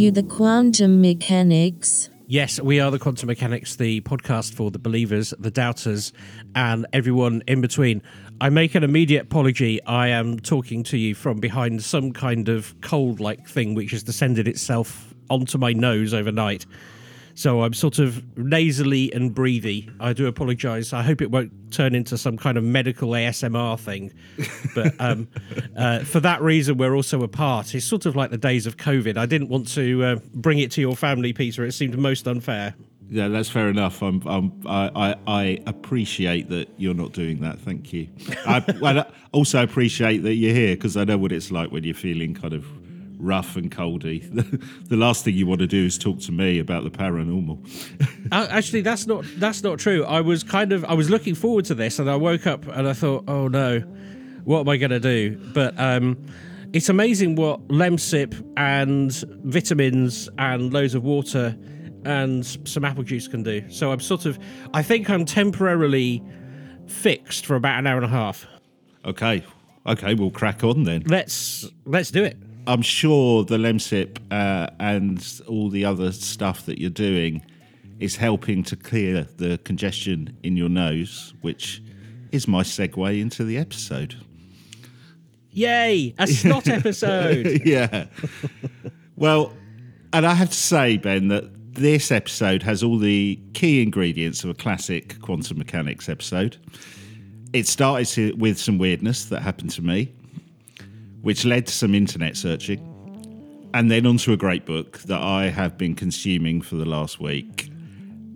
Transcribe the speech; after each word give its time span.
You 0.00 0.10
the 0.10 0.22
quantum 0.22 1.02
mechanics? 1.02 2.08
Yes, 2.26 2.58
we 2.58 2.80
are 2.80 2.90
the 2.90 2.98
Quantum 2.98 3.26
Mechanics, 3.26 3.76
the 3.76 4.00
podcast 4.00 4.54
for 4.54 4.70
the 4.70 4.78
believers, 4.78 5.34
the 5.38 5.50
doubters, 5.50 6.14
and 6.54 6.86
everyone 6.94 7.42
in 7.46 7.60
between. 7.60 8.00
I 8.40 8.48
make 8.48 8.74
an 8.74 8.82
immediate 8.82 9.24
apology. 9.24 9.78
I 9.84 10.08
am 10.08 10.38
talking 10.40 10.84
to 10.84 10.96
you 10.96 11.14
from 11.14 11.38
behind 11.38 11.84
some 11.84 12.12
kind 12.12 12.48
of 12.48 12.80
cold 12.80 13.20
like 13.20 13.46
thing 13.46 13.74
which 13.74 13.90
has 13.90 14.02
descended 14.02 14.48
itself 14.48 15.12
onto 15.28 15.58
my 15.58 15.74
nose 15.74 16.14
overnight. 16.14 16.64
So 17.34 17.62
I'm 17.62 17.74
sort 17.74 17.98
of 17.98 18.36
nasally 18.36 19.12
and 19.12 19.34
breathy. 19.34 19.88
I 20.00 20.12
do 20.12 20.26
apologise. 20.26 20.92
I 20.92 21.02
hope 21.02 21.20
it 21.20 21.30
won't 21.30 21.72
turn 21.72 21.94
into 21.94 22.18
some 22.18 22.36
kind 22.36 22.58
of 22.58 22.64
medical 22.64 23.10
ASMR 23.10 23.78
thing. 23.78 24.12
But 24.74 24.94
um, 25.00 25.28
uh, 25.76 26.00
for 26.00 26.20
that 26.20 26.42
reason, 26.42 26.76
we're 26.76 26.94
also 26.94 27.22
apart. 27.22 27.74
It's 27.74 27.86
sort 27.86 28.06
of 28.06 28.16
like 28.16 28.30
the 28.30 28.38
days 28.38 28.66
of 28.66 28.76
COVID. 28.76 29.16
I 29.16 29.26
didn't 29.26 29.48
want 29.48 29.68
to 29.74 30.04
uh, 30.04 30.16
bring 30.34 30.58
it 30.58 30.70
to 30.72 30.80
your 30.80 30.96
family, 30.96 31.32
Peter. 31.32 31.64
It 31.64 31.72
seemed 31.72 31.96
most 31.98 32.26
unfair. 32.26 32.74
Yeah, 33.12 33.26
that's 33.26 33.48
fair 33.48 33.68
enough. 33.68 34.02
I'm, 34.02 34.22
I'm, 34.24 34.52
I, 34.66 34.90
I, 34.94 35.16
I 35.26 35.62
appreciate 35.66 36.48
that 36.50 36.68
you're 36.76 36.94
not 36.94 37.12
doing 37.12 37.40
that. 37.40 37.58
Thank 37.58 37.92
you. 37.92 38.06
I, 38.46 38.64
I 38.82 39.04
also 39.32 39.62
appreciate 39.64 40.18
that 40.18 40.34
you're 40.34 40.54
here 40.54 40.76
because 40.76 40.96
I 40.96 41.02
know 41.02 41.18
what 41.18 41.32
it's 41.32 41.50
like 41.50 41.72
when 41.72 41.82
you're 41.82 41.94
feeling 41.94 42.34
kind 42.34 42.54
of 42.54 42.64
rough 43.20 43.56
and 43.56 43.70
coldy. 43.70 44.20
the 44.88 44.96
last 44.96 45.24
thing 45.24 45.34
you 45.34 45.46
want 45.46 45.60
to 45.60 45.66
do 45.66 45.84
is 45.84 45.98
talk 45.98 46.18
to 46.20 46.32
me 46.32 46.58
about 46.58 46.84
the 46.84 46.90
paranormal. 46.90 47.58
uh, 48.32 48.46
actually, 48.50 48.80
that's 48.80 49.06
not 49.06 49.24
that's 49.36 49.62
not 49.62 49.78
true. 49.78 50.04
I 50.04 50.20
was 50.20 50.42
kind 50.42 50.72
of 50.72 50.84
I 50.84 50.94
was 50.94 51.10
looking 51.10 51.34
forward 51.34 51.64
to 51.66 51.74
this, 51.74 51.98
and 51.98 52.10
I 52.10 52.16
woke 52.16 52.46
up 52.46 52.66
and 52.66 52.88
I 52.88 52.92
thought, 52.92 53.24
oh 53.28 53.48
no, 53.48 53.80
what 54.44 54.60
am 54.60 54.68
I 54.68 54.76
going 54.76 54.90
to 54.90 55.00
do? 55.00 55.36
But 55.52 55.78
um, 55.78 56.16
it's 56.72 56.88
amazing 56.88 57.36
what 57.36 57.66
Lemsip 57.68 58.34
and 58.56 59.12
vitamins 59.44 60.28
and 60.38 60.72
loads 60.72 60.94
of 60.94 61.04
water 61.04 61.56
and 62.04 62.46
some 62.66 62.84
apple 62.84 63.02
juice 63.02 63.28
can 63.28 63.42
do. 63.42 63.68
So 63.70 63.92
I'm 63.92 64.00
sort 64.00 64.26
of 64.26 64.38
I 64.72 64.82
think 64.82 65.10
I'm 65.10 65.24
temporarily 65.24 66.22
fixed 66.86 67.46
for 67.46 67.56
about 67.56 67.78
an 67.78 67.86
hour 67.86 67.96
and 67.96 68.06
a 68.06 68.08
half. 68.08 68.46
Okay. 69.04 69.44
Okay, 69.86 70.14
we'll 70.14 70.30
crack 70.30 70.62
on 70.62 70.84
then. 70.84 71.04
Let's 71.06 71.68
let's 71.84 72.10
do 72.10 72.22
it. 72.22 72.36
I'm 72.70 72.82
sure 72.82 73.42
the 73.42 73.56
Lemsip 73.56 74.18
uh, 74.30 74.70
and 74.78 75.42
all 75.48 75.70
the 75.70 75.84
other 75.84 76.12
stuff 76.12 76.66
that 76.66 76.78
you're 76.78 76.88
doing 76.88 77.44
is 77.98 78.14
helping 78.14 78.62
to 78.62 78.76
clear 78.76 79.26
the 79.38 79.58
congestion 79.64 80.38
in 80.44 80.56
your 80.56 80.68
nose, 80.68 81.34
which 81.40 81.82
is 82.30 82.46
my 82.46 82.62
segue 82.62 83.20
into 83.20 83.42
the 83.42 83.58
episode. 83.58 84.14
Yay! 85.50 86.14
A 86.16 86.28
snot 86.28 86.68
episode. 86.68 87.60
yeah. 87.64 88.06
Well, 89.16 89.52
and 90.12 90.24
I 90.24 90.34
have 90.34 90.50
to 90.50 90.56
say, 90.56 90.96
Ben, 90.96 91.26
that 91.26 91.74
this 91.74 92.12
episode 92.12 92.62
has 92.62 92.84
all 92.84 92.98
the 92.98 93.36
key 93.52 93.82
ingredients 93.82 94.44
of 94.44 94.50
a 94.50 94.54
classic 94.54 95.20
quantum 95.22 95.58
mechanics 95.58 96.08
episode. 96.08 96.56
It 97.52 97.66
started 97.66 98.40
with 98.40 98.60
some 98.60 98.78
weirdness 98.78 99.24
that 99.24 99.42
happened 99.42 99.70
to 99.72 99.82
me 99.82 100.14
which 101.22 101.44
led 101.44 101.66
to 101.66 101.72
some 101.72 101.94
internet 101.94 102.36
searching, 102.36 102.86
and 103.74 103.90
then 103.90 104.06
onto 104.06 104.32
a 104.32 104.36
great 104.36 104.66
book 104.66 104.98
that 105.00 105.20
I 105.20 105.48
have 105.48 105.78
been 105.78 105.94
consuming 105.94 106.60
for 106.62 106.76
the 106.76 106.84
last 106.84 107.20
week. 107.20 107.70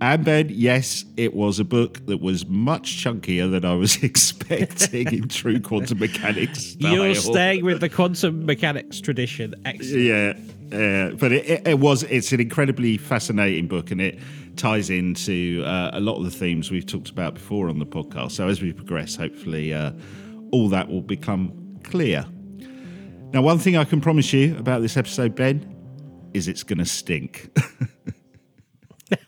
And 0.01 0.25
Ben, 0.25 0.49
yes, 0.51 1.05
it 1.17 1.35
was 1.35 1.59
a 1.59 1.65
book 1.65 2.05
that 2.07 2.21
was 2.21 2.47
much 2.47 3.03
chunkier 3.03 3.51
than 3.51 3.65
I 3.65 3.75
was 3.75 3.97
expecting 4.03 5.07
in 5.13 5.29
true 5.29 5.61
quantum 5.61 5.99
mechanics. 5.99 6.73
Style. 6.73 6.95
You're 6.95 7.15
staying 7.15 7.65
with 7.65 7.81
the 7.81 7.89
quantum 7.89 8.45
mechanics 8.45 9.01
tradition. 9.01 9.55
Excellent. 9.65 10.03
Yeah, 10.03 10.35
yeah. 10.79 11.11
but 11.11 11.33
it, 11.33 11.49
it, 11.49 11.69
it, 11.69 11.79
was. 11.79 12.03
It's 12.05 12.33
an 12.33 12.41
incredibly 12.41 12.99
fascinating 12.99 13.69
book, 13.69 13.91
and 13.91 14.01
it 14.01 14.19
ties 14.57 14.91
into 14.91 15.63
uh, 15.65 15.91
a 15.95 16.01
lot 16.01 16.19
of 16.19 16.25
the 16.25 16.31
themes 16.31 16.71
we've 16.71 16.87
talked 16.87 17.11
about 17.11 17.35
before 17.35 17.69
on 17.69 17.79
the 17.79 17.87
podcast. 17.87 18.33
So 18.33 18.49
as 18.49 18.61
we 18.61 18.73
progress, 18.73 19.17
hopefully, 19.17 19.73
uh, 19.73 19.93
all 20.51 20.69
that 20.69 20.89
will 20.89 21.03
become 21.03 21.79
clear. 21.83 22.27
Now, 23.35 23.43
one 23.43 23.59
thing 23.59 23.77
I 23.77 23.83
can 23.83 24.01
promise 24.01 24.33
you 24.33 24.57
about 24.57 24.81
this 24.81 24.97
episode, 24.97 25.35
Ben, 25.35 25.75
is 26.35 26.47
it's 26.47 26.63
going 26.63 26.79
to 26.79 26.87
stink. 26.87 27.51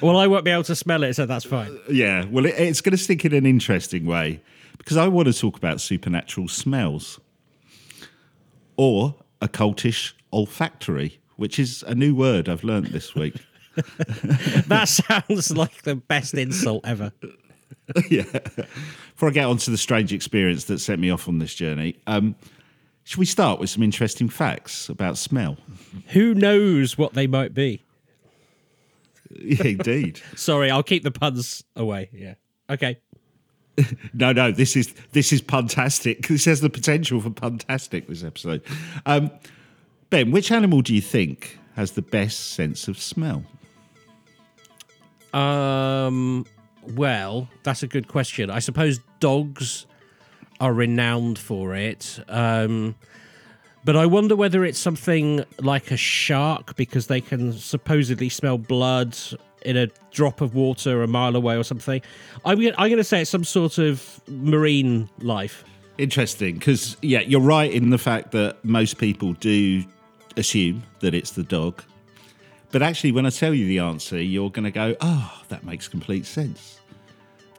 well, 0.00 0.16
I 0.16 0.26
won't 0.26 0.46
be 0.46 0.50
able 0.50 0.62
to 0.62 0.74
smell 0.74 1.02
it, 1.02 1.12
so 1.12 1.26
that's 1.26 1.44
fine. 1.44 1.72
Uh, 1.72 1.92
yeah, 1.92 2.24
well, 2.24 2.46
it, 2.46 2.54
it's 2.56 2.80
going 2.80 2.92
to 2.92 2.96
stink 2.96 3.26
in 3.26 3.34
an 3.34 3.44
interesting 3.44 4.06
way 4.06 4.40
because 4.78 4.96
I 4.96 5.06
want 5.06 5.28
to 5.28 5.38
talk 5.38 5.58
about 5.58 5.82
supernatural 5.82 6.48
smells 6.48 7.20
or 8.78 9.16
occultish 9.42 10.14
olfactory, 10.32 11.20
which 11.36 11.58
is 11.58 11.84
a 11.86 11.94
new 11.94 12.14
word 12.14 12.48
I've 12.48 12.64
learned 12.64 12.86
this 12.86 13.14
week. 13.14 13.36
that 13.74 14.88
sounds 14.88 15.54
like 15.54 15.82
the 15.82 15.96
best 15.96 16.32
insult 16.32 16.86
ever. 16.86 17.12
yeah. 18.10 18.22
Before 18.22 19.28
I 19.28 19.32
get 19.32 19.46
on 19.46 19.58
to 19.58 19.70
the 19.70 19.78
strange 19.78 20.12
experience 20.12 20.64
that 20.64 20.78
set 20.78 20.98
me 20.98 21.10
off 21.10 21.28
on 21.28 21.38
this 21.38 21.54
journey, 21.54 21.96
um, 22.06 22.34
should 23.04 23.18
we 23.18 23.26
start 23.26 23.60
with 23.60 23.70
some 23.70 23.82
interesting 23.82 24.28
facts 24.28 24.88
about 24.88 25.18
smell? 25.18 25.58
Who 26.08 26.34
knows 26.34 26.96
what 26.96 27.12
they 27.14 27.26
might 27.26 27.54
be? 27.54 27.82
Yeah, 29.36 29.64
indeed. 29.64 30.20
Sorry, 30.36 30.70
I'll 30.70 30.84
keep 30.84 31.02
the 31.02 31.10
puns 31.10 31.64
away. 31.74 32.08
Yeah. 32.12 32.34
Okay. 32.70 33.00
no, 34.12 34.30
no, 34.30 34.52
this 34.52 34.76
is 34.76 34.94
this 35.10 35.32
is 35.32 35.42
puntastic. 35.42 36.28
This 36.28 36.44
has 36.44 36.60
the 36.60 36.70
potential 36.70 37.20
for 37.20 37.30
puntastic. 37.30 38.06
This 38.06 38.22
episode, 38.22 38.62
um, 39.06 39.32
Ben. 40.10 40.30
Which 40.30 40.52
animal 40.52 40.82
do 40.82 40.94
you 40.94 41.00
think 41.00 41.58
has 41.74 41.92
the 41.92 42.02
best 42.02 42.52
sense 42.52 42.86
of 42.86 42.96
smell? 42.96 43.42
Um, 45.32 46.46
well, 46.90 47.48
that's 47.62 47.82
a 47.82 47.86
good 47.86 48.08
question. 48.08 48.50
I 48.50 48.58
suppose 48.58 49.00
dogs 49.20 49.86
are 50.60 50.72
renowned 50.72 51.38
for 51.38 51.74
it. 51.74 52.18
Um, 52.28 52.94
but 53.84 53.96
I 53.96 54.06
wonder 54.06 54.34
whether 54.34 54.64
it's 54.64 54.78
something 54.78 55.44
like 55.60 55.90
a 55.90 55.96
shark 55.96 56.76
because 56.76 57.06
they 57.06 57.20
can 57.20 57.52
supposedly 57.52 58.28
smell 58.28 58.56
blood 58.56 59.16
in 59.62 59.76
a 59.76 59.88
drop 60.10 60.40
of 60.40 60.54
water 60.54 61.02
a 61.02 61.06
mile 61.06 61.36
away 61.36 61.56
or 61.56 61.64
something. 61.64 62.00
I'm, 62.44 62.58
I'm 62.60 62.88
going 62.88 62.96
to 62.96 63.04
say 63.04 63.22
it's 63.22 63.30
some 63.30 63.44
sort 63.44 63.78
of 63.78 64.20
marine 64.28 65.08
life. 65.18 65.64
Interesting, 65.98 66.58
because, 66.58 66.96
yeah, 67.02 67.20
you're 67.20 67.40
right 67.40 67.70
in 67.70 67.90
the 67.90 67.98
fact 67.98 68.32
that 68.32 68.64
most 68.64 68.98
people 68.98 69.34
do 69.34 69.84
assume 70.36 70.82
that 71.00 71.14
it's 71.14 71.32
the 71.32 71.44
dog. 71.44 71.82
But 72.72 72.82
actually, 72.82 73.12
when 73.12 73.26
I 73.26 73.30
tell 73.30 73.54
you 73.54 73.66
the 73.66 73.78
answer, 73.78 74.20
you're 74.20 74.50
going 74.50 74.64
to 74.64 74.70
go, 74.70 74.96
oh, 75.00 75.42
that 75.48 75.64
makes 75.64 75.86
complete 75.86 76.26
sense. 76.26 76.73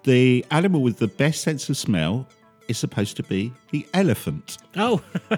The 0.05 0.45
animal 0.51 0.83
with 0.83 0.99
the 0.99 1.07
best 1.07 1.41
sense 1.41 1.67
of 1.67 1.75
smell 1.77 2.27
is 2.67 2.77
supposed 2.77 3.17
to 3.17 3.23
be 3.23 3.51
the 3.71 3.87
elephant. 3.95 4.59
Oh, 4.75 5.01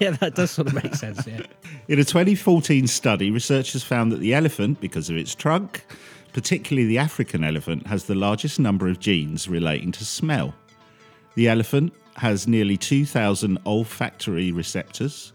yeah, 0.00 0.12
that 0.12 0.36
does 0.36 0.52
sort 0.52 0.68
of 0.68 0.74
make 0.74 0.94
sense, 0.94 1.26
yeah. 1.26 1.40
In 1.88 1.98
a 1.98 2.04
2014 2.04 2.86
study, 2.86 3.32
researchers 3.32 3.82
found 3.82 4.12
that 4.12 4.20
the 4.20 4.32
elephant, 4.32 4.80
because 4.80 5.10
of 5.10 5.16
its 5.16 5.34
trunk, 5.34 5.84
particularly 6.32 6.86
the 6.86 6.98
African 6.98 7.42
elephant, 7.42 7.88
has 7.88 8.04
the 8.04 8.14
largest 8.14 8.60
number 8.60 8.86
of 8.86 9.00
genes 9.00 9.48
relating 9.48 9.90
to 9.90 10.04
smell. 10.04 10.54
The 11.34 11.48
elephant 11.48 11.92
has 12.14 12.46
nearly 12.46 12.76
2,000 12.76 13.58
olfactory 13.66 14.52
receptors. 14.52 15.32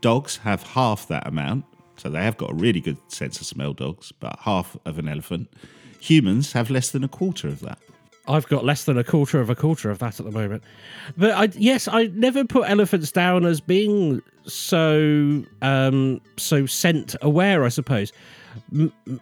Dogs 0.00 0.36
have 0.36 0.62
half 0.62 1.08
that 1.08 1.26
amount, 1.26 1.64
so 1.96 2.08
they 2.08 2.22
have 2.22 2.36
got 2.36 2.52
a 2.52 2.54
really 2.54 2.80
good 2.80 2.98
sense 3.08 3.40
of 3.40 3.48
smell, 3.48 3.72
dogs, 3.72 4.12
but 4.12 4.38
half 4.40 4.76
of 4.84 5.00
an 5.00 5.08
elephant. 5.08 5.52
Humans 5.98 6.52
have 6.52 6.70
less 6.70 6.90
than 6.90 7.02
a 7.02 7.08
quarter 7.08 7.48
of 7.48 7.58
that. 7.60 7.80
I've 8.28 8.48
got 8.48 8.64
less 8.64 8.84
than 8.84 8.98
a 8.98 9.04
quarter 9.04 9.40
of 9.40 9.50
a 9.50 9.54
quarter 9.54 9.90
of 9.90 9.98
that 10.00 10.18
at 10.18 10.26
the 10.26 10.32
moment. 10.32 10.62
But 11.16 11.32
I, 11.32 11.48
yes, 11.56 11.88
I 11.88 12.06
never 12.06 12.44
put 12.44 12.68
elephants 12.68 13.12
down 13.12 13.44
as 13.44 13.60
being 13.60 14.22
so 14.46 15.44
um, 15.62 16.20
so 16.36 16.66
scent 16.66 17.16
aware. 17.22 17.64
I 17.64 17.68
suppose. 17.68 18.12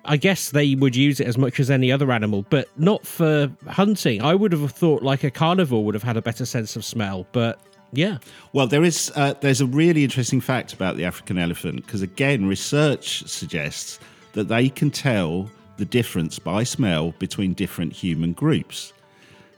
I 0.05 0.17
guess 0.17 0.51
they 0.51 0.77
would 0.77 0.95
use 0.95 1.19
it 1.19 1.27
as 1.27 1.37
much 1.37 1.59
as 1.59 1.69
any 1.69 1.91
other 1.91 2.13
animal, 2.13 2.47
but 2.51 2.69
not 2.79 3.05
for 3.05 3.51
hunting. 3.67 4.23
I 4.23 4.33
would 4.35 4.53
have 4.53 4.71
thought 4.71 5.03
like 5.03 5.25
a 5.25 5.31
carnivore 5.31 5.85
would 5.85 5.95
have 5.95 6.05
had 6.05 6.17
a 6.17 6.23
better 6.23 6.47
sense 6.47 6.77
of 6.77 6.85
smell, 6.85 7.27
but 7.33 7.59
yeah. 7.93 8.19
Well, 8.53 8.67
there 8.67 8.85
is 8.85 9.13
uh, 9.15 9.35
there's 9.41 9.61
a 9.61 9.67
really 9.67 10.05
interesting 10.05 10.41
fact 10.41 10.73
about 10.73 10.97
the 10.97 11.05
African 11.05 11.39
elephant 11.39 11.85
because 11.85 12.03
again, 12.03 12.47
research 12.47 13.25
suggests 13.27 13.99
that 14.33 14.49
they 14.49 14.69
can 14.69 14.91
tell 14.91 15.51
the 15.77 15.85
difference 15.85 16.39
by 16.39 16.63
smell 16.63 17.13
between 17.19 17.53
different 17.55 17.93
human 17.93 18.33
groups. 18.33 18.93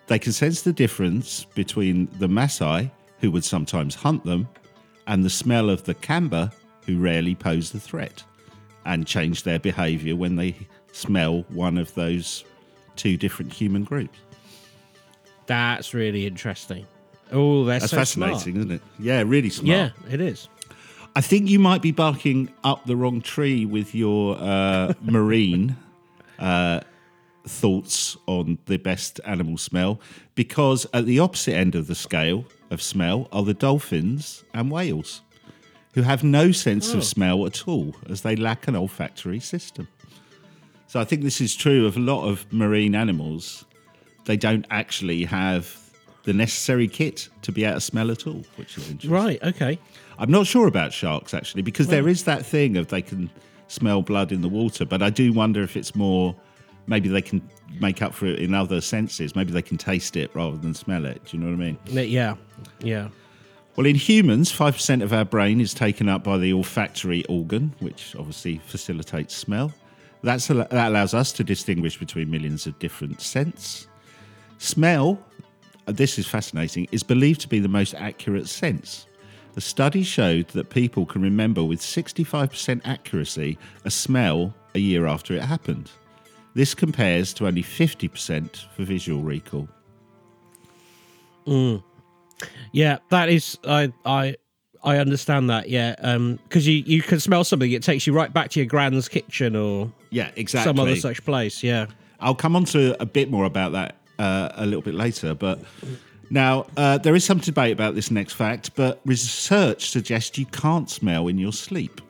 They 0.07 0.19
can 0.19 0.33
sense 0.33 0.63
the 0.63 0.73
difference 0.73 1.45
between 1.45 2.09
the 2.19 2.29
Maasai, 2.29 2.91
who 3.21 3.31
would 3.33 3.45
sometimes 3.45 3.95
hunt 3.95 4.25
them, 4.25 4.49
and 5.07 5.25
the 5.25 5.31
smell 5.31 5.69
of 5.71 5.85
the 5.85 5.95
Kamba, 5.95 6.53
who 6.85 6.99
rarely 6.99 7.35
pose 7.35 7.75
a 7.75 7.81
threat, 7.81 8.23
and 8.85 9.07
change 9.07 9.43
their 9.43 9.59
behaviour 9.59 10.15
when 10.15 10.37
they 10.37 10.57
smell 10.93 11.45
one 11.49 11.77
of 11.77 11.93
those 11.95 12.45
two 12.95 13.17
different 13.17 13.53
human 13.53 13.85
groups. 13.85 14.19
That's 15.47 15.95
really 15.95 16.27
interesting. 16.27 16.87
Oh, 17.33 17.65
that's, 17.65 17.85
that's 17.85 17.91
so 17.91 17.97
fascinating, 17.97 18.39
smart. 18.39 18.57
isn't 18.57 18.73
it? 18.73 18.83
Yeah, 18.99 19.23
really 19.27 19.51
smart. 19.51 19.69
Yeah, 19.69 19.91
it 20.13 20.21
is. 20.21 20.49
I 21.17 21.21
think 21.21 21.49
you 21.49 21.59
might 21.59 21.83
be 21.83 21.93
barking 21.93 22.53
up 22.63 22.85
the 22.85 22.95
wrong 22.95 23.21
tree 23.21 23.65
with 23.65 23.95
your 23.95 24.37
uh, 24.39 24.93
marine 25.03 25.77
uh, 26.39 26.81
thoughts 27.47 28.17
on 28.27 28.59
the 28.67 28.77
best 28.77 29.21
animal 29.25 29.57
smell, 29.57 30.01
because 30.35 30.87
at 30.93 31.07
the 31.07 31.19
opposite 31.21 31.55
end 31.55 31.75
of 31.75 31.87
the 31.87 31.95
scale 31.95 32.45
of 32.71 32.83
smell 32.83 33.29
are 33.33 33.45
the 33.45 33.55
dolphins 33.55 34.45
and 34.53 34.71
whales, 34.71 35.23
who 35.95 36.03
have 36.03 36.25
no 36.25 36.51
sense 36.53 36.93
Oh. 36.95 36.99
of 36.99 37.05
smell 37.05 37.47
at 37.47 37.67
all, 37.69 37.95
as 38.11 38.23
they 38.23 38.35
lack 38.37 38.67
an 38.69 38.75
olfactory 38.77 39.41
system. 39.41 39.87
So 40.89 41.01
I 41.01 41.05
think 41.05 41.23
this 41.23 41.41
is 41.41 41.55
true 41.55 41.87
of 41.87 41.97
a 41.97 42.01
lot 42.01 42.27
of 42.29 42.51
marine 42.53 42.95
animals. 42.95 43.65
They 44.25 44.37
don't 44.37 44.67
actually 44.71 45.25
have 45.25 45.79
the 46.25 46.33
necessary 46.33 46.89
kit 46.89 47.29
to 47.43 47.53
be 47.53 47.63
able 47.65 47.75
to 47.77 47.81
smell 47.81 48.11
at 48.11 48.27
all, 48.27 48.45
which 48.57 48.77
is 48.77 48.91
interesting. 48.91 49.11
Right. 49.11 49.41
Okay. 49.45 49.79
I'm 50.19 50.31
not 50.31 50.47
sure 50.49 50.67
about 50.67 50.93
sharks 50.93 51.33
actually, 51.35 51.63
because 51.63 51.87
there 51.87 52.09
is 52.09 52.25
that 52.25 52.45
thing 52.45 52.77
of 52.77 52.89
they 52.89 53.03
can 53.03 53.31
smell 53.69 54.03
blood 54.03 54.33
in 54.33 54.43
the 54.43 54.49
water, 54.49 54.85
but 54.85 55.03
I 55.03 55.11
do 55.11 55.33
wonder 55.33 55.63
if 55.63 55.77
it's 55.77 55.95
more 55.95 56.35
maybe 56.87 57.09
they 57.09 57.23
can 57.23 57.49
make 57.81 58.03
up 58.03 58.15
for 58.15 58.27
it 58.27 58.39
in 58.39 58.55
other 58.55 58.81
senses. 58.81 59.35
Maybe 59.35 59.53
they 59.53 59.63
can 59.63 59.77
taste 59.77 60.17
it 60.17 60.31
rather 60.35 60.57
than 60.57 60.75
smell 60.75 61.05
it. 61.05 61.25
Do 61.25 61.37
you 61.37 61.43
know 61.43 61.51
what 61.51 61.63
I 61.63 61.67
mean? 61.67 61.79
Yeah. 61.87 62.37
Yeah. 62.81 63.09
Well, 63.77 63.87
in 63.87 63.97
humans, 63.97 64.51
5% 64.51 65.03
of 65.03 65.13
our 65.13 65.25
brain 65.25 65.61
is 65.61 65.75
taken 65.75 66.09
up 66.09 66.25
by 66.25 66.39
the 66.39 66.53
olfactory 66.53 67.25
organ, 67.27 67.75
which 67.81 68.17
obviously 68.17 68.59
facilitates 68.65 69.37
smell. 69.37 69.73
That's, 70.23 70.47
that 70.47 70.73
allows 70.73 71.13
us 71.13 71.31
to 71.33 71.45
distinguish 71.45 71.99
between 71.99 72.31
millions 72.31 72.67
of 72.67 72.79
different 72.79 73.21
scents. 73.21 73.87
Smell, 74.59 75.23
this 75.85 76.19
is 76.19 76.27
fascinating, 76.27 76.89
is 76.91 77.03
believed 77.03 77.43
to 77.43 77.49
be 77.49 77.59
the 77.59 77.69
most 77.69 77.95
accurate 77.95 78.49
sense. 78.49 79.07
A 79.57 79.61
study 79.61 80.03
showed 80.03 80.49
that 80.49 80.69
people 80.71 81.07
can 81.07 81.23
remember 81.23 81.65
with 81.65 81.81
65% 81.81 82.83
accuracy 82.85 83.59
a 83.85 83.91
smell 83.91 84.55
a 84.75 84.79
year 84.79 85.07
after 85.07 85.35
it 85.35 85.43
happened. 85.43 85.91
This 86.55 86.75
compares 86.75 87.33
to 87.35 87.47
only 87.47 87.63
50% 87.63 88.67
for 88.75 88.85
visual 88.85 89.23
recall. 89.23 89.69
Yeah. 92.73 92.99
That 93.11 93.29
is. 93.29 93.59
I. 93.67 93.93
I. 94.05 94.37
I 94.85 94.99
understand 94.99 95.51
that. 95.51 95.69
Yeah. 95.69 95.95
Um. 96.01 96.39
Because 96.45 96.67
you 96.67 96.83
you 96.87 97.03
can 97.03 97.19
smell 97.21 97.45
something, 97.45 97.71
it 97.71 97.83
takes 97.83 98.07
you 98.07 98.13
right 98.13 98.33
back 98.33 98.51
to 98.51 98.61
your 98.61 98.67
grand's 98.67 99.09
kitchen 99.09 99.57
or 99.57 99.91
Yeah, 100.11 100.31
exactly. 100.37 100.69
some 100.71 100.79
other 100.81 100.97
such 100.97 101.25
place. 101.25 101.63
Yeah. 101.63 101.87
I'll 102.21 102.35
come 102.35 102.57
on 102.57 102.65
to 102.67 103.01
a 103.01 103.07
bit 103.07 103.31
more 103.31 103.45
about 103.45 103.73
that 103.73 103.97
uh, 104.19 104.51
a 104.55 104.65
little 104.65 104.83
bit 104.83 104.95
later. 104.95 105.35
But 105.35 105.61
now, 106.31 106.67
uh, 106.77 106.99
there 106.99 107.15
is 107.15 107.25
some 107.25 107.39
debate 107.39 107.73
about 107.73 107.95
this 107.95 108.11
next 108.11 108.35
fact, 108.35 108.75
but 108.75 109.01
research 109.05 109.91
suggests 109.91 110.39
you 110.39 110.47
can't 110.47 110.91
smell 110.91 111.29
in 111.29 111.39
your 111.39 111.53
sleep. 111.53 112.01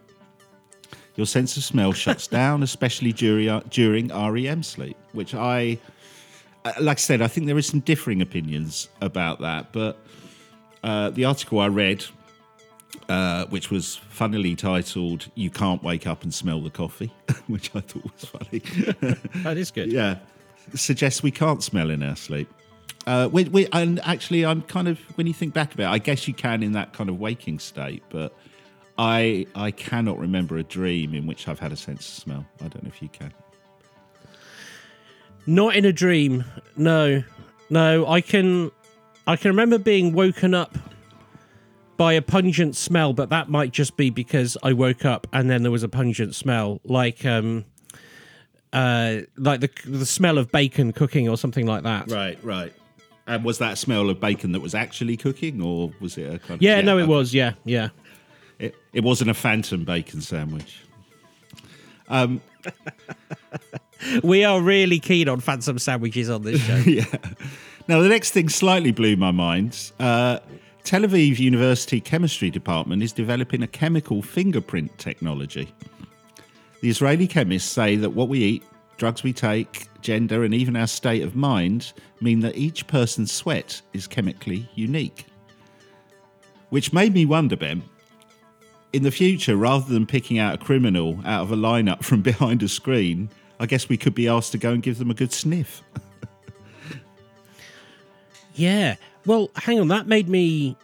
Your 1.16 1.26
sense 1.26 1.56
of 1.56 1.64
smell 1.64 1.92
shuts 1.92 2.26
down, 2.26 2.62
especially 2.62 3.12
during, 3.12 3.60
during 3.70 4.08
REM 4.08 4.62
sleep, 4.62 4.96
which 5.12 5.34
I, 5.34 5.78
uh, 6.64 6.72
like 6.80 6.98
I 6.98 7.00
said, 7.00 7.22
I 7.22 7.26
think 7.26 7.46
there 7.46 7.58
is 7.58 7.66
some 7.66 7.80
differing 7.80 8.20
opinions 8.20 8.88
about 9.00 9.40
that. 9.40 9.72
But 9.72 9.98
uh, 10.82 11.10
the 11.10 11.24
article 11.24 11.60
I 11.60 11.68
read, 11.68 12.04
uh, 13.08 13.46
which 13.46 13.70
was 13.70 13.96
funnily 14.10 14.54
titled 14.56 15.26
"You 15.34 15.50
Can't 15.50 15.82
Wake 15.82 16.06
Up 16.06 16.22
and 16.22 16.32
Smell 16.32 16.60
the 16.60 16.70
Coffee," 16.70 17.12
which 17.46 17.74
I 17.74 17.80
thought 17.80 18.04
was 18.04 18.24
funny. 18.24 18.58
That 19.42 19.56
is 19.56 19.70
good. 19.70 19.92
yeah, 19.92 20.18
suggests 20.74 21.22
we 21.22 21.30
can't 21.30 21.62
smell 21.62 21.90
in 21.90 22.02
our 22.02 22.16
sleep. 22.16 22.48
Uh, 23.06 23.28
we, 23.30 23.44
we, 23.44 23.68
and 23.72 24.00
actually, 24.04 24.44
I'm 24.44 24.62
kind 24.62 24.88
of 24.88 24.98
when 25.16 25.26
you 25.26 25.32
think 25.32 25.54
back 25.54 25.74
about 25.74 25.92
it, 25.92 25.94
I 25.94 25.98
guess 25.98 26.26
you 26.26 26.34
can 26.34 26.62
in 26.62 26.72
that 26.72 26.92
kind 26.92 27.08
of 27.08 27.20
waking 27.20 27.60
state, 27.60 28.02
but 28.08 28.36
I 28.98 29.46
I 29.54 29.70
cannot 29.70 30.18
remember 30.18 30.56
a 30.56 30.64
dream 30.64 31.14
in 31.14 31.26
which 31.26 31.46
I've 31.46 31.60
had 31.60 31.72
a 31.72 31.76
sense 31.76 32.00
of 32.00 32.14
smell. 32.14 32.46
I 32.60 32.68
don't 32.68 32.82
know 32.82 32.88
if 32.88 33.00
you 33.00 33.08
can. 33.08 33.32
Not 35.46 35.76
in 35.76 35.84
a 35.84 35.92
dream. 35.92 36.44
No. 36.76 37.22
No. 37.70 38.06
I 38.06 38.20
can. 38.20 38.72
I 39.28 39.36
can 39.36 39.50
remember 39.50 39.78
being 39.78 40.12
woken 40.12 40.54
up 40.54 40.76
by 41.96 42.12
a 42.12 42.22
pungent 42.22 42.76
smell, 42.76 43.12
but 43.12 43.30
that 43.30 43.48
might 43.48 43.72
just 43.72 43.96
be 43.96 44.10
because 44.10 44.56
I 44.62 44.72
woke 44.72 45.04
up 45.04 45.26
and 45.32 45.48
then 45.48 45.62
there 45.62 45.72
was 45.72 45.82
a 45.82 45.88
pungent 45.88 46.34
smell, 46.34 46.80
like 46.84 47.24
um, 47.24 47.64
uh, 48.72 49.18
like 49.36 49.60
the 49.60 49.70
the 49.84 50.06
smell 50.06 50.38
of 50.38 50.50
bacon 50.50 50.92
cooking 50.92 51.28
or 51.28 51.36
something 51.36 51.66
like 51.66 51.84
that. 51.84 52.10
Right, 52.10 52.38
right. 52.42 52.72
And 53.26 53.44
was 53.44 53.58
that 53.58 53.72
a 53.72 53.76
smell 53.76 54.08
of 54.08 54.20
bacon 54.20 54.52
that 54.52 54.60
was 54.60 54.74
actually 54.74 55.16
cooking, 55.16 55.60
or 55.60 55.92
was 56.00 56.16
it 56.16 56.32
a 56.32 56.38
kind 56.38 56.52
of? 56.52 56.62
Yeah, 56.62 56.80
no, 56.80 56.98
it 56.98 57.08
was. 57.08 57.34
Yeah, 57.34 57.54
yeah. 57.64 57.88
It, 58.58 58.74
it 58.92 59.02
wasn't 59.02 59.30
a 59.30 59.34
phantom 59.34 59.84
bacon 59.84 60.20
sandwich. 60.20 60.82
Um, 62.08 62.40
We 64.22 64.44
are 64.44 64.60
really 64.60 64.98
keen 64.98 65.28
on 65.28 65.40
phantom 65.40 65.78
sandwiches 65.78 66.30
on 66.30 66.42
this 66.42 66.60
show. 66.60 66.76
Yeah. 66.86 67.04
Now, 67.88 68.00
the 68.00 68.08
next 68.08 68.32
thing 68.32 68.48
slightly 68.48 68.90
blew 68.90 69.16
my 69.16 69.30
mind. 69.30 69.92
Uh, 70.00 70.40
Tel 70.82 71.02
Aviv 71.02 71.38
University 71.38 72.00
Chemistry 72.00 72.50
Department 72.50 73.02
is 73.02 73.12
developing 73.12 73.62
a 73.62 73.68
chemical 73.68 74.22
fingerprint 74.22 74.96
technology. 74.98 75.72
The 76.80 76.88
Israeli 76.88 77.28
chemists 77.28 77.70
say 77.70 77.94
that 77.96 78.10
what 78.10 78.28
we 78.28 78.40
eat, 78.40 78.64
drugs 78.96 79.22
we 79.22 79.32
take, 79.32 79.88
gender, 80.00 80.44
and 80.44 80.54
even 80.54 80.76
our 80.76 80.86
state 80.86 81.22
of 81.22 81.36
mind 81.36 81.92
mean 82.20 82.40
that 82.40 82.56
each 82.56 82.86
person's 82.86 83.32
sweat 83.32 83.80
is 83.92 84.06
chemically 84.06 84.68
unique. 84.74 85.26
Which 86.70 86.92
made 86.92 87.14
me 87.14 87.26
wonder, 87.26 87.56
Ben, 87.56 87.82
in 88.92 89.02
the 89.02 89.10
future, 89.10 89.56
rather 89.56 89.92
than 89.92 90.06
picking 90.06 90.38
out 90.38 90.54
a 90.54 90.58
criminal 90.58 91.20
out 91.24 91.42
of 91.42 91.52
a 91.52 91.56
lineup 91.56 92.02
from 92.02 92.22
behind 92.30 92.62
a 92.62 92.68
screen, 92.68 93.28
I 93.60 93.66
guess 93.66 93.88
we 93.88 93.96
could 93.96 94.14
be 94.14 94.28
asked 94.28 94.52
to 94.52 94.58
go 94.58 94.72
and 94.72 94.82
give 94.82 94.98
them 94.98 95.10
a 95.10 95.14
good 95.14 95.32
sniff. 95.32 95.82
Yeah. 98.56 98.96
Well, 99.26 99.50
hang 99.54 99.78
on. 99.78 99.88
That 99.88 100.06
made 100.08 100.28
me 100.28 100.76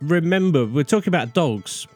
remember. 0.00 0.66
We're 0.66 0.84
talking 0.84 1.08
about 1.08 1.32
dogs. 1.32 1.86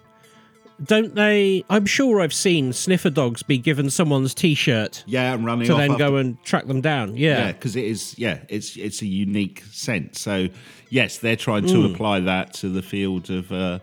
Don't 0.84 1.14
they? 1.16 1.64
I'm 1.68 1.86
sure 1.86 2.20
I've 2.20 2.32
seen 2.32 2.72
sniffer 2.72 3.10
dogs 3.10 3.42
be 3.42 3.58
given 3.58 3.90
someone's 3.90 4.32
T-shirt 4.32 5.02
Yeah, 5.06 5.34
and 5.34 5.44
running 5.44 5.66
to 5.66 5.74
then 5.74 5.90
after- 5.92 5.98
go 5.98 6.16
and 6.16 6.42
track 6.44 6.66
them 6.66 6.80
down. 6.80 7.16
Yeah, 7.16 7.38
Yeah. 7.46 7.52
because 7.52 7.74
it 7.74 7.84
is. 7.84 8.14
Yeah, 8.16 8.38
it's 8.48 8.76
it's 8.76 9.02
a 9.02 9.06
unique 9.06 9.64
scent. 9.72 10.16
So 10.16 10.48
yes, 10.88 11.18
they're 11.18 11.34
trying 11.36 11.66
to 11.66 11.84
apply 11.86 12.20
that 12.20 12.54
to 12.54 12.68
the 12.68 12.82
field 12.82 13.28
of 13.28 13.50
uh, 13.50 13.80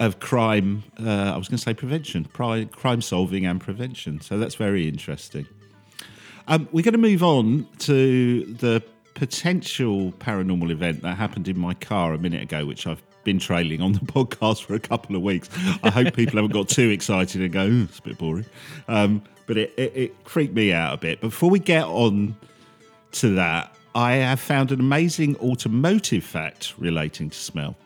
of 0.00 0.18
crime. 0.18 0.84
Uh, 0.98 1.32
I 1.34 1.36
was 1.36 1.48
going 1.48 1.58
to 1.58 1.62
say 1.62 1.74
prevention, 1.74 2.24
crime, 2.32 2.68
crime 2.68 3.02
solving 3.02 3.44
and 3.44 3.60
prevention. 3.60 4.20
So 4.22 4.38
that's 4.38 4.54
very 4.54 4.88
interesting. 4.88 5.46
Um, 6.48 6.68
we're 6.72 6.82
going 6.84 6.92
to 6.92 6.98
move 6.98 7.22
on 7.22 7.66
to 7.80 8.44
the 8.44 8.82
potential 9.14 10.12
paranormal 10.12 10.70
event 10.70 11.02
that 11.02 11.16
happened 11.16 11.48
in 11.48 11.58
my 11.58 11.74
car 11.74 12.14
a 12.14 12.18
minute 12.18 12.42
ago, 12.42 12.64
which 12.64 12.86
I've 12.86 13.02
been 13.26 13.38
trailing 13.38 13.82
on 13.82 13.92
the 13.92 13.98
podcast 14.00 14.64
for 14.64 14.74
a 14.74 14.80
couple 14.80 15.14
of 15.14 15.20
weeks. 15.20 15.50
I 15.82 15.90
hope 15.90 16.14
people 16.14 16.36
haven't 16.36 16.52
got 16.52 16.70
too 16.70 16.88
excited 16.88 17.42
and 17.42 17.52
go, 17.52 17.68
it's 17.90 17.98
a 17.98 18.02
bit 18.02 18.16
boring. 18.16 18.46
Um, 18.88 19.22
but 19.44 19.58
it, 19.58 19.74
it, 19.76 19.92
it 19.94 20.16
freaked 20.24 20.54
me 20.54 20.72
out 20.72 20.94
a 20.94 20.96
bit. 20.96 21.20
Before 21.20 21.50
we 21.50 21.58
get 21.58 21.84
on 21.84 22.34
to 23.12 23.34
that, 23.34 23.76
I 23.94 24.14
have 24.14 24.40
found 24.40 24.72
an 24.72 24.80
amazing 24.80 25.36
automotive 25.36 26.24
fact 26.24 26.74
relating 26.78 27.28
to 27.28 27.36
smell. 27.36 27.76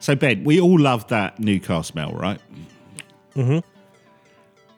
So, 0.00 0.16
Ben, 0.16 0.44
we 0.44 0.60
all 0.60 0.78
love 0.78 1.06
that 1.08 1.38
new 1.38 1.60
car 1.60 1.84
smell, 1.84 2.12
right? 2.12 2.40
Mm-hmm. 3.34 3.58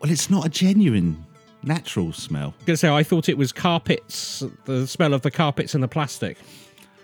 Well, 0.00 0.10
it's 0.10 0.28
not 0.28 0.44
a 0.44 0.48
genuine, 0.48 1.24
natural 1.62 2.12
smell. 2.12 2.54
gonna 2.66 2.76
say 2.76 2.88
I 2.88 3.04
thought 3.04 3.28
it 3.28 3.38
was 3.38 3.52
carpets, 3.52 4.42
the 4.64 4.86
smell 4.88 5.14
of 5.14 5.22
the 5.22 5.30
carpets 5.30 5.74
and 5.74 5.82
the 5.82 5.88
plastic. 5.88 6.38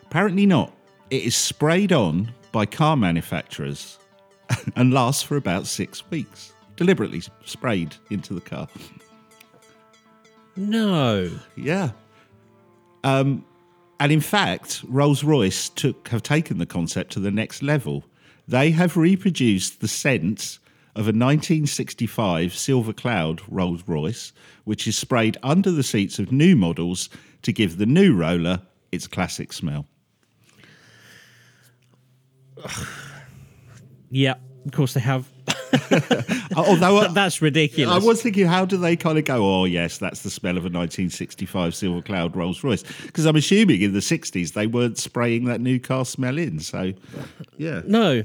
Apparently 0.03 0.47
not. 0.47 0.73
It 1.11 1.23
is 1.23 1.37
sprayed 1.37 1.93
on 1.93 2.33
by 2.52 2.67
car 2.67 2.97
manufacturers 2.97 3.99
and 4.76 4.93
lasts 4.93 5.23
for 5.23 5.37
about 5.37 5.67
six 5.67 6.09
weeks. 6.11 6.52
Deliberately 6.76 7.23
sprayed 7.45 7.95
into 8.11 8.35
the 8.35 8.40
car. 8.40 8.69
No. 10.57 11.31
Yeah. 11.57 11.90
Um, 13.05 13.45
and 14.00 14.12
in 14.12 14.21
fact, 14.21 14.83
Rolls 14.87 15.25
Royce 15.25 15.69
took 15.69 16.09
have 16.09 16.23
taken 16.23 16.59
the 16.59 16.67
concept 16.67 17.12
to 17.12 17.21
the 17.21 17.31
next 17.31 17.62
level. 17.62 18.05
They 18.47 18.71
have 18.71 18.97
reproduced 18.97 19.81
the 19.81 19.88
scent 19.88 20.59
of 20.95 21.05
a 21.05 21.14
1965 21.14 22.55
Silver 22.55 22.93
Cloud 22.93 23.43
Rolls 23.49 23.83
Royce, 23.87 24.33
which 24.64 24.88
is 24.88 24.97
sprayed 24.97 25.37
under 25.43 25.71
the 25.71 25.83
seats 25.83 26.19
of 26.19 26.33
new 26.33 26.57
models 26.57 27.09
to 27.43 27.52
give 27.52 27.78
the 27.78 27.87
new 27.87 28.14
roller 28.14 28.62
its 28.90 29.07
classic 29.07 29.52
smell. 29.52 29.87
Yeah. 34.11 34.35
Of 34.65 34.73
course 34.73 34.95
they 34.95 35.00
have. 35.00 35.29
Although 36.57 36.99
I- 36.99 37.09
That's 37.12 37.41
ridiculous. 37.43 38.03
I 38.03 38.07
was 38.07 38.23
thinking, 38.23 38.47
how 38.47 38.65
do 38.65 38.77
they 38.77 38.97
kind 38.97 39.19
of 39.19 39.25
go? 39.25 39.45
Oh, 39.45 39.65
yes, 39.65 39.99
that's 39.99 40.23
the 40.23 40.31
smell 40.31 40.53
of 40.57 40.65
a 40.65 40.69
1965 40.73 41.75
Silver 41.75 42.03
Cloud 42.03 42.35
Rolls 42.37 42.65
Royce. 42.65 42.83
Because 43.05 43.25
I'm 43.27 43.37
assuming 43.37 43.83
in 43.83 43.93
the 43.93 44.00
60s 44.00 44.53
they 44.55 44.67
weren't 44.67 44.99
spraying 44.99 45.45
that 45.45 45.61
new 45.61 45.79
car 45.79 46.05
smell 46.05 46.38
in. 46.38 46.61
So, 46.61 46.93
yeah. 47.57 47.83
No. 47.87 48.25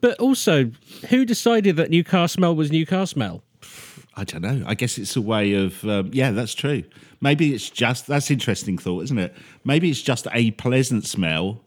But 0.00 0.18
also, 0.18 0.70
who 1.08 1.24
decided 1.24 1.76
that 1.76 1.90
new 1.90 2.04
car 2.04 2.28
smell 2.28 2.54
was 2.54 2.70
new 2.70 2.86
car 2.86 3.06
smell? 3.06 3.42
I 4.14 4.24
don't 4.24 4.42
know. 4.42 4.64
I 4.66 4.74
guess 4.74 4.98
it's 4.98 5.16
a 5.16 5.20
way 5.22 5.54
of 5.54 5.84
um, 5.84 6.10
yeah, 6.12 6.30
that's 6.32 6.54
true. 6.54 6.84
Maybe 7.20 7.54
it's 7.54 7.68
just 7.70 8.06
that's 8.06 8.30
interesting 8.30 8.78
thought, 8.78 9.04
isn't 9.04 9.18
it? 9.18 9.34
Maybe 9.64 9.90
it's 9.90 10.02
just 10.02 10.26
a 10.32 10.50
pleasant 10.52 11.04
smell 11.06 11.62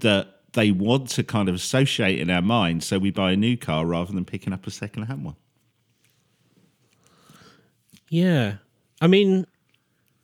that 0.00 0.35
they 0.56 0.72
want 0.72 1.08
to 1.10 1.22
kind 1.22 1.48
of 1.48 1.54
associate 1.54 2.18
in 2.18 2.28
our 2.30 2.42
mind, 2.42 2.82
so 2.82 2.98
we 2.98 3.12
buy 3.12 3.30
a 3.30 3.36
new 3.36 3.56
car 3.56 3.86
rather 3.86 4.12
than 4.12 4.24
picking 4.24 4.52
up 4.52 4.66
a 4.66 4.70
second-hand 4.72 5.24
one. 5.24 5.36
Yeah, 8.08 8.56
I 9.00 9.06
mean, 9.06 9.46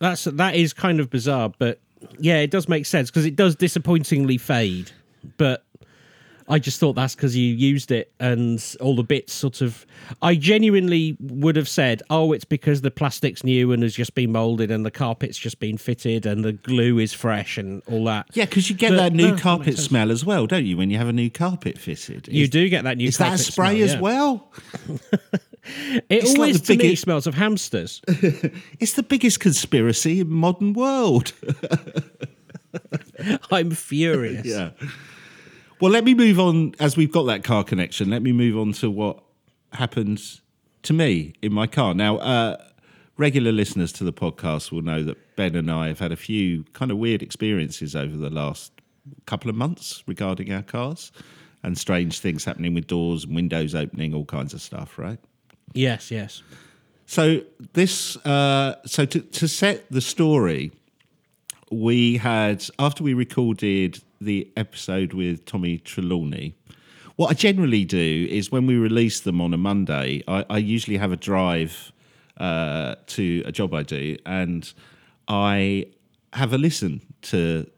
that's 0.00 0.24
that 0.24 0.56
is 0.56 0.72
kind 0.72 0.98
of 0.98 1.10
bizarre, 1.10 1.52
but 1.56 1.80
yeah, 2.18 2.38
it 2.40 2.50
does 2.50 2.68
make 2.68 2.86
sense 2.86 3.10
because 3.10 3.26
it 3.26 3.36
does 3.36 3.54
disappointingly 3.54 4.38
fade. 4.38 4.90
But 5.36 5.64
I 6.52 6.58
just 6.58 6.78
thought 6.78 6.92
that's 6.92 7.14
because 7.14 7.34
you 7.34 7.54
used 7.54 7.90
it 7.90 8.12
and 8.20 8.62
all 8.80 8.94
the 8.94 9.02
bits 9.02 9.32
sort 9.32 9.60
of. 9.62 9.86
I 10.20 10.34
genuinely 10.34 11.16
would 11.20 11.56
have 11.56 11.68
said, 11.68 12.02
oh, 12.10 12.32
it's 12.32 12.44
because 12.44 12.82
the 12.82 12.90
plastic's 12.90 13.42
new 13.42 13.72
and 13.72 13.82
has 13.82 13.94
just 13.94 14.14
been 14.14 14.32
molded 14.32 14.70
and 14.70 14.84
the 14.84 14.90
carpet's 14.90 15.38
just 15.38 15.58
been 15.60 15.78
fitted 15.78 16.26
and 16.26 16.44
the 16.44 16.52
glue 16.52 16.98
is 16.98 17.12
fresh 17.14 17.56
and 17.56 17.82
all 17.90 18.04
that. 18.04 18.26
Yeah, 18.34 18.44
because 18.44 18.68
you 18.68 18.76
get 18.76 18.90
But- 18.90 18.96
that 18.96 19.12
new 19.14 19.30
no, 19.30 19.36
carpet 19.38 19.76
sense. 19.76 19.86
smell 19.86 20.10
as 20.10 20.24
well, 20.26 20.46
don't 20.46 20.66
you? 20.66 20.76
When 20.76 20.90
you 20.90 20.98
have 20.98 21.08
a 21.08 21.12
new 21.12 21.30
carpet 21.30 21.78
fitted, 21.78 22.28
You 22.30 22.42
Is- 22.44 22.50
do 22.50 22.68
get 22.68 22.84
that 22.84 22.98
new. 22.98 23.08
Is 23.08 23.16
that 23.18 23.32
a 23.34 23.38
spray 23.38 23.76
smell, 23.76 23.84
as 23.84 23.94
yeah. 23.94 24.00
well? 24.00 24.52
It 25.64 26.04
It's 26.10 26.30
like 26.32 26.38
always 26.40 26.60
the 26.60 26.66
to 26.66 26.72
me 26.72 26.76
biggest- 26.88 27.02
smells 27.04 27.26
of 27.28 27.34
hamsters. 27.34 28.02
It's 28.80 28.94
the 28.94 29.02
biggest 29.04 29.38
conspiracy 29.40 30.18
in 30.20 30.28
modern 30.28 30.72
world. 30.74 31.32
I'm 33.50 33.70
furious. 33.70 34.44
Yeah. 34.46 34.70
Well, 35.82 35.90
let 35.90 36.04
me 36.04 36.14
move 36.14 36.38
on 36.38 36.76
as 36.78 36.96
we've 36.96 37.10
got 37.10 37.24
that 37.24 37.42
car 37.42 37.64
connection. 37.64 38.08
Let 38.08 38.22
me 38.22 38.30
move 38.30 38.56
on 38.56 38.70
to 38.74 38.88
what 38.88 39.20
happens 39.72 40.40
to 40.84 40.92
me 40.92 41.34
in 41.42 41.52
my 41.52 41.66
car. 41.66 41.92
Now, 41.92 42.18
uh, 42.18 42.56
regular 43.16 43.50
listeners 43.50 43.90
to 43.94 44.04
the 44.04 44.12
podcast 44.12 44.70
will 44.70 44.82
know 44.82 45.02
that 45.02 45.34
Ben 45.34 45.56
and 45.56 45.68
I 45.68 45.88
have 45.88 45.98
had 45.98 46.12
a 46.12 46.16
few 46.16 46.62
kind 46.72 46.92
of 46.92 46.98
weird 46.98 47.20
experiences 47.20 47.96
over 47.96 48.16
the 48.16 48.30
last 48.30 48.70
couple 49.26 49.50
of 49.50 49.56
months 49.56 50.04
regarding 50.06 50.52
our 50.52 50.62
cars 50.62 51.10
and 51.64 51.76
strange 51.76 52.20
things 52.20 52.44
happening 52.44 52.74
with 52.74 52.86
doors 52.86 53.24
and 53.24 53.34
windows 53.34 53.74
opening, 53.74 54.14
all 54.14 54.24
kinds 54.24 54.54
of 54.54 54.62
stuff, 54.62 55.00
right? 55.00 55.18
Yes. 55.72 56.12
Yes. 56.12 56.44
So 57.06 57.40
this, 57.72 58.16
uh, 58.18 58.76
so 58.86 59.04
to, 59.04 59.18
to 59.20 59.48
set 59.48 59.90
the 59.90 60.00
story, 60.00 60.70
we 61.72 62.18
had 62.18 62.64
after 62.78 63.02
we 63.02 63.14
recorded 63.14 64.02
the 64.20 64.50
episode 64.56 65.12
with 65.14 65.44
Tommy 65.46 65.78
Trelawney. 65.78 66.54
What 67.16 67.30
I 67.30 67.34
generally 67.34 67.84
do 67.84 68.26
is 68.30 68.52
when 68.52 68.66
we 68.66 68.76
release 68.76 69.20
them 69.20 69.40
on 69.40 69.52
a 69.52 69.56
Monday, 69.56 70.22
I, 70.28 70.44
I 70.48 70.58
usually 70.58 70.96
have 70.96 71.12
a 71.12 71.16
drive 71.16 71.92
uh, 72.38 72.96
to 73.06 73.42
a 73.46 73.52
job 73.52 73.74
I 73.74 73.82
do, 73.82 74.16
and 74.26 74.72
I 75.28 75.86
have 76.32 76.52
a 76.52 76.58
listen 76.58 77.00
to 77.22 77.68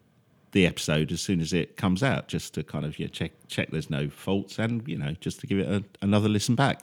the 0.53 0.67
episode 0.67 1.11
as 1.11 1.21
soon 1.21 1.41
as 1.41 1.53
it 1.53 1.77
comes 1.77 2.03
out, 2.03 2.29
just 2.29 2.55
to 2.55 2.63
kind 2.63 2.85
of 2.85 2.99
yeah, 2.99 3.09
check 3.09 3.33
check 3.49 3.71
there's 3.71 3.91
no 3.91 4.09
faults, 4.09 4.59
and 4.59 4.87
you 4.89 4.99
know 4.99 5.15
just 5.21 5.41
to 5.41 5.47
give 5.47 5.59
it 5.59 5.69
a, 5.69 5.85
another 6.03 6.29
listen 6.29 6.55
back. 6.55 6.83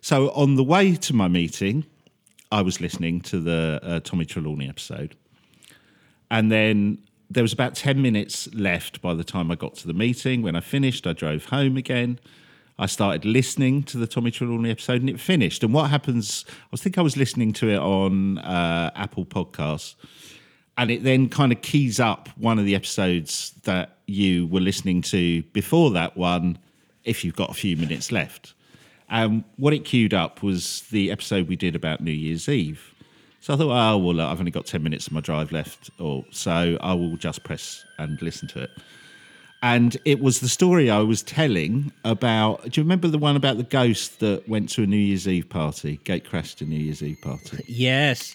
So 0.00 0.30
on 0.30 0.54
the 0.54 0.64
way 0.64 0.96
to 0.96 1.14
my 1.14 1.28
meeting, 1.28 1.84
I 2.52 2.62
was 2.62 2.80
listening 2.80 3.20
to 3.22 3.40
the 3.40 3.80
uh, 3.82 4.00
Tommy 4.00 4.24
Trelawney 4.24 4.68
episode, 4.68 5.16
and 6.30 6.50
then 6.50 6.98
there 7.30 7.42
was 7.42 7.52
about 7.52 7.74
10 7.74 8.02
minutes 8.02 8.52
left 8.54 9.00
by 9.00 9.14
the 9.14 9.24
time 9.24 9.50
I 9.50 9.54
got 9.54 9.74
to 9.76 9.86
the 9.86 9.94
meeting. 9.94 10.42
When 10.42 10.56
I 10.56 10.60
finished, 10.60 11.06
I 11.06 11.12
drove 11.12 11.46
home 11.46 11.76
again. 11.76 12.18
I 12.78 12.86
started 12.86 13.24
listening 13.24 13.82
to 13.84 13.98
the 13.98 14.06
Tommy 14.06 14.30
Trelawney 14.30 14.70
episode 14.70 15.00
and 15.00 15.10
it 15.10 15.20
finished. 15.20 15.62
And 15.62 15.72
what 15.72 15.90
happens, 15.90 16.44
I 16.72 16.76
think 16.76 16.98
I 16.98 17.02
was 17.02 17.16
listening 17.16 17.52
to 17.54 17.68
it 17.68 17.78
on 17.78 18.38
uh, 18.38 18.90
Apple 18.96 19.26
Podcasts, 19.26 19.94
and 20.78 20.90
it 20.90 21.04
then 21.04 21.28
kind 21.28 21.52
of 21.52 21.60
keys 21.60 22.00
up 22.00 22.30
one 22.36 22.58
of 22.58 22.64
the 22.64 22.74
episodes 22.74 23.52
that 23.64 23.98
you 24.06 24.46
were 24.46 24.60
listening 24.60 25.02
to 25.02 25.42
before 25.52 25.90
that 25.90 26.16
one 26.16 26.58
if 27.04 27.22
you've 27.24 27.36
got 27.36 27.50
a 27.50 27.54
few 27.54 27.76
minutes 27.76 28.10
left. 28.10 28.54
And 29.10 29.44
what 29.56 29.74
it 29.74 29.84
queued 29.84 30.14
up 30.14 30.42
was 30.42 30.82
the 30.90 31.10
episode 31.10 31.48
we 31.48 31.56
did 31.56 31.76
about 31.76 32.00
New 32.00 32.12
Year's 32.12 32.48
Eve. 32.48 32.94
So 33.40 33.54
I 33.54 33.56
thought, 33.56 33.70
oh, 33.70 33.98
well, 33.98 34.14
look, 34.14 34.28
I've 34.28 34.38
only 34.38 34.50
got 34.50 34.66
10 34.66 34.82
minutes 34.82 35.06
of 35.06 35.14
my 35.14 35.20
drive 35.20 35.50
left, 35.50 35.90
or 35.98 36.24
so 36.30 36.76
I 36.80 36.92
will 36.92 37.16
just 37.16 37.42
press 37.42 37.84
and 37.98 38.20
listen 38.20 38.48
to 38.48 38.62
it. 38.62 38.70
And 39.62 39.96
it 40.04 40.20
was 40.20 40.40
the 40.40 40.48
story 40.48 40.90
I 40.90 41.00
was 41.00 41.22
telling 41.22 41.92
about. 42.04 42.64
Do 42.64 42.80
you 42.80 42.84
remember 42.84 43.08
the 43.08 43.18
one 43.18 43.36
about 43.36 43.56
the 43.56 43.62
ghost 43.62 44.20
that 44.20 44.48
went 44.48 44.68
to 44.70 44.82
a 44.82 44.86
New 44.86 44.96
Year's 44.96 45.28
Eve 45.28 45.48
party, 45.48 46.00
gate 46.04 46.24
crashed 46.24 46.60
a 46.62 46.64
New 46.64 46.78
Year's 46.78 47.02
Eve 47.02 47.18
party? 47.20 47.64
Yes. 47.66 48.34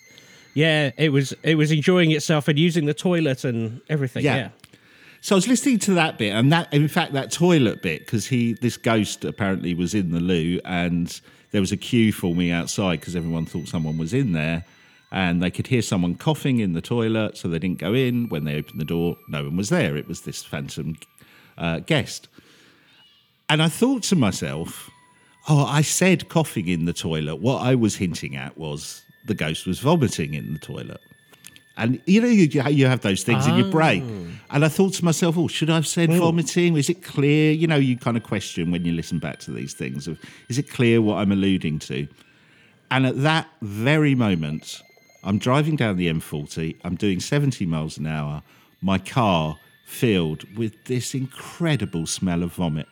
Yeah. 0.53 0.91
It 0.97 1.09
was. 1.09 1.33
It 1.41 1.55
was 1.55 1.71
enjoying 1.71 2.11
itself 2.11 2.47
and 2.47 2.59
using 2.59 2.85
the 2.85 2.93
toilet 2.93 3.43
and 3.43 3.81
everything. 3.89 4.23
Yeah. 4.23 4.35
Yeah. 4.35 4.49
So 5.21 5.33
I 5.33 5.37
was 5.37 5.47
listening 5.47 5.79
to 5.79 5.95
that 5.95 6.19
bit, 6.19 6.29
and 6.29 6.51
that, 6.51 6.71
in 6.71 6.87
fact, 6.87 7.13
that 7.13 7.31
toilet 7.31 7.81
bit, 7.81 8.05
because 8.05 8.27
he, 8.27 8.53
this 8.61 8.77
ghost 8.77 9.25
apparently 9.25 9.73
was 9.73 9.95
in 9.95 10.11
the 10.11 10.19
loo, 10.19 10.59
and 10.63 11.19
there 11.49 11.61
was 11.61 11.71
a 11.71 11.77
queue 11.77 12.13
forming 12.13 12.51
outside 12.51 12.99
because 12.99 13.15
everyone 13.15 13.47
thought 13.47 13.67
someone 13.67 13.97
was 13.97 14.13
in 14.13 14.33
there, 14.33 14.63
and 15.15 15.41
they 15.41 15.49
could 15.49 15.67
hear 15.67 15.81
someone 15.81 16.15
coughing 16.15 16.59
in 16.59 16.73
the 16.73 16.81
toilet, 16.81 17.37
so 17.37 17.47
they 17.47 17.57
didn't 17.57 17.79
go 17.79 17.93
in. 17.93 18.27
When 18.27 18.43
they 18.43 18.57
opened 18.57 18.81
the 18.81 18.85
door, 18.85 19.15
no 19.29 19.45
one 19.45 19.55
was 19.55 19.69
there. 19.69 19.95
It 19.95 20.09
was 20.09 20.21
this 20.21 20.43
phantom 20.43 20.97
uh, 21.57 21.79
guest, 21.79 22.27
and 23.49 23.63
I 23.63 23.69
thought 23.69 24.03
to 24.03 24.17
myself, 24.17 24.91
"Oh, 25.47 25.65
I 25.65 25.81
said 25.81 26.27
coughing 26.27 26.67
in 26.67 26.83
the 26.83 26.93
toilet. 26.93 27.37
What 27.37 27.61
I 27.61 27.75
was 27.75 27.95
hinting 27.95 28.35
at 28.35 28.57
was 28.57 29.03
the 29.25 29.33
ghost 29.33 29.65
was 29.65 29.79
vomiting 29.79 30.33
in 30.33 30.51
the 30.53 30.59
toilet." 30.59 30.99
And 31.77 32.01
you 32.05 32.19
know, 32.21 32.27
you, 32.27 32.47
you 32.69 32.85
have 32.87 33.01
those 33.01 33.23
things 33.23 33.47
in 33.47 33.55
your 33.55 33.69
brain. 33.69 34.39
And 34.49 34.63
I 34.63 34.69
thought 34.69 34.93
to 34.93 35.03
myself, 35.03 35.37
oh, 35.37 35.49
should 35.49 35.69
I 35.69 35.75
have 35.75 35.87
said 35.87 36.09
vomiting? 36.09 36.77
Is 36.77 36.89
it 36.89 37.03
clear? 37.03 37.51
You 37.51 37.67
know, 37.67 37.75
you 37.75 37.97
kind 37.97 38.15
of 38.15 38.23
question 38.23 38.71
when 38.71 38.85
you 38.85 38.93
listen 38.93 39.19
back 39.19 39.39
to 39.39 39.51
these 39.51 39.73
things 39.73 40.07
of, 40.07 40.17
is 40.47 40.57
it 40.57 40.69
clear 40.69 41.01
what 41.01 41.17
I'm 41.17 41.33
alluding 41.33 41.79
to? 41.79 42.07
And 42.91 43.05
at 43.05 43.21
that 43.23 43.49
very 43.61 44.15
moment, 44.15 44.81
I'm 45.25 45.39
driving 45.39 45.75
down 45.75 45.97
the 45.97 46.07
M40, 46.07 46.77
I'm 46.83 46.95
doing 46.95 47.19
70 47.19 47.65
miles 47.65 47.97
an 47.97 48.05
hour, 48.05 48.43
my 48.81 48.99
car 48.99 49.57
filled 49.85 50.55
with 50.55 50.85
this 50.85 51.15
incredible 51.15 52.05
smell 52.05 52.43
of 52.43 52.53
vomit. 52.53 52.87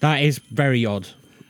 That 0.00 0.22
is 0.22 0.38
very 0.38 0.86
odd. 0.86 1.08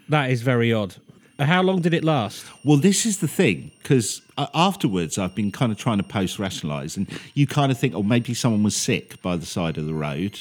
That 0.08 0.30
is 0.30 0.40
very 0.40 0.72
odd. 0.72 0.96
Uh, 1.38 1.44
How 1.44 1.62
long 1.62 1.82
did 1.82 1.92
it 1.92 2.02
last? 2.02 2.46
Well, 2.64 2.78
this 2.78 3.04
is 3.04 3.18
the 3.18 3.28
thing 3.28 3.72
because 3.82 4.22
afterwards 4.38 5.18
I've 5.18 5.34
been 5.34 5.52
kind 5.52 5.70
of 5.70 5.76
trying 5.76 5.98
to 5.98 6.04
post 6.04 6.38
rationalize, 6.38 6.96
and 6.96 7.06
you 7.34 7.46
kind 7.46 7.70
of 7.70 7.78
think, 7.78 7.94
oh, 7.94 8.02
maybe 8.02 8.32
someone 8.32 8.62
was 8.62 8.76
sick 8.76 9.20
by 9.20 9.36
the 9.36 9.44
side 9.44 9.76
of 9.76 9.86
the 9.86 9.94
road, 9.94 10.38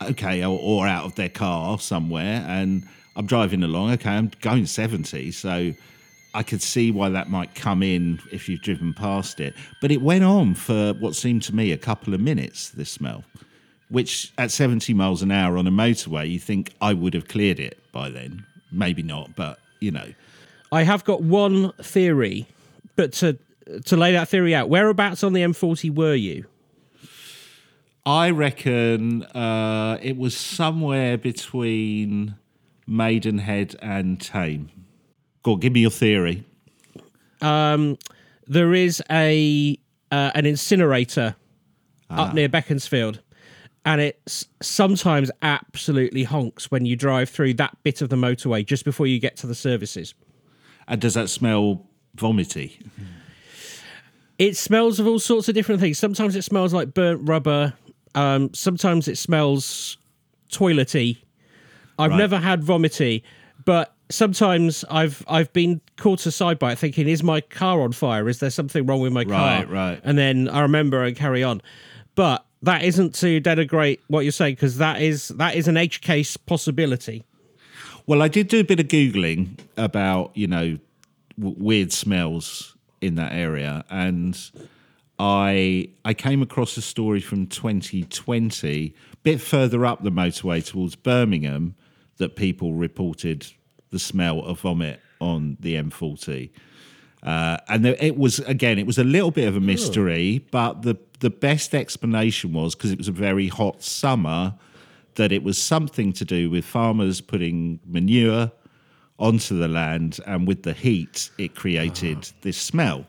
okay, 0.00 0.44
or, 0.44 0.58
or 0.60 0.86
out 0.86 1.06
of 1.06 1.16
their 1.16 1.28
car 1.28 1.78
somewhere, 1.80 2.44
and 2.46 2.86
I'm 3.16 3.26
driving 3.26 3.62
along. 3.62 3.92
Okay, 3.92 4.10
I'm 4.10 4.30
going 4.40 4.66
70, 4.66 5.30
so 5.32 5.72
I 6.34 6.42
could 6.42 6.62
see 6.62 6.90
why 6.90 7.10
that 7.10 7.28
might 7.28 7.54
come 7.54 7.82
in 7.82 8.20
if 8.30 8.48
you've 8.48 8.62
driven 8.62 8.94
past 8.94 9.40
it. 9.40 9.54
But 9.80 9.90
it 9.90 10.00
went 10.00 10.24
on 10.24 10.54
for 10.54 10.94
what 10.94 11.14
seemed 11.14 11.42
to 11.44 11.54
me 11.54 11.72
a 11.72 11.78
couple 11.78 12.14
of 12.14 12.20
minutes. 12.20 12.70
This 12.70 12.90
smell, 12.90 13.24
which 13.88 14.32
at 14.38 14.50
70 14.50 14.94
miles 14.94 15.22
an 15.22 15.30
hour 15.30 15.58
on 15.58 15.66
a 15.66 15.70
motorway, 15.70 16.30
you 16.30 16.38
think 16.38 16.72
I 16.80 16.94
would 16.94 17.14
have 17.14 17.28
cleared 17.28 17.60
it 17.60 17.78
by 17.92 18.08
then. 18.08 18.46
Maybe 18.70 19.02
not, 19.02 19.36
but 19.36 19.58
you 19.80 19.90
know. 19.90 20.12
I 20.70 20.84
have 20.84 21.04
got 21.04 21.22
one 21.22 21.72
theory, 21.82 22.46
but 22.96 23.12
to 23.14 23.38
to 23.84 23.96
lay 23.96 24.12
that 24.12 24.28
theory 24.28 24.54
out, 24.54 24.68
whereabouts 24.68 25.22
on 25.22 25.34
the 25.34 25.42
M40 25.42 25.94
were 25.94 26.14
you? 26.14 26.46
I 28.04 28.30
reckon 28.30 29.22
uh, 29.22 29.98
it 30.02 30.16
was 30.16 30.36
somewhere 30.36 31.16
between 31.16 32.34
Maidenhead 32.86 33.76
and 33.80 34.22
Thame. 34.22 34.70
Go 35.42 35.52
on, 35.54 35.60
give 35.60 35.72
me 35.72 35.80
your 35.80 35.90
theory. 35.90 36.44
Um, 37.40 37.98
there 38.46 38.74
is 38.74 39.02
a 39.10 39.78
uh, 40.10 40.30
an 40.34 40.46
incinerator 40.46 41.34
up 42.10 42.34
near 42.34 42.48
Beaconsfield, 42.48 43.20
and 43.84 44.00
it 44.00 44.46
sometimes 44.60 45.30
absolutely 45.40 46.24
honks 46.24 46.70
when 46.70 46.84
you 46.84 46.94
drive 46.94 47.30
through 47.30 47.54
that 47.54 47.76
bit 47.82 48.02
of 48.02 48.10
the 48.10 48.16
motorway 48.16 48.64
just 48.64 48.84
before 48.84 49.06
you 49.06 49.18
get 49.18 49.36
to 49.38 49.46
the 49.46 49.54
services. 49.54 50.14
And 50.86 51.00
does 51.00 51.14
that 51.14 51.30
smell 51.30 51.86
vomity? 52.14 52.78
It 54.38 54.56
smells 54.56 55.00
of 55.00 55.06
all 55.06 55.18
sorts 55.18 55.48
of 55.48 55.54
different 55.54 55.80
things. 55.80 55.98
Sometimes 55.98 56.36
it 56.36 56.42
smells 56.42 56.74
like 56.74 56.94
burnt 56.94 57.28
rubber. 57.28 57.74
Um, 58.14 58.52
sometimes 58.52 59.08
it 59.08 59.16
smells 59.16 59.96
toilety. 60.50 61.21
I've 62.02 62.10
Right. 62.10 62.18
never 62.18 62.38
had 62.38 62.62
vomity, 62.64 63.22
but 63.64 63.94
sometimes 64.10 64.84
I've 64.90 65.24
I've 65.28 65.52
been 65.52 65.80
caught 65.96 66.26
aside 66.26 66.58
by 66.58 66.72
it, 66.72 66.78
thinking, 66.78 67.08
"Is 67.08 67.22
my 67.22 67.40
car 67.40 67.80
on 67.82 67.92
fire? 67.92 68.28
Is 68.28 68.38
there 68.40 68.50
something 68.50 68.84
wrong 68.86 69.00
with 69.00 69.12
my 69.12 69.24
car?" 69.24 69.58
Right, 69.60 69.70
right. 69.70 70.00
And 70.04 70.18
then 70.18 70.48
I 70.48 70.60
remember 70.60 71.02
and 71.04 71.16
carry 71.16 71.42
on. 71.42 71.62
But 72.14 72.44
that 72.62 72.82
isn't 72.84 73.14
to 73.16 73.40
denigrate 73.40 73.98
what 74.08 74.20
you're 74.20 74.32
saying 74.32 74.54
because 74.54 74.76
that 74.78 75.00
is 75.00 75.28
that 75.28 75.54
is 75.56 75.68
an 75.68 75.76
edge 75.76 76.00
case 76.00 76.36
possibility. 76.36 77.24
Well, 78.06 78.20
I 78.20 78.28
did 78.28 78.48
do 78.48 78.58
a 78.60 78.64
bit 78.64 78.80
of 78.80 78.88
googling 78.88 79.58
about 79.76 80.32
you 80.34 80.46
know 80.48 80.78
w- 81.38 81.56
weird 81.58 81.92
smells 81.92 82.76
in 83.00 83.14
that 83.16 83.32
area, 83.32 83.84
and 83.90 84.38
I 85.18 85.88
I 86.04 86.14
came 86.14 86.42
across 86.42 86.76
a 86.76 86.82
story 86.82 87.20
from 87.20 87.46
2020, 87.46 88.94
a 89.12 89.16
bit 89.22 89.40
further 89.40 89.86
up 89.86 90.02
the 90.02 90.10
motorway 90.10 90.64
towards 90.64 90.96
Birmingham, 90.96 91.74
that 92.22 92.36
people 92.36 92.72
reported 92.74 93.46
the 93.90 93.98
smell 93.98 94.40
of 94.44 94.60
vomit 94.60 95.00
on 95.20 95.56
the 95.60 95.74
M40. 95.74 96.50
Uh, 97.22 97.56
and 97.68 97.84
there, 97.84 97.96
it 98.00 98.16
was 98.16 98.38
again, 98.40 98.78
it 98.78 98.86
was 98.86 98.98
a 98.98 99.04
little 99.04 99.30
bit 99.30 99.46
of 99.48 99.56
a 99.56 99.60
mystery, 99.60 100.44
but 100.50 100.82
the 100.82 100.96
the 101.20 101.30
best 101.30 101.74
explanation 101.74 102.52
was 102.52 102.74
because 102.74 102.90
it 102.90 102.98
was 102.98 103.08
a 103.08 103.12
very 103.12 103.48
hot 103.48 103.82
summer 103.82 104.54
that 105.14 105.30
it 105.30 105.42
was 105.42 105.56
something 105.56 106.12
to 106.14 106.24
do 106.24 106.48
with 106.50 106.64
farmers 106.64 107.20
putting 107.20 107.78
manure 107.86 108.50
onto 109.18 109.56
the 109.58 109.68
land, 109.68 110.18
and 110.26 110.48
with 110.48 110.62
the 110.62 110.72
heat, 110.72 111.30
it 111.38 111.54
created 111.54 112.18
this 112.40 112.56
smell. 112.56 113.04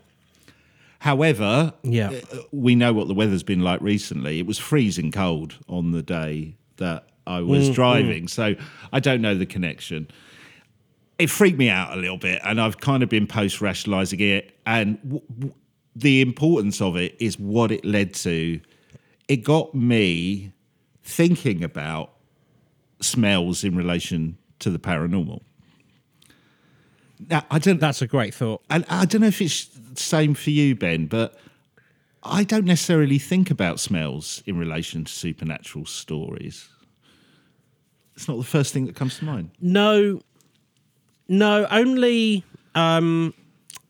However, 1.00 1.74
Yeah. 1.84 2.12
uh, 2.32 2.38
we 2.52 2.76
know 2.76 2.94
what 2.94 3.08
the 3.08 3.14
weather's 3.14 3.44
been 3.44 3.62
like 3.62 3.82
recently. 3.82 4.38
It 4.40 4.46
was 4.46 4.60
freezing 4.60 5.12
cold 5.12 5.56
on 5.68 5.92
the 5.92 6.04
day 6.04 6.56
that 6.78 7.08
I 7.26 7.42
was 7.42 7.70
mm, 7.70 7.74
driving, 7.74 8.26
mm. 8.26 8.30
so 8.30 8.56
I 8.92 9.00
don't 9.00 9.22
know 9.22 9.36
the 9.36 9.46
connection. 9.46 10.10
It 11.18 11.30
freaked 11.30 11.58
me 11.58 11.70
out 11.70 11.96
a 11.96 12.00
little 12.00 12.18
bit, 12.18 12.42
and 12.44 12.60
I've 12.60 12.80
kind 12.80 13.04
of 13.04 13.10
been 13.10 13.28
post 13.28 13.62
rationalizing 13.62 14.20
it. 14.20 14.58
And 14.66 15.02
w- 15.04 15.22
w- 15.30 15.54
the 15.96 16.22
importance 16.22 16.82
of 16.82 16.98
it 16.98 17.16
is 17.20 17.38
what 17.40 17.72
it 17.72 17.86
led 17.86 18.14
to. 18.16 18.60
It 19.28 19.38
got 19.38 19.74
me 19.74 20.52
thinking 21.04 21.64
about 21.64 22.12
smells 23.00 23.64
in 23.64 23.76
relation 23.76 24.38
to 24.60 24.70
the 24.70 24.80
paranormal. 24.80 25.42
Now, 27.30 27.46
I 27.50 27.60
don't. 27.60 27.80
That's 27.80 28.02
a 28.02 28.08
great 28.08 28.34
thought. 28.34 28.64
And 28.70 28.86
I 28.90 29.06
don't 29.06 29.22
know 29.22 29.28
if 29.28 29.42
it's 29.42 29.66
the 29.66 30.00
same 30.00 30.34
for 30.34 30.50
you, 30.50 30.76
Ben, 30.76 31.06
but 31.06 31.38
I 32.24 32.44
don't 32.44 32.66
necessarily 32.66 33.20
think 33.20 33.52
about 33.52 33.80
smells 33.80 34.44
in 34.46 34.58
relation 34.58 35.04
to 35.06 35.12
supernatural 35.12 35.86
stories. 35.86 36.70
It's 38.16 38.28
not 38.28 38.38
the 38.38 38.44
first 38.44 38.74
thing 38.74 38.86
that 38.86 38.96
comes 38.96 39.18
to 39.20 39.26
mind. 39.26 39.52
No, 39.60 40.22
no, 41.28 41.66
only 41.72 42.44
um, 42.76 43.34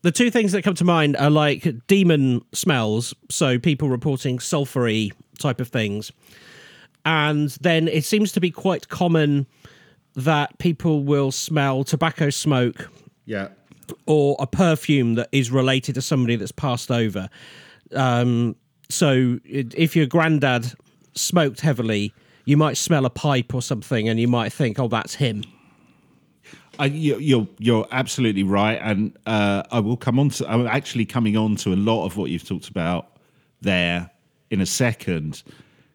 the 0.02 0.12
two 0.12 0.30
things 0.30 0.52
that 0.52 0.62
come 0.62 0.74
to 0.76 0.84
mind 0.84 1.16
are 1.16 1.30
like 1.30 1.66
demon 1.86 2.42
smells, 2.52 3.14
so 3.30 3.58
people 3.58 3.88
reporting 3.88 4.38
sulfury 4.38 5.12
type 5.38 5.60
of 5.60 5.68
things. 5.68 6.10
And 7.04 7.50
then 7.60 7.86
it 7.88 8.04
seems 8.04 8.32
to 8.32 8.40
be 8.40 8.50
quite 8.50 8.88
common 8.88 9.46
that 10.16 10.56
people 10.58 11.02
will 11.04 11.30
smell 11.32 11.84
tobacco 11.84 12.30
smoke 12.30 12.88
Yeah. 13.26 13.48
or 14.06 14.36
a 14.38 14.46
perfume 14.46 15.14
that 15.16 15.28
is 15.32 15.50
related 15.50 15.96
to 15.96 16.02
somebody 16.02 16.36
that's 16.36 16.52
passed 16.52 16.90
over. 16.90 17.28
Um, 17.94 18.56
so 18.88 19.38
it, 19.44 19.74
if 19.76 19.94
your 19.96 20.06
granddad 20.06 20.72
smoked 21.14 21.60
heavily, 21.60 22.14
you 22.44 22.56
might 22.56 22.76
smell 22.76 23.06
a 23.06 23.10
pipe 23.10 23.54
or 23.54 23.62
something, 23.62 24.08
and 24.08 24.20
you 24.20 24.28
might 24.28 24.52
think, 24.52 24.78
"Oh, 24.78 24.88
that's 24.88 25.14
him." 25.14 25.44
You, 26.80 27.18
you're 27.18 27.48
you're 27.58 27.86
absolutely 27.92 28.42
right, 28.42 28.78
and 28.82 29.16
uh, 29.26 29.62
I 29.70 29.80
will 29.80 29.96
come 29.96 30.18
on 30.18 30.30
to. 30.30 30.50
I'm 30.50 30.66
actually 30.66 31.06
coming 31.06 31.36
on 31.36 31.56
to 31.56 31.72
a 31.72 31.76
lot 31.76 32.04
of 32.04 32.16
what 32.16 32.30
you've 32.30 32.46
talked 32.46 32.68
about 32.68 33.18
there 33.60 34.10
in 34.50 34.60
a 34.60 34.66
second, 34.66 35.42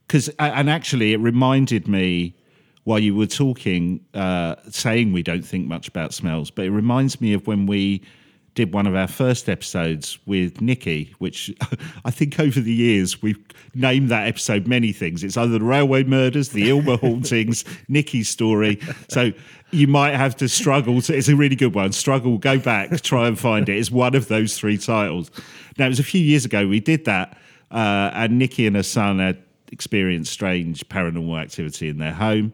because 0.07 0.29
and 0.39 0.69
actually 0.69 1.13
it 1.13 1.17
reminded 1.17 1.87
me 1.87 2.35
while 2.85 2.99
you 2.99 3.13
were 3.13 3.27
talking, 3.27 4.03
uh, 4.13 4.55
saying 4.69 5.11
we 5.13 5.21
don't 5.21 5.45
think 5.45 5.67
much 5.67 5.87
about 5.87 6.13
smells, 6.13 6.49
but 6.49 6.65
it 6.65 6.71
reminds 6.71 7.21
me 7.21 7.33
of 7.33 7.45
when 7.45 7.65
we 7.65 8.01
did 8.55 8.73
one 8.73 8.87
of 8.87 8.95
our 8.95 9.07
first 9.07 9.47
episodes 9.47 10.19
with 10.25 10.61
Nikki, 10.61 11.13
which 11.19 11.53
I 12.05 12.11
think 12.11 12.39
over 12.39 12.59
the 12.59 12.73
years 12.73 13.21
we've 13.21 13.39
named 13.73 14.09
that 14.09 14.27
episode 14.27 14.67
many 14.67 14.91
things. 14.91 15.23
It's 15.23 15.37
either 15.37 15.57
the 15.57 15.63
railway 15.63 16.03
murders, 16.03 16.49
the 16.49 16.69
Ilma 16.69 16.97
hauntings, 16.97 17.63
Nikki's 17.87 18.29
story. 18.29 18.79
So 19.09 19.31
you 19.71 19.87
might 19.87 20.15
have 20.15 20.35
to 20.37 20.49
struggle 20.49 21.01
to. 21.03 21.15
It's 21.15 21.29
a 21.29 21.35
really 21.35 21.55
good 21.55 21.75
one. 21.75 21.91
Struggle, 21.91 22.37
go 22.37 22.59
back, 22.59 22.89
try 23.01 23.27
and 23.27 23.39
find 23.39 23.69
it. 23.69 23.77
It's 23.77 23.91
one 23.91 24.15
of 24.15 24.27
those 24.27 24.57
three 24.57 24.77
titles. 24.77 25.31
Now 25.77 25.85
it 25.85 25.89
was 25.89 25.99
a 25.99 26.03
few 26.03 26.21
years 26.21 26.45
ago 26.45 26.67
we 26.67 26.79
did 26.79 27.05
that, 27.05 27.37
uh, 27.71 28.11
and 28.13 28.37
Nikki 28.39 28.67
and 28.67 28.75
her 28.75 28.83
son 28.83 29.19
had 29.19 29.41
experienced 29.71 30.31
strange 30.31 30.87
paranormal 30.89 31.39
activity 31.39 31.89
in 31.89 31.97
their 31.97 32.13
home. 32.13 32.53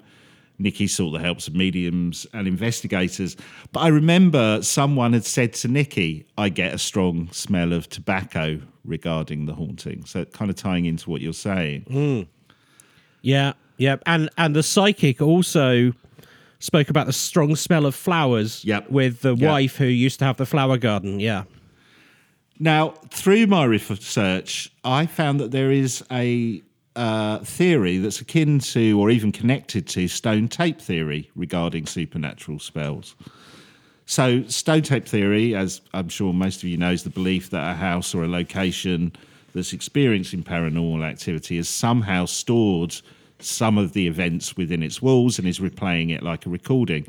Nikki 0.57 0.87
sought 0.87 1.11
the 1.11 1.19
helps 1.19 1.47
of 1.47 1.55
mediums 1.55 2.25
and 2.33 2.47
investigators. 2.47 3.35
But 3.71 3.81
I 3.81 3.87
remember 3.89 4.61
someone 4.61 5.13
had 5.13 5.25
said 5.25 5.53
to 5.55 5.67
Nikki, 5.67 6.25
I 6.37 6.49
get 6.49 6.73
a 6.73 6.77
strong 6.77 7.29
smell 7.31 7.73
of 7.73 7.89
tobacco 7.89 8.59
regarding 8.85 9.45
the 9.47 9.53
haunting. 9.53 10.05
So 10.05 10.23
kind 10.25 10.49
of 10.49 10.55
tying 10.57 10.85
into 10.85 11.09
what 11.09 11.21
you're 11.21 11.33
saying. 11.33 11.81
Hmm. 11.89 12.21
Yeah, 13.21 13.53
yeah, 13.77 13.97
and 14.05 14.29
and 14.37 14.55
the 14.55 14.63
psychic 14.63 15.21
also 15.21 15.91
spoke 16.59 16.89
about 16.89 17.05
the 17.07 17.13
strong 17.13 17.55
smell 17.55 17.85
of 17.85 17.93
flowers. 17.95 18.63
Yep. 18.63 18.89
with 18.89 19.21
the 19.21 19.35
Yep. 19.35 19.49
wife 19.49 19.75
who 19.77 19.85
used 19.85 20.19
to 20.19 20.25
have 20.25 20.37
the 20.37 20.45
flower 20.45 20.77
garden. 20.77 21.19
Yeah, 21.19 21.43
Now, 22.59 22.93
through 23.09 23.47
my 23.47 23.65
research, 23.65 24.71
I 24.83 25.05
found 25.07 25.39
that 25.41 25.51
there 25.51 25.71
is 25.71 26.03
a 26.11 26.61
theory 27.43 27.97
that's 27.97 28.21
akin 28.21 28.60
to 28.60 28.99
or 28.99 29.10
even 29.10 29.31
connected 29.31 29.88
to 29.88 30.08
stone 30.08 30.47
tape 30.47 30.81
theory 30.81 31.29
regarding 31.36 31.86
supernatural 31.86 32.60
spells. 32.60 33.15
So, 34.05 34.43
stone 34.43 34.84
tape 34.84 35.08
theory, 35.08 35.55
as 35.55 35.81
I'm 35.93 36.10
sure 36.10 36.31
most 36.31 36.58
of 36.58 36.69
you 36.69 36.77
know, 36.77 36.91
is 36.91 37.03
the 37.03 37.10
belief 37.10 37.49
that 37.49 37.67
a 37.67 37.73
house 37.73 38.13
or 38.13 38.23
a 38.23 38.27
location 38.27 39.12
that's 39.55 39.73
experiencing 39.73 40.43
paranormal 40.43 41.03
activity 41.03 41.58
has 41.58 41.67
somehow 41.67 42.25
stored 42.25 42.95
some 43.39 43.77
of 43.77 43.93
the 43.93 44.05
events 44.08 44.55
within 44.55 44.84
its 44.84 45.01
walls 45.01 45.39
and 45.39 45.47
is 45.47 45.60
replaying 45.60 46.12
it 46.12 46.21
like 46.21 46.45
a 46.45 46.49
recording. 46.49 47.08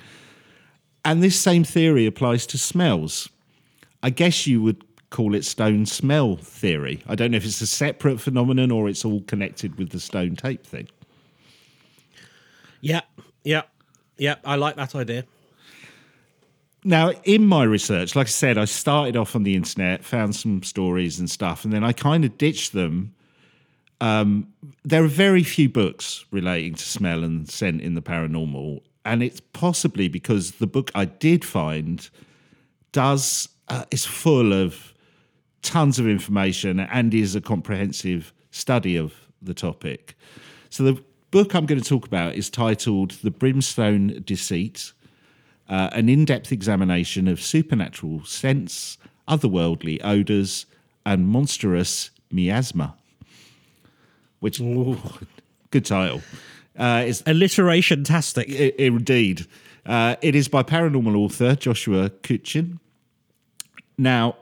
And 1.04 1.22
this 1.22 1.38
same 1.38 1.64
theory 1.64 2.06
applies 2.06 2.46
to 2.46 2.58
smells. 2.58 3.28
I 4.02 4.10
guess 4.10 4.46
you 4.46 4.62
would 4.62 4.82
call 5.10 5.34
it 5.34 5.44
stone 5.44 5.86
smell 5.86 6.36
theory. 6.36 7.02
I 7.06 7.14
don't 7.14 7.30
know 7.30 7.36
if 7.36 7.44
it's 7.44 7.60
a 7.60 7.66
separate 7.66 8.20
phenomenon 8.20 8.70
or 8.70 8.88
it's 8.88 9.04
all 9.04 9.20
connected 9.22 9.78
with 9.78 9.90
the 9.90 10.00
stone 10.00 10.36
tape 10.36 10.66
thing. 10.66 10.88
yeah, 12.80 13.02
yeah, 13.44 13.62
yeah. 14.18 14.36
I 14.44 14.56
like 14.56 14.76
that 14.76 14.94
idea. 14.94 15.24
Now, 16.84 17.10
in 17.24 17.44
my 17.44 17.64
research, 17.64 18.14
like 18.14 18.28
I 18.28 18.30
said, 18.30 18.58
I 18.58 18.64
started 18.64 19.16
off 19.16 19.34
on 19.34 19.42
the 19.42 19.56
internet, 19.56 20.04
found 20.04 20.36
some 20.36 20.62
stories 20.62 21.18
and 21.18 21.28
stuff, 21.28 21.64
and 21.64 21.72
then 21.72 21.82
I 21.82 21.92
kind 21.92 22.24
of 22.24 22.38
ditched 22.38 22.72
them. 22.72 23.12
Um, 24.00 24.52
there 24.84 25.02
are 25.02 25.08
very 25.08 25.42
few 25.42 25.68
books 25.68 26.24
relating 26.30 26.74
to 26.74 26.84
smell 26.84 27.24
and 27.24 27.48
scent 27.48 27.80
in 27.80 27.94
the 27.94 28.02
paranormal, 28.02 28.82
and 29.04 29.22
it's 29.22 29.40
possibly 29.52 30.06
because 30.06 30.52
the 30.52 30.66
book 30.68 30.92
I 30.94 31.06
did 31.06 31.44
find 31.44 32.08
does 32.92 33.48
uh, 33.68 33.84
is 33.90 34.04
full 34.04 34.52
of 34.52 34.94
tons 35.66 35.98
of 35.98 36.08
information 36.08 36.80
and 36.80 37.12
is 37.12 37.34
a 37.34 37.40
comprehensive 37.40 38.32
study 38.50 38.96
of 38.96 39.14
the 39.42 39.54
topic. 39.54 40.16
So 40.70 40.84
the 40.84 41.02
book 41.30 41.54
I'm 41.54 41.66
going 41.66 41.80
to 41.80 41.88
talk 41.88 42.06
about 42.06 42.34
is 42.34 42.48
titled 42.50 43.12
"The 43.22 43.30
Brimstone 43.30 44.22
Deceit." 44.24 44.92
uh, 45.68 45.90
an 45.92 46.08
in 46.08 46.24
depth 46.24 46.52
examination 46.52 47.28
of 47.28 47.40
supernatural 47.40 48.24
scents, 48.24 48.98
otherworldly 49.28 50.00
odours, 50.04 50.66
and 51.04 51.28
monstrous 51.28 52.10
miasma. 52.30 52.94
Which, 54.40 54.58
good 54.58 55.84
title. 55.84 56.22
Uh, 56.78 57.04
it's, 57.06 57.22
Alliteration 57.26 58.04
tastic. 58.04 58.48
indeed. 58.48 59.46
Uh, 59.84 60.16
it 60.20 60.34
is 60.34 60.48
by 60.48 60.62
paranormal 60.62 61.16
author 61.16 61.54
Joshua 61.54 62.10
Cutchin. 62.10 62.80
Now, 63.96 64.36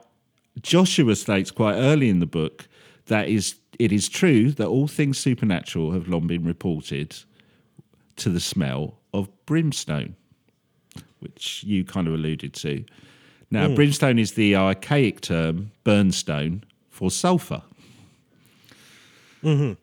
Joshua 0.61 1.15
states 1.15 1.51
quite 1.51 1.75
early 1.75 2.09
in 2.09 2.19
the 2.19 2.25
book 2.25 2.67
that 3.07 3.27
is 3.27 3.55
it 3.77 3.91
is 3.91 4.07
true 4.07 4.51
that 4.51 4.67
all 4.67 4.87
things 4.87 5.17
supernatural 5.17 5.91
have 5.91 6.07
long 6.07 6.27
been 6.27 6.45
reported 6.45 7.15
to 8.15 8.29
the 8.29 8.39
smell 8.39 8.97
of 9.13 9.29
brimstone 9.45 10.15
which 11.25 11.63
you 11.63 11.83
kind 11.83 12.07
of 12.07 12.13
alluded 12.13 12.53
to. 12.53 12.85
Now, 13.49 13.67
hmm. 13.67 13.75
brimstone 13.75 14.19
is 14.19 14.33
the 14.33 14.55
archaic 14.55 15.21
term 15.21 15.71
burnstone 15.83 16.61
for 16.89 17.09
sulfur. 17.09 17.61
Mm-hmm. 19.43 19.73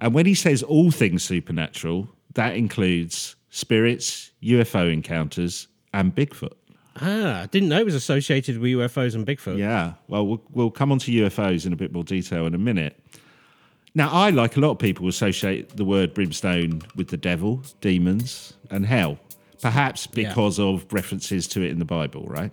And 0.00 0.14
when 0.14 0.26
he 0.26 0.34
says 0.34 0.62
all 0.62 0.90
things 0.90 1.22
supernatural, 1.22 2.08
that 2.34 2.56
includes 2.56 3.36
spirits, 3.50 4.30
UFO 4.42 4.92
encounters, 4.92 5.68
and 5.92 6.14
Bigfoot. 6.14 6.52
Ah, 7.00 7.42
I 7.42 7.46
didn't 7.46 7.68
know 7.68 7.78
it 7.78 7.84
was 7.84 7.94
associated 7.94 8.58
with 8.58 8.70
UFOs 8.72 9.14
and 9.14 9.26
Bigfoot. 9.26 9.58
Yeah, 9.58 9.94
well, 10.08 10.26
we'll, 10.26 10.42
we'll 10.50 10.70
come 10.70 10.90
on 10.92 10.98
to 11.00 11.12
UFOs 11.12 11.66
in 11.66 11.72
a 11.72 11.76
bit 11.76 11.92
more 11.92 12.04
detail 12.04 12.46
in 12.46 12.54
a 12.54 12.58
minute. 12.58 12.98
Now, 13.94 14.10
I, 14.10 14.30
like 14.30 14.56
a 14.56 14.60
lot 14.60 14.70
of 14.72 14.78
people, 14.78 15.08
associate 15.08 15.76
the 15.76 15.84
word 15.84 16.14
brimstone 16.14 16.82
with 16.94 17.08
the 17.08 17.16
devil, 17.16 17.62
demons, 17.80 18.54
and 18.70 18.84
hell, 18.86 19.18
perhaps 19.62 20.06
Yeah. 20.12 20.28
because 20.28 20.58
of 20.60 20.86
references 20.92 21.46
to 21.48 21.62
it 21.62 21.70
in 21.70 21.78
the 21.78 21.84
Bible, 21.84 22.24
right? 22.28 22.52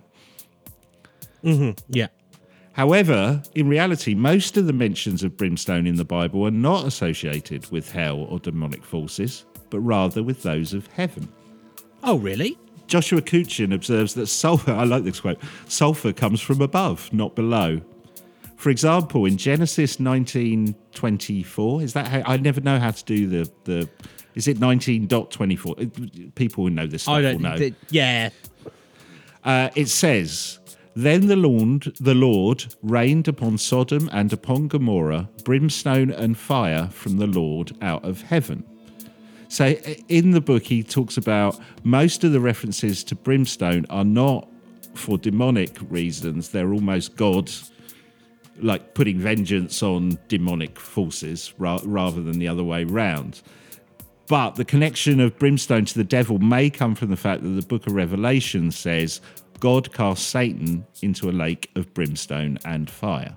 Mm-hmm. 1.44 1.72
Yeah. 1.90 2.08
However, 2.74 3.42
in 3.54 3.68
reality, 3.70 4.16
most 4.16 4.58
of 4.58 4.66
the 4.68 4.74
mentions 4.74 5.24
of 5.24 5.38
brimstone 5.38 5.88
in 5.88 5.96
the 5.96 6.04
Bible 6.06 6.46
are 6.46 6.52
not 6.52 6.86
associated 6.86 7.70
with 7.72 7.92
hell 7.92 8.18
or 8.30 8.40
demonic 8.40 8.84
forces, 8.84 9.46
but 9.70 9.80
rather 9.80 10.24
with 10.24 10.44
those 10.44 10.74
of 10.74 10.88
heaven. 10.88 11.28
Oh, 12.04 12.18
really? 12.18 12.58
Joshua 12.88 13.22
Cutchin 13.22 13.74
observes 13.74 14.14
that 14.16 14.28
sulfur, 14.28 14.72
I 14.72 14.84
like 14.84 15.04
this 15.04 15.20
quote, 15.20 15.40
sulfur 15.68 16.14
comes 16.14 16.42
from 16.42 16.62
above, 16.62 17.12
not 17.12 17.36
below. 17.36 17.82
For 18.58 18.70
example, 18.70 19.26
in 19.26 19.38
Genesis 19.38 20.00
1924, 20.00 21.82
is 21.82 21.94
that 21.94 22.08
how, 22.08 22.22
I 22.26 22.38
never 22.38 22.62
know 22.62 22.80
how 22.80 22.92
to 22.92 23.04
do 23.04 23.28
the, 23.28 23.52
the 23.66 23.90
is 24.36 24.48
it 24.48 24.58
19.24? 24.58 26.36
People 26.36 26.66
who 26.66 26.70
know 26.70 26.88
this 26.88 27.04
stuff 27.04 27.16
I 27.16 27.22
don't. 27.22 27.42
know. 27.42 27.58
th- 27.58 27.74
yeah. 27.90 28.30
Uh, 29.44 29.70
it 29.76 29.88
says, 29.88 30.60
Then 30.96 31.28
the 31.28 31.36
Lord, 31.36 31.94
the 32.00 32.16
Lord 32.16 32.66
rained 32.82 33.28
upon 33.28 33.58
Sodom 33.58 34.10
and 34.12 34.32
upon 34.34 34.68
Gomorrah 34.68 35.30
brimstone 35.44 36.12
and 36.12 36.38
fire 36.38 36.88
from 36.92 37.18
the 37.18 37.28
Lord 37.28 37.74
out 37.82 38.04
of 38.04 38.22
heaven. 38.24 38.64
So 39.56 39.68
uh, 39.68 39.94
in 40.10 40.32
the 40.32 40.42
book, 40.42 40.64
he 40.64 40.84
talks 40.84 41.16
about 41.16 41.58
most 41.86 42.26
of 42.26 42.34
the 42.34 42.42
references 42.42 43.06
to 43.06 43.16
brimstone 43.16 43.86
are 43.90 44.04
not 44.04 44.50
for 44.96 45.18
demonic 45.18 45.78
reasons, 45.90 46.50
they're 46.50 46.74
almost 46.74 47.16
God's. 47.16 47.72
Like 48.62 48.94
putting 48.94 49.20
vengeance 49.20 49.84
on 49.84 50.18
demonic 50.30 50.80
forces 50.80 51.54
ra- 51.58 51.82
rather 51.84 52.22
than 52.22 52.40
the 52.40 52.48
other 52.48 52.64
way 52.64 52.86
round. 52.86 53.42
But 54.28 54.56
the 54.56 54.64
connection 54.64 55.20
of 55.20 55.38
brimstone 55.38 55.84
to 55.84 55.94
the 55.94 56.06
devil 56.06 56.40
may 56.40 56.70
come 56.70 56.96
from 56.96 57.10
the 57.10 57.18
fact 57.18 57.44
that 57.44 57.50
the 57.50 57.66
book 57.66 57.86
of 57.86 57.92
Revelation 57.92 58.72
says 58.72 59.20
God 59.60 59.94
cast 59.94 60.30
Satan 60.30 60.86
into 61.02 61.30
a 61.30 61.34
lake 61.34 61.70
of 61.76 61.94
brimstone 61.94 62.58
and 62.64 62.90
fire. 62.90 63.36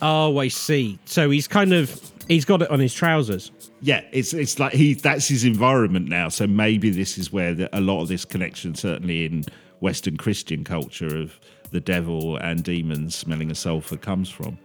Oh, 0.00 0.38
I 0.38 0.48
see. 0.48 0.98
So 1.04 1.30
he's 1.30 1.48
kind 1.48 1.72
of 1.72 2.00
he's 2.28 2.44
got 2.44 2.62
it 2.62 2.70
on 2.70 2.80
his 2.80 2.94
trousers. 2.94 3.50
Yeah, 3.80 4.02
it's 4.12 4.32
it's 4.32 4.58
like 4.58 4.72
he 4.72 4.94
that's 4.94 5.28
his 5.28 5.44
environment 5.44 6.08
now. 6.08 6.28
So 6.28 6.46
maybe 6.46 6.90
this 6.90 7.18
is 7.18 7.32
where 7.32 7.54
the, 7.54 7.78
a 7.78 7.80
lot 7.80 8.02
of 8.02 8.08
this 8.08 8.24
connection, 8.24 8.74
certainly 8.74 9.24
in 9.24 9.44
Western 9.80 10.16
Christian 10.16 10.64
culture, 10.64 11.18
of 11.18 11.38
the 11.70 11.80
devil 11.80 12.36
and 12.36 12.62
demons 12.62 13.14
smelling 13.14 13.50
of 13.50 13.58
sulfur 13.58 13.96
comes 13.96 14.30
from. 14.30 14.58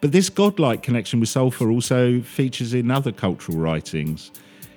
But 0.00 0.12
this 0.12 0.30
godlike 0.30 0.82
connection 0.82 1.20
with 1.20 1.28
sulfur 1.28 1.70
also 1.70 2.20
features 2.22 2.74
in 2.74 2.90
other 2.90 3.12
cultural 3.12 3.58
writings. 3.58 4.32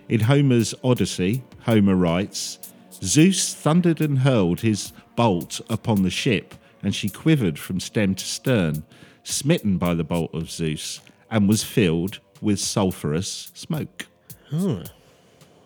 In 0.08 0.20
Homer's 0.20 0.76
Odyssey, 0.84 1.44
Homer 1.62 1.96
writes, 1.96 2.60
Zeus 3.02 3.56
thundered 3.56 4.02
and 4.02 4.20
hurled 4.20 4.60
his 4.60 4.94
bolt 5.16 5.62
upon 5.70 6.04
the 6.04 6.12
ship, 6.12 6.54
and 6.84 6.94
she 6.94 7.10
quivered 7.10 7.58
from 7.58 7.80
stem 7.80 8.14
to 8.14 8.26
stern, 8.26 8.84
smitten 9.26 9.78
by 9.78 9.94
the 9.94 10.04
bolt 10.04 10.34
of 10.34 10.50
Zeus, 10.50 11.02
and 11.30 11.50
was 11.50 11.64
filled 11.64 12.20
with 12.42 12.60
sulphurous 12.60 13.52
smoke. 13.54 14.06
Hmm. 14.50 14.84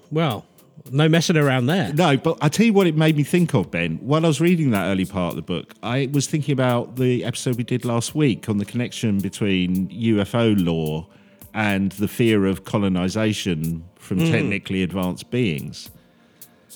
Well, 0.09 0.45
no 0.91 1.07
messing 1.07 1.37
around 1.37 1.67
there. 1.67 1.93
No, 1.93 2.17
but 2.17 2.37
I 2.41 2.49
tell 2.49 2.65
you 2.65 2.73
what 2.73 2.87
it 2.87 2.95
made 2.95 3.15
me 3.15 3.23
think 3.23 3.53
of, 3.53 3.69
Ben. 3.69 3.97
While 3.97 4.25
I 4.25 4.27
was 4.27 4.41
reading 4.41 4.71
that 4.71 4.87
early 4.87 5.05
part 5.05 5.31
of 5.31 5.35
the 5.35 5.41
book, 5.41 5.73
I 5.83 6.09
was 6.11 6.25
thinking 6.27 6.53
about 6.53 6.95
the 6.95 7.23
episode 7.23 7.57
we 7.57 7.63
did 7.63 7.85
last 7.85 8.15
week 8.15 8.49
on 8.49 8.57
the 8.57 8.65
connection 8.65 9.19
between 9.19 9.89
UFO 9.89 10.55
lore 10.57 11.07
and 11.53 11.91
the 11.93 12.07
fear 12.07 12.45
of 12.45 12.63
colonization 12.63 13.83
from 13.95 14.19
hmm. 14.19 14.31
technically 14.31 14.83
advanced 14.83 15.29
beings. 15.29 15.89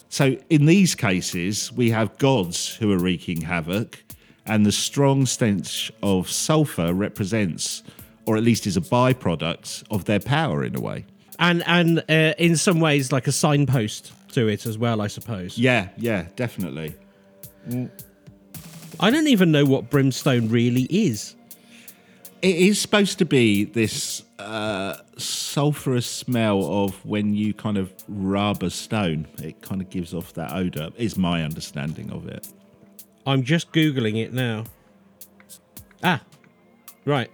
So, 0.09 0.37
in 0.49 0.65
these 0.67 0.93
cases, 0.93 1.71
we 1.71 1.89
have 1.89 2.17
gods 2.19 2.75
who 2.75 2.91
are 2.91 2.99
wreaking 2.99 3.41
havoc, 3.41 4.02
and 4.45 4.65
the 4.65 4.71
strong 4.71 5.25
stench 5.25 5.91
of 6.01 6.29
sulfur 6.29 6.93
represents, 6.93 7.83
or 8.25 8.37
at 8.37 8.43
least 8.43 8.67
is 8.67 8.77
a 8.77 8.81
byproduct 8.81 9.83
of 9.89 10.05
their 10.05 10.19
power 10.19 10.63
in 10.63 10.75
a 10.75 10.81
way. 10.81 11.05
And 11.39 11.63
and 11.65 12.03
uh, 12.09 12.33
in 12.37 12.55
some 12.55 12.79
ways 12.79 13.11
like 13.11 13.27
a 13.27 13.31
signpost 13.31 14.11
to 14.33 14.47
it 14.47 14.65
as 14.65 14.77
well, 14.77 15.01
I 15.01 15.07
suppose. 15.07 15.57
Yeah, 15.57 15.89
yeah, 15.97 16.27
definitely. 16.35 16.95
I 18.99 19.09
don't 19.09 19.27
even 19.27 19.51
know 19.51 19.65
what 19.65 19.89
brimstone 19.89 20.49
really 20.49 20.83
is. 20.83 21.35
It 22.41 22.55
is 22.55 22.79
supposed 22.79 23.19
to 23.19 23.25
be 23.25 23.63
this 23.63 24.23
uh, 24.37 24.97
sulphurous 25.17 26.05
smell 26.05 26.83
of 26.83 27.03
when 27.05 27.33
you 27.33 27.53
kind 27.53 27.77
of 27.77 27.93
rub 28.07 28.63
a 28.63 28.69
stone. 28.69 29.27
It 29.41 29.61
kind 29.61 29.81
of 29.81 29.89
gives 29.89 30.13
off 30.13 30.33
that 30.33 30.51
odor. 30.51 30.89
Is 30.97 31.17
my 31.17 31.43
understanding 31.43 32.11
of 32.11 32.27
it. 32.27 32.47
I'm 33.25 33.43
just 33.43 33.71
googling 33.71 34.21
it 34.21 34.33
now. 34.33 34.65
Ah, 36.03 36.21
right. 37.05 37.29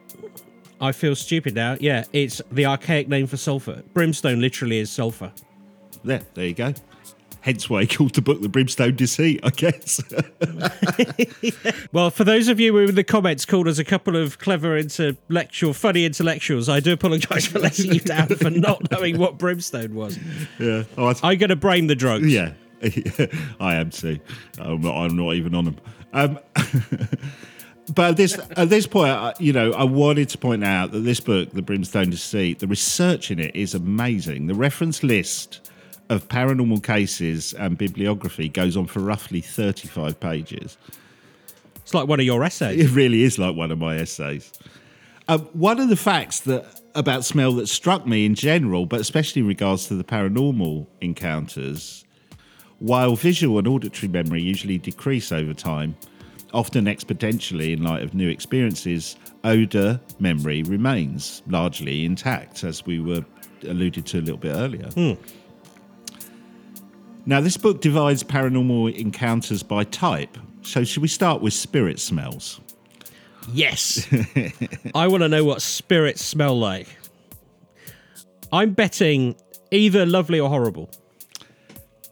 I 0.82 0.92
feel 0.92 1.16
stupid 1.16 1.56
now. 1.56 1.78
Yeah, 1.80 2.06
it's 2.14 2.42
the 2.52 2.66
archaic 2.66 3.08
name 3.08 3.28
for 3.28 3.38
sulfur. 3.38 3.84
Brimstone 3.94 4.40
literally 4.40 4.80
is 4.80 4.90
sulfur. 4.92 5.32
There, 6.04 6.22
there 6.36 6.46
you 6.46 6.54
go. 6.54 6.74
Hence 7.42 7.70
why 7.70 7.82
he 7.82 7.88
called 7.88 8.14
the 8.16 8.22
book 8.22 8.42
"The 8.42 8.50
Brimstone 8.50 8.96
Deceit," 8.96 9.40
I 9.44 9.50
guess. 9.50 10.02
Well, 11.92 12.12
for 12.12 12.24
those 12.24 12.48
of 12.50 12.60
you 12.60 12.74
who 12.74 12.88
in 12.90 12.96
the 12.96 13.04
comments 13.04 13.46
called 13.46 13.68
us 13.68 13.80
a 13.80 13.84
couple 13.84 14.16
of 14.16 14.38
clever 14.40 14.78
intellectual, 14.78 15.74
funny 15.74 16.06
intellectuals, 16.06 16.70
I 16.70 16.80
do 16.82 16.94
apologise 16.94 17.48
for 17.48 17.60
letting 17.60 17.94
you 17.94 18.00
down 18.00 18.28
for 18.28 18.50
not 18.50 18.92
knowing 18.92 19.18
what 19.18 19.38
brimstone 19.38 19.96
was. 19.96 20.20
yeah. 20.60 20.84
Oh, 20.98 21.08
I 21.08 21.14
th- 21.14 21.24
I'm 21.24 21.38
going 21.38 21.50
to 21.50 21.56
blame 21.56 21.88
the 21.88 21.96
drugs. 21.96 22.32
yeah. 22.32 22.54
I 23.60 23.76
am 23.76 23.90
too. 23.90 24.20
I'm 24.58 24.82
not, 24.82 24.96
I'm 24.96 25.16
not 25.16 25.36
even 25.36 25.56
on 25.56 25.66
them. 25.66 25.78
Um, 26.14 26.40
but 27.94 28.12
at 28.12 28.18
this 28.18 28.40
at 28.56 28.70
this 28.70 28.88
point, 28.88 29.40
you 29.40 29.54
know, 29.54 29.74
I 29.74 29.84
wanted 29.84 30.30
to 30.30 30.38
point 30.38 30.64
out 30.64 30.92
that 30.92 31.00
this 31.00 31.20
book, 31.20 31.52
The 31.52 31.62
Brimstone 31.62 32.10
Deceit, 32.10 32.60
the 32.60 32.68
research 32.68 33.32
in 33.32 33.40
it 33.40 33.56
is 33.56 33.74
amazing. 33.74 34.48
The 34.48 34.56
reference 34.56 35.04
list 35.04 35.70
of 36.10 36.28
paranormal 36.28 36.84
cases 36.84 37.54
and 37.54 37.78
bibliography 37.78 38.50
goes 38.50 38.76
on 38.76 38.88
for 38.88 39.00
roughly 39.00 39.42
35 39.42 40.20
pages. 40.20 40.78
It's 41.76 41.94
like 41.94 42.08
one 42.08 42.20
of 42.20 42.26
your 42.26 42.44
essays. 42.44 42.84
It 42.84 42.96
really 42.96 43.24
is 43.24 43.38
like 43.38 43.56
one 43.56 43.72
of 43.72 43.78
my 43.78 43.98
essays. 43.98 44.52
Um, 45.28 45.42
one 45.54 45.80
of 45.80 45.90
the 45.90 45.96
facts 45.96 46.42
that 46.42 46.66
about 46.96 47.24
smell 47.24 47.52
that 47.54 47.68
struck 47.68 48.08
me 48.08 48.26
in 48.26 48.36
general, 48.36 48.86
but 48.86 49.00
especially 49.00 49.42
in 49.42 49.48
regards 49.48 49.88
to 49.88 49.96
the 49.96 50.04
paranormal 50.04 50.88
encounters, 51.02 52.06
while 52.80 53.16
visual 53.16 53.58
and 53.58 53.68
auditory 53.68 54.08
memory 54.12 54.42
usually 54.42 54.78
decrease 54.78 55.32
over 55.32 55.54
time, 55.54 55.96
often 56.54 56.86
exponentially 56.86 57.74
in 57.74 57.84
light 57.84 58.02
of 58.02 58.14
new 58.14 58.30
experiences, 58.30 59.16
odor 59.44 60.00
memory 60.20 60.64
remains 60.64 61.44
largely 61.48 62.06
intact, 62.06 62.64
as 62.64 62.86
we 62.86 63.00
were 63.00 63.24
alluded 63.68 64.06
to 64.08 64.20
a 64.20 64.22
little 64.22 64.38
bit 64.38 64.56
earlier. 64.56 64.90
Hmm. 64.92 65.14
Now, 67.26 67.42
this 67.42 67.58
book 67.58 67.82
divides 67.82 68.24
paranormal 68.24 68.98
encounters 68.98 69.62
by 69.62 69.84
type. 69.84 70.38
So, 70.62 70.84
should 70.84 71.02
we 71.02 71.08
start 71.08 71.42
with 71.42 71.54
spirit 71.54 72.00
smells? 72.00 72.60
Yes. 73.52 74.08
I 74.96 75.08
want 75.08 75.22
to 75.24 75.30
know 75.30 75.44
what 75.44 75.62
spirits 75.62 76.24
smell 76.24 76.58
like. 76.58 76.88
I'm 78.52 78.74
betting 78.74 79.36
either 79.72 80.06
lovely 80.06 80.40
or 80.40 80.50
horrible. 80.50 80.90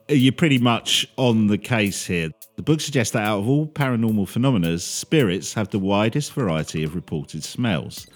You're 0.10 0.32
pretty 0.32 0.58
much 0.58 1.06
on 1.18 1.48
the 1.48 1.58
case 1.58 2.06
here. 2.06 2.30
The 2.56 2.64
book 2.64 2.80
suggests 2.80 3.12
that 3.12 3.24
out 3.24 3.40
of 3.40 3.50
all 3.50 3.68
paranormal 3.68 4.30
phenomena, 4.30 4.80
spirits 4.80 5.54
have 5.54 5.70
the 5.70 5.80
widest 5.80 6.32
variety 6.32 6.84
of 6.84 6.96
reported 6.96 7.44
smells, 7.44 8.08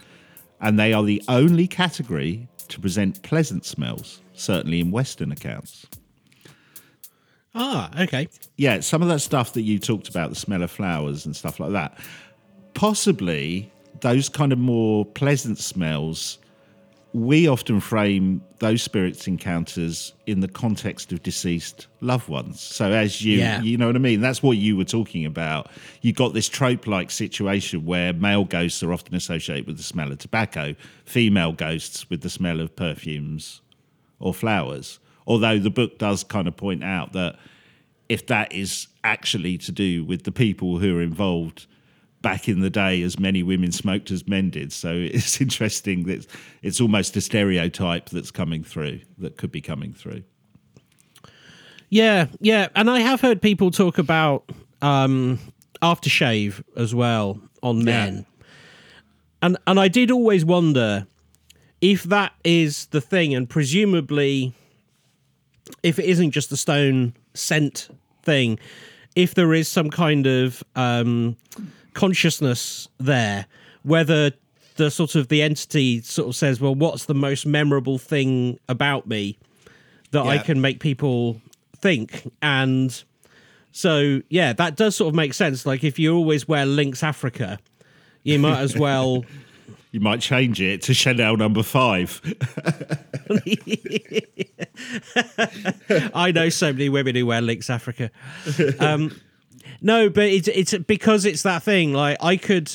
and 0.62 0.80
they 0.80 0.94
are 0.94 1.04
the 1.04 1.22
only 1.28 1.68
category 1.68 2.48
to 2.70 2.80
present 2.80 3.22
pleasant 3.24 3.66
smells, 3.66 4.22
certainly 4.34 4.80
in 4.80 4.90
Western 4.90 5.34
accounts. 5.34 5.86
Ah, 7.54 7.92
okay. 8.02 8.30
Yeah, 8.56 8.80
some 8.80 9.02
of 9.02 9.10
that 9.10 9.20
stuff 9.20 9.52
that 9.54 9.64
you 9.64 9.78
talked 9.78 10.08
about, 10.08 10.30
the 10.30 10.36
smell 10.38 10.64
of 10.64 10.72
flowers 10.72 11.26
and 11.26 11.36
stuff 11.36 11.60
like 11.60 11.74
that, 11.74 12.00
possibly 12.74 13.70
those 14.00 14.30
kind 14.30 14.54
of 14.54 14.60
more 14.60 15.04
pleasant 15.04 15.58
smells, 15.58 16.38
we 17.14 17.48
often 17.48 17.80
frame 17.82 18.42
those 18.60 18.82
spirits 18.82 19.28
encounters 19.28 20.14
in 20.28 20.40
the 20.40 20.48
context 20.48 21.12
of 21.12 21.22
deceased 21.24 21.88
loved 22.00 22.30
ones. 22.30 22.62
So 22.62 22.92
as 22.92 23.22
you 23.22 23.40
Yeah. 23.40 23.62
you 23.62 23.78
know 23.78 23.88
what 23.88 23.96
I 23.98 24.00
mean? 24.00 24.22
That's 24.22 24.42
what 24.42 24.58
you 24.58 24.78
were 24.78 24.86
talking 24.86 25.26
about. 25.26 25.70
You 26.02 26.14
got 26.14 26.34
this 26.34 26.48
trope 26.48 26.88
like 26.88 27.12
situation 27.12 27.86
where 27.86 28.14
male 28.14 28.46
ghosts 28.46 28.82
are 28.82 28.94
often 28.94 29.14
associated 29.16 29.68
with 29.68 29.78
the 29.78 29.84
smell 29.84 30.12
of 30.12 30.20
tobacco, 30.20 30.76
female 31.04 31.52
ghosts 31.52 32.10
with 32.10 32.22
the 32.22 32.30
smell 32.30 32.62
of 32.62 32.76
perfumes 32.76 33.62
or 34.20 34.34
flowers. 34.34 35.00
Although 35.28 35.60
the 35.60 35.70
book 35.70 35.98
does 35.98 36.24
kind 36.24 36.48
of 36.48 36.56
point 36.56 36.84
out 36.84 37.12
that 37.14 37.38
if 38.08 38.26
that 38.28 38.54
is 38.54 38.88
actually 39.04 39.58
to 39.58 39.72
do 39.72 40.04
with 40.06 40.24
the 40.24 40.32
people 40.32 40.80
who 40.80 40.98
are 40.98 41.02
involved 41.02 41.66
back 42.22 42.48
in 42.48 42.62
the 42.62 42.70
day 42.70 43.02
as 43.02 43.20
many 43.20 43.44
women 43.44 43.72
smoked 43.72 44.12
as 44.12 44.28
men 44.28 44.50
did. 44.50 44.72
So 44.72 44.90
it's 44.96 45.42
interesting 45.42 46.04
that 46.06 46.26
it's 46.62 46.82
almost 46.82 47.16
a 47.16 47.22
stereotype 47.22 48.10
that's 48.10 48.32
coming 48.32 48.64
through, 48.64 49.02
that 49.18 49.38
could 49.38 49.52
be 49.52 49.62
coming 49.62 49.94
through. 49.94 50.24
Yeah, 51.90 52.28
yeah, 52.40 52.70
and 52.74 52.90
I 52.90 53.02
have 53.02 53.20
heard 53.20 53.42
people 53.42 53.70
talk 53.70 53.98
about 53.98 54.50
um, 54.82 55.40
aftershave 55.82 56.64
as 56.78 56.96
well 56.96 57.42
on 57.62 57.84
men, 57.84 58.26
and 59.42 59.58
and 59.68 59.78
I 59.78 59.90
did 59.90 60.10
always 60.10 60.46
wonder 60.46 61.06
if 61.82 62.04
that 62.04 62.32
is 62.46 62.86
the 62.88 63.02
thing, 63.02 63.36
and 63.36 63.50
presumably, 63.50 64.54
if 65.84 66.00
it 66.00 66.06
isn't 66.06 66.32
just 66.32 66.50
a 66.54 66.56
stone 66.56 67.14
scent 67.34 67.90
thing, 68.24 68.58
if 69.16 69.36
there 69.36 69.54
is 69.54 69.68
some 69.68 69.90
kind 69.90 70.28
of 70.28 70.64
um, 70.78 71.36
consciousness 71.94 72.88
there, 73.00 73.46
whether 73.84 74.32
the 74.76 74.90
sort 74.90 75.16
of 75.16 75.28
the 75.28 75.42
entity 75.42 76.02
sort 76.02 76.30
of 76.30 76.36
says, 76.36 76.62
well, 76.62 76.76
what's 76.76 77.06
the 77.06 77.14
most 77.14 77.46
memorable 77.46 77.98
thing 77.98 78.60
about 78.70 79.08
me 79.08 79.38
that 80.12 80.26
I 80.26 80.38
can 80.38 80.62
make 80.62 80.80
people 80.80 81.42
think? 81.78 82.32
And 82.42 83.04
so 83.72 84.22
yeah 84.30 84.54
that 84.54 84.76
does 84.76 84.96
sort 84.96 85.10
of 85.10 85.16
make 85.16 85.34
sense. 85.34 85.66
Like 85.66 85.84
if 85.84 85.98
you 85.98 86.16
always 86.16 86.48
wear 86.48 86.66
lynx 86.66 87.04
africa 87.04 87.60
you 88.24 88.40
might 88.40 88.60
as 88.60 88.78
well 88.78 89.26
You 89.94 90.00
might 90.00 90.22
change 90.22 90.62
it 90.62 90.84
to 90.84 90.94
Chanel 90.94 91.36
number 91.36 91.64
five. 91.64 92.22
i 96.16 96.32
know 96.32 96.48
so 96.48 96.72
many 96.72 96.88
women 96.88 97.14
who 97.14 97.26
wear 97.26 97.42
lynx 97.42 97.70
africa. 97.70 98.10
Um 98.80 99.14
no 99.82 100.10
but 100.10 100.24
it's 100.24 100.48
it's 100.48 100.78
because 100.88 101.26
it's 101.26 101.44
that 101.44 101.62
thing 101.64 101.94
like 101.94 102.18
i 102.22 102.38
could 102.38 102.72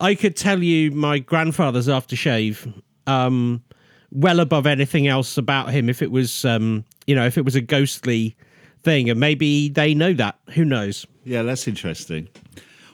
i 0.00 0.14
could 0.14 0.36
tell 0.36 0.62
you 0.62 0.90
my 0.90 1.18
grandfather's 1.18 1.88
aftershave 1.88 2.72
um 3.06 3.62
well 4.10 4.40
above 4.40 4.66
anything 4.66 5.08
else 5.08 5.38
about 5.38 5.70
him 5.70 5.88
if 5.88 6.02
it 6.02 6.10
was 6.10 6.44
um 6.44 6.84
you 7.06 7.14
know 7.14 7.26
if 7.26 7.36
it 7.38 7.44
was 7.44 7.54
a 7.54 7.60
ghostly 7.60 8.36
thing 8.82 9.08
and 9.08 9.18
maybe 9.18 9.68
they 9.68 9.94
know 9.94 10.12
that 10.12 10.38
who 10.54 10.64
knows 10.64 11.06
Yeah, 11.24 11.42
that's 11.42 11.68
interesting. 11.68 12.28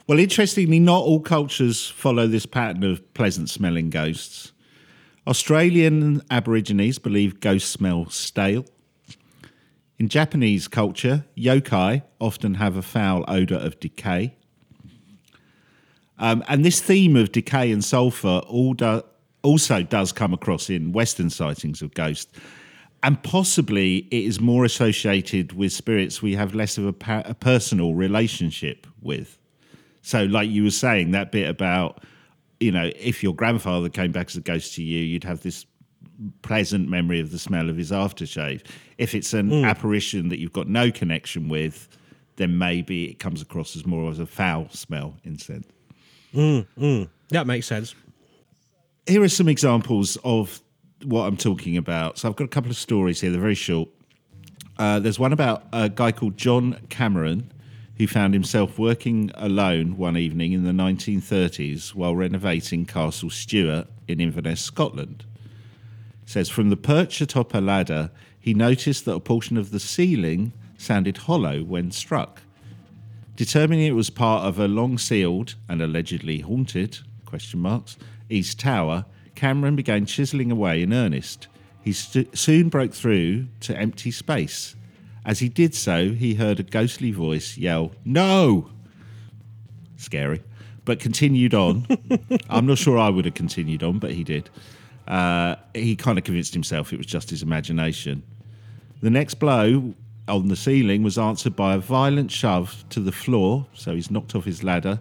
Well, 0.07 0.19
interestingly, 0.19 0.79
not 0.81 1.03
all 1.03 1.21
cultures 1.21 1.89
follow 1.89 2.27
this 2.27 2.47
pattern 2.47 2.85
of 2.85 3.03
pleasant 3.15 3.51
smelling 3.51 3.91
ghosts. 3.91 4.53
Australian 5.27 6.23
Aborigines 6.31 6.99
believe 6.99 7.41
ghosts 7.41 7.71
smell 7.71 8.09
stale. 8.11 8.65
In 9.99 10.09
Japanese 10.09 10.69
culture, 10.69 11.25
yokai 11.37 12.03
often 12.21 12.55
have 12.55 12.77
a 12.77 12.83
foul 12.83 13.25
odour 13.27 13.59
of 13.59 13.81
decay. 13.81 14.37
Um, 16.19 16.45
and 16.49 16.65
this 16.65 16.81
theme 16.81 17.17
of 17.17 17.33
decay 17.33 17.73
and 17.73 17.85
sulphur 17.85 18.41
all 18.47 18.75
do, 18.75 19.03
also 19.43 19.83
does 19.83 20.13
come 20.13 20.33
across 20.33 20.71
in 20.71 20.93
Western 20.93 21.31
sightings 21.31 21.83
of 21.83 21.95
ghosts. 21.95 22.31
And 23.03 23.21
possibly 23.23 23.99
it 24.11 24.25
is 24.25 24.41
more 24.41 24.65
associated 24.65 25.53
with 25.53 25.73
spirits 25.73 26.23
we 26.23 26.35
have 26.35 26.55
less 26.55 26.79
of 26.79 26.87
a, 26.87 26.93
pa- 26.93 27.23
a 27.25 27.35
personal 27.35 27.95
relationship 27.95 28.87
with. 29.03 29.39
So, 30.03 30.25
like 30.25 30.49
you 30.49 30.65
were 30.65 30.71
saying, 30.71 31.11
that 31.13 31.33
bit 31.33 31.49
about, 31.49 32.03
you 32.61 32.73
know, 32.73 32.91
if 32.97 33.23
your 33.23 33.35
grandfather 33.35 33.89
came 33.89 34.11
back 34.11 34.29
as 34.29 34.37
a 34.37 34.41
ghost 34.41 34.75
to 34.75 34.83
you, 34.83 35.01
you'd 35.01 35.25
have 35.25 35.43
this 35.43 35.67
pleasant 36.43 36.89
memory 36.89 37.21
of 37.21 37.31
the 37.31 37.39
smell 37.39 37.69
of 37.71 37.77
his 37.77 37.91
aftershave. 37.91 38.63
If 38.99 39.15
it's 39.15 39.33
an 39.35 39.51
mm. 39.51 39.65
apparition 39.65 40.29
that 40.29 40.39
you've 40.39 40.53
got 40.53 40.69
no 40.69 40.91
connection 40.91 41.49
with, 41.49 41.89
then 42.37 42.59
maybe 42.59 43.05
it 43.11 43.19
comes 43.19 43.43
across 43.43 43.77
as 43.77 43.87
more 43.87 44.09
of 44.09 44.19
a 44.19 44.27
foul 44.27 44.69
smell 44.71 45.17
instead. 45.25 45.65
Mm, 46.35 46.67
mm. 46.79 47.09
that 47.31 47.47
makes 47.47 47.67
sense 47.67 47.95
Here 49.07 49.23
are 49.23 49.29
some 49.31 49.49
examples 49.49 50.19
of 50.25 50.61
what 51.05 51.23
I'm 51.23 51.37
talking 51.37 51.77
about. 51.77 52.19
So 52.19 52.29
I've 52.29 52.37
got 52.37 52.45
a 52.45 52.49
couple 52.49 52.71
of 52.71 52.77
stories 52.77 53.21
here. 53.21 53.31
They're 53.31 53.41
very 53.41 53.55
short. 53.55 53.89
Uh, 54.79 55.01
there's 55.01 55.19
one 55.19 55.33
about 55.33 55.65
a 55.73 55.89
guy 55.89 56.13
called 56.13 56.37
John 56.37 56.79
Cameron 56.89 57.53
who 57.97 58.07
found 58.07 58.33
himself 58.33 58.79
working 58.79 59.31
alone 59.35 59.97
one 59.97 60.17
evening 60.17 60.53
in 60.53 60.63
the 60.63 60.71
1930s 60.71 61.95
while 61.95 62.15
renovating 62.15 62.87
Castle 62.87 63.29
Stuart 63.29 63.89
in 64.07 64.21
Inverness, 64.21 64.61
Scotland. 64.61 65.25
Says 66.29 66.51
from 66.51 66.69
the 66.69 66.77
perch 66.77 67.23
atop 67.23 67.55
a 67.55 67.59
ladder, 67.59 68.11
he 68.39 68.53
noticed 68.53 69.07
that 69.07 69.15
a 69.15 69.19
portion 69.19 69.57
of 69.57 69.71
the 69.71 69.81
ceiling 69.81 70.53
sounded 70.77 71.17
hollow 71.17 71.63
when 71.65 71.91
struck. 71.91 72.43
Determining 73.35 73.87
it 73.87 73.95
was 73.95 74.11
part 74.11 74.45
of 74.45 74.59
a 74.59 74.69
long 74.69 74.99
sealed 74.99 75.55
and 75.71 75.81
allegedly 75.81 76.41
haunted 76.41 76.99
question 77.25 77.61
marks 77.61 77.97
East 78.29 78.61
Tower, 78.61 79.07
Cameron 79.37 79.75
began 79.75 80.05
chiseling 80.05 80.53
away 80.53 80.83
in 80.83 80.93
earnest. 80.93 81.49
He 81.81 81.95
st- 81.95 82.37
soon 82.37 82.69
broke 82.69 82.93
through 82.93 83.47
to 83.61 83.75
empty 83.75 84.11
space. 84.11 84.77
As 85.25 85.39
he 85.39 85.49
did 85.49 85.75
so, 85.75 86.11
he 86.11 86.35
heard 86.35 86.61
a 86.61 86.63
ghostly 86.63 87.11
voice 87.11 87.57
yell, 87.57 87.93
"No!" 88.05 88.69
Scary, 89.97 90.43
but 90.85 91.01
continued 91.01 91.55
on. 91.55 91.87
I'm 92.51 92.67
not 92.67 92.77
sure 92.77 92.99
I 92.99 93.09
would 93.09 93.25
have 93.25 93.33
continued 93.33 93.83
on, 93.83 93.99
but 93.99 94.13
he 94.13 94.25
did. 94.25 94.51
Uh, 95.09 95.57
he 95.75 95.97
kind 95.97 96.19
of 96.19 96.25
convinced 96.25 96.53
himself 96.53 96.93
it 96.93 96.99
was 96.99 97.07
just 97.07 97.31
his 97.31 97.43
imagination. 97.43 98.23
The 99.01 99.11
next 99.11 99.35
blow 99.35 99.95
on 100.29 100.49
the 100.49 100.57
ceiling 100.57 101.03
was 101.03 101.17
answered 101.17 101.57
by 101.57 101.75
a 101.75 101.79
violent 101.79 102.31
shove 102.31 102.85
to 102.91 103.01
the 103.01 103.13
floor, 103.13 103.67
so 103.73 103.95
he's 103.95 104.11
knocked 104.11 104.35
off 104.35 104.45
his 104.45 104.63
ladder, 104.63 105.01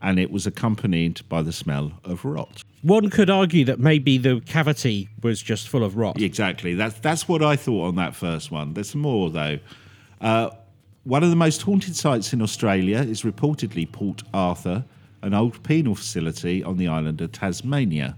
and 0.00 0.20
it 0.20 0.30
was 0.30 0.46
accompanied 0.46 1.20
by 1.28 1.42
the 1.42 1.52
smell 1.52 1.92
of 2.04 2.24
rot. 2.24 2.62
one 2.82 3.10
could 3.10 3.28
argue 3.28 3.64
that 3.64 3.80
maybe 3.80 4.16
the 4.16 4.40
cavity 4.46 5.08
was 5.22 5.42
just 5.42 5.68
full 5.68 5.82
of 5.82 5.96
rot 5.96 6.20
Exactly. 6.20 6.74
That's 6.74 7.00
that's 7.00 7.26
what 7.26 7.42
I 7.42 7.56
thought 7.56 7.88
on 7.88 7.96
that 7.96 8.14
first 8.14 8.52
one. 8.52 8.74
There's 8.74 8.94
more 8.94 9.30
though. 9.30 9.58
Uh, 10.20 10.50
one 11.02 11.24
of 11.24 11.30
the 11.30 11.36
most 11.36 11.62
haunted 11.62 11.96
sites 11.96 12.32
in 12.32 12.42
Australia 12.42 12.98
is 12.98 13.22
reportedly 13.22 13.90
Port 13.90 14.22
Arthur, 14.32 14.84
an 15.22 15.34
old 15.34 15.60
penal 15.64 15.94
facility 15.96 16.62
on 16.62 16.76
the 16.76 16.86
island 16.86 17.20
of 17.20 17.32
Tasmania. 17.32 18.14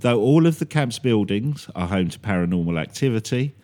Though 0.00 0.20
all 0.20 0.46
of 0.46 0.58
the 0.58 0.66
camp's 0.66 0.98
buildings 0.98 1.68
are 1.74 1.86
home 1.86 2.08
to 2.08 2.18
paranormal 2.18 2.80
activity, 2.80 3.54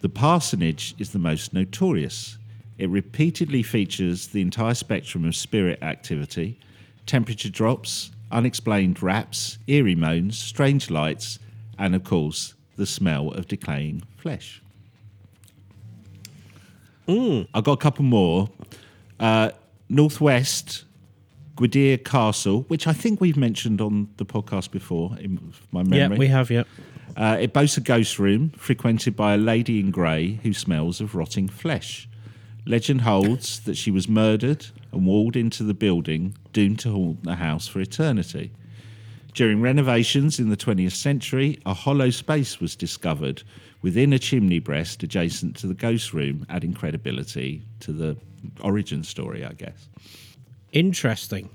the 0.00 0.08
parsonage 0.08 0.94
is 0.98 1.10
the 1.10 1.18
most 1.18 1.52
notorious. 1.52 2.38
It 2.78 2.88
repeatedly 2.88 3.64
features 3.64 4.28
the 4.28 4.40
entire 4.40 4.74
spectrum 4.74 5.24
of 5.24 5.34
spirit 5.34 5.82
activity 5.82 6.58
temperature 7.06 7.50
drops, 7.50 8.12
unexplained 8.30 9.02
raps, 9.02 9.58
eerie 9.66 9.96
moans, 9.96 10.38
strange 10.38 10.90
lights, 10.90 11.40
and 11.76 11.96
of 11.96 12.04
course, 12.04 12.54
the 12.76 12.86
smell 12.86 13.32
of 13.32 13.48
decaying 13.48 14.02
flesh. 14.16 14.62
I've 17.52 17.64
got 17.64 17.72
a 17.72 17.76
couple 17.78 18.04
more. 18.04 18.48
Uh, 19.18 19.50
Northwest 19.88 20.84
Gwydir 21.60 22.02
Castle, 22.04 22.62
which 22.68 22.86
I 22.86 22.94
think 22.94 23.20
we've 23.20 23.36
mentioned 23.36 23.80
on 23.82 24.08
the 24.16 24.24
podcast 24.24 24.70
before, 24.70 25.14
in 25.18 25.52
my 25.72 25.82
memory. 25.82 25.98
yeah 25.98 26.18
we 26.18 26.26
have 26.28 26.50
yeah 26.50 26.64
Uh, 27.16 27.36
it 27.40 27.52
boasts 27.52 27.76
a 27.76 27.80
ghost 27.82 28.18
room 28.18 28.50
frequented 28.56 29.14
by 29.14 29.34
a 29.34 29.36
lady 29.36 29.78
in 29.78 29.90
grey 29.90 30.38
who 30.42 30.54
smells 30.54 31.00
of 31.00 31.14
rotting 31.14 31.48
flesh. 31.48 32.08
Legend 32.64 33.00
holds 33.02 33.60
that 33.60 33.76
she 33.76 33.90
was 33.90 34.08
murdered 34.08 34.66
and 34.92 35.06
walled 35.06 35.36
into 35.36 35.62
the 35.64 35.74
building, 35.74 36.34
doomed 36.52 36.78
to 36.78 36.90
haunt 36.92 37.24
the 37.24 37.34
house 37.34 37.66
for 37.66 37.80
eternity. 37.80 38.52
During 39.34 39.60
renovations 39.60 40.38
in 40.38 40.48
the 40.50 40.56
20th 40.56 40.92
century, 40.94 41.58
a 41.66 41.74
hollow 41.74 42.10
space 42.10 42.60
was 42.60 42.74
discovered 42.76 43.42
within 43.82 44.12
a 44.12 44.18
chimney 44.18 44.58
breast 44.60 45.02
adjacent 45.02 45.56
to 45.56 45.66
the 45.66 45.74
ghost 45.74 46.12
room, 46.14 46.46
adding 46.48 46.72
credibility 46.74 47.62
to 47.80 47.92
the 47.92 48.16
origin 48.62 49.02
story, 49.04 49.44
I 49.44 49.52
guess. 49.52 49.88
Interesting 50.72 51.50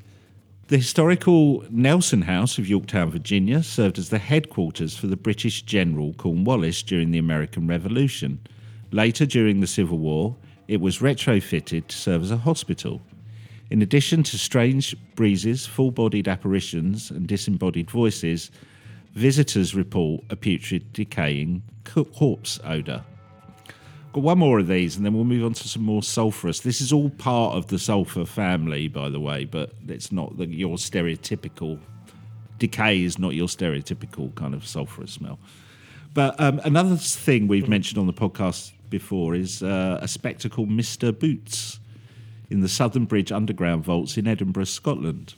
The 0.67 0.77
historical 0.77 1.63
Nelson 1.69 2.23
House 2.23 2.57
of 2.57 2.67
Yorktown, 2.67 3.11
Virginia, 3.11 3.61
served 3.61 3.97
as 3.97 4.09
the 4.09 4.17
headquarters 4.17 4.97
for 4.97 5.07
the 5.07 5.15
British 5.15 5.61
General 5.61 6.13
Cornwallis 6.13 6.81
during 6.81 7.11
the 7.11 7.19
American 7.19 7.67
Revolution. 7.67 8.39
Later, 8.91 9.25
during 9.25 9.59
the 9.59 9.67
Civil 9.67 9.99
War, 9.99 10.35
it 10.67 10.81
was 10.81 10.99
retrofitted 10.99 11.87
to 11.87 11.95
serve 11.95 12.23
as 12.23 12.31
a 12.31 12.37
hospital. 12.37 13.01
In 13.69 13.81
addition 13.81 14.23
to 14.23 14.37
strange 14.37 14.95
breezes, 15.15 15.65
full 15.65 15.91
bodied 15.91 16.27
apparitions, 16.27 17.11
and 17.11 17.27
disembodied 17.27 17.91
voices, 17.91 18.51
visitors 19.13 19.75
report 19.75 20.23
a 20.29 20.35
putrid, 20.35 20.91
decaying 20.93 21.61
corpse 21.83 22.59
odour. 22.63 23.03
Got 24.15 24.23
one 24.23 24.37
more 24.37 24.59
of 24.59 24.67
these, 24.67 24.95
and 24.95 25.05
then 25.05 25.13
we'll 25.13 25.25
move 25.25 25.43
on 25.43 25.51
to 25.51 25.67
some 25.67 25.83
more 25.83 26.01
sulphurous. 26.01 26.61
This 26.61 26.79
is 26.79 26.93
all 26.93 27.09
part 27.09 27.55
of 27.57 27.67
the 27.67 27.77
sulphur 27.77 28.23
family, 28.23 28.87
by 28.87 29.09
the 29.09 29.19
way, 29.19 29.43
but 29.43 29.73
it's 29.89 30.09
not 30.09 30.37
the, 30.37 30.47
your 30.47 30.77
stereotypical. 30.77 31.79
Decay 32.57 33.03
is 33.03 33.19
not 33.19 33.33
your 33.35 33.49
stereotypical 33.49 34.33
kind 34.35 34.53
of 34.53 34.65
sulphurous 34.65 35.11
smell. 35.11 35.37
But 36.13 36.39
um, 36.39 36.61
another 36.63 36.95
thing 36.95 37.49
we've 37.49 37.67
mentioned 37.67 37.97
on 37.99 38.07
the 38.07 38.13
podcast 38.13 38.71
before 38.89 39.35
is 39.35 39.61
uh, 39.61 39.99
a 40.01 40.07
spectacle, 40.07 40.65
Mr. 40.65 41.11
Boots, 41.11 41.81
in 42.49 42.61
the 42.61 42.69
Southern 42.69 43.03
Bridge 43.03 43.33
Underground 43.33 43.83
vaults 43.83 44.17
in 44.17 44.27
Edinburgh, 44.27 44.63
Scotland. 44.63 45.33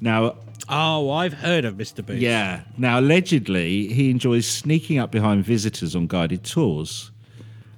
Now, 0.00 0.36
Oh, 0.68 1.10
I've 1.10 1.32
heard 1.32 1.64
of 1.64 1.74
Mr. 1.74 2.06
Boots. 2.06 2.20
yeah. 2.20 2.60
Now, 2.78 3.00
allegedly, 3.00 3.88
he 3.88 4.10
enjoys 4.10 4.46
sneaking 4.46 4.98
up 4.98 5.10
behind 5.10 5.44
visitors 5.44 5.96
on 5.96 6.06
guided 6.06 6.44
tours. 6.44 7.10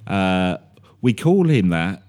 Uh, 0.09 0.57
we 1.01 1.13
call 1.13 1.47
him 1.47 1.69
that, 1.69 2.03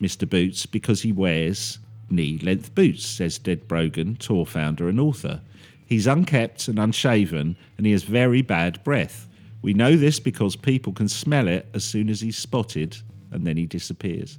Mr. 0.00 0.28
Boots, 0.28 0.66
because 0.66 1.02
he 1.02 1.10
wears 1.10 1.78
knee 2.10 2.38
length 2.38 2.74
boots, 2.74 3.04
says 3.04 3.38
Ded 3.38 3.66
Brogan, 3.66 4.16
tour 4.16 4.46
founder 4.46 4.88
and 4.88 5.00
author. 5.00 5.40
He's 5.86 6.06
unkept 6.06 6.68
and 6.68 6.78
unshaven, 6.78 7.56
and 7.76 7.86
he 7.86 7.92
has 7.92 8.02
very 8.02 8.42
bad 8.42 8.84
breath. 8.84 9.26
We 9.62 9.72
know 9.72 9.96
this 9.96 10.20
because 10.20 10.54
people 10.54 10.92
can 10.92 11.08
smell 11.08 11.48
it 11.48 11.66
as 11.74 11.84
soon 11.84 12.08
as 12.08 12.20
he's 12.20 12.36
spotted, 12.36 12.98
and 13.30 13.46
then 13.46 13.56
he 13.56 13.66
disappears. 13.66 14.38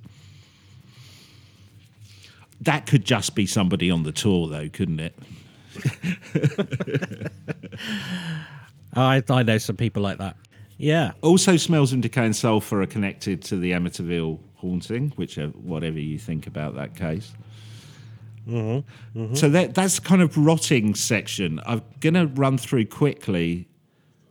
That 2.62 2.86
could 2.86 3.03
just 3.03 3.36
be 3.36 3.45
somebody 3.45 3.89
on 3.89 4.03
the 4.03 4.12
tour, 4.12 4.47
though, 4.47 4.69
couldn't 4.69 4.99
it? 4.99 5.15
I, 8.93 9.23
I 9.29 9.43
know 9.43 9.58
some 9.58 9.77
people 9.77 10.03
like 10.03 10.17
that. 10.19 10.36
Yeah. 10.79 11.11
Also, 11.21 11.57
smells 11.57 11.91
of 11.91 11.99
decay 11.99 12.25
and 12.25 12.35
sulphur 12.35 12.81
are 12.81 12.87
connected 12.87 13.43
to 13.43 13.57
the 13.57 13.73
Amityville 13.73 14.39
haunting, 14.55 15.11
which 15.17 15.37
are 15.37 15.49
whatever 15.49 15.99
you 15.99 16.17
think 16.17 16.47
about 16.47 16.75
that 16.75 16.95
case. 16.95 17.33
Mm-hmm, 18.47 19.19
mm-hmm. 19.19 19.35
So 19.35 19.49
that 19.49 19.75
that's 19.75 19.99
kind 19.99 20.21
of 20.21 20.35
rotting 20.37 20.95
section. 20.95 21.59
I'm 21.65 21.83
going 21.99 22.13
to 22.13 22.27
run 22.27 22.57
through 22.57 22.85
quickly 22.85 23.67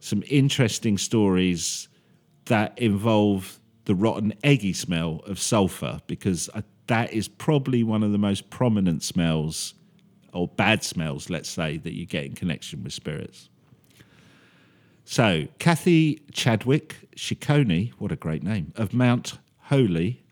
some 0.00 0.24
interesting 0.26 0.96
stories 0.96 1.88
that 2.46 2.76
involve 2.78 3.60
the 3.84 3.94
rotten, 3.94 4.32
eggy 4.42 4.72
smell 4.72 5.20
of 5.26 5.38
sulphur 5.38 6.00
because 6.06 6.48
I, 6.54 6.62
that 6.86 7.12
is 7.12 7.28
probably 7.28 7.82
one 7.82 8.02
of 8.02 8.12
the 8.12 8.18
most 8.18 8.48
prominent 8.48 9.02
smells 9.02 9.74
or 10.32 10.48
bad 10.48 10.82
smells, 10.82 11.28
let's 11.28 11.48
say, 11.50 11.76
that 11.76 11.92
you 11.92 12.06
get 12.06 12.24
in 12.24 12.34
connection 12.34 12.82
with 12.82 12.94
spirits. 12.94 13.50
So, 15.10 15.48
Kathy 15.58 16.20
Chadwick 16.32 17.08
Shikoni, 17.16 17.92
what 17.96 18.12
a 18.12 18.16
great 18.16 18.42
name, 18.42 18.74
of 18.76 18.92
Mount 18.92 19.38
Holly, 19.56 20.22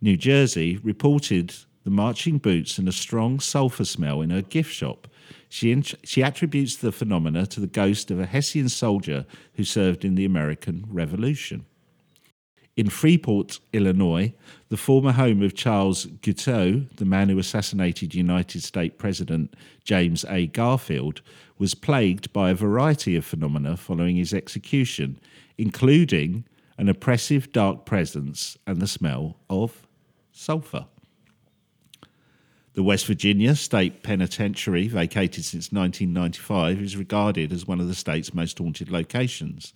New 0.00 0.16
Jersey, 0.16 0.78
reported 0.84 1.52
the 1.82 1.90
marching 1.90 2.38
boots 2.38 2.78
and 2.78 2.88
a 2.88 2.92
strong 2.92 3.40
sulphur 3.40 3.84
smell 3.84 4.20
in 4.20 4.30
her 4.30 4.40
gift 4.40 4.72
shop. 4.72 5.08
She, 5.48 5.72
in- 5.72 5.82
she 5.82 6.22
attributes 6.22 6.76
the 6.76 6.92
phenomena 6.92 7.44
to 7.48 7.58
the 7.58 7.66
ghost 7.66 8.12
of 8.12 8.20
a 8.20 8.26
Hessian 8.26 8.68
soldier 8.68 9.26
who 9.54 9.64
served 9.64 10.04
in 10.04 10.14
the 10.14 10.24
American 10.24 10.84
Revolution. 10.88 11.66
In 12.76 12.90
Freeport, 12.90 13.58
Illinois, 13.72 14.32
the 14.68 14.76
former 14.76 15.12
home 15.12 15.42
of 15.42 15.56
Charles 15.56 16.06
Guiteau, 16.06 16.86
the 16.96 17.04
man 17.04 17.30
who 17.30 17.38
assassinated 17.40 18.14
United 18.14 18.62
States 18.62 18.94
President 18.96 19.54
James 19.82 20.24
A. 20.28 20.46
Garfield, 20.46 21.20
was 21.58 21.74
plagued 21.74 22.32
by 22.32 22.50
a 22.50 22.54
variety 22.54 23.16
of 23.16 23.24
phenomena 23.24 23.76
following 23.76 24.16
his 24.16 24.34
execution, 24.34 25.18
including 25.56 26.44
an 26.78 26.88
oppressive 26.88 27.52
dark 27.52 27.84
presence 27.84 28.58
and 28.66 28.80
the 28.80 28.86
smell 28.86 29.36
of 29.48 29.86
sulphur. 30.32 30.86
The 32.74 32.82
West 32.82 33.06
Virginia 33.06 33.54
State 33.54 34.02
Penitentiary, 34.02 34.88
vacated 34.88 35.44
since 35.44 35.70
1995, 35.70 36.82
is 36.82 36.96
regarded 36.96 37.52
as 37.52 37.68
one 37.68 37.80
of 37.80 37.86
the 37.86 37.94
state's 37.94 38.34
most 38.34 38.58
haunted 38.58 38.90
locations. 38.90 39.72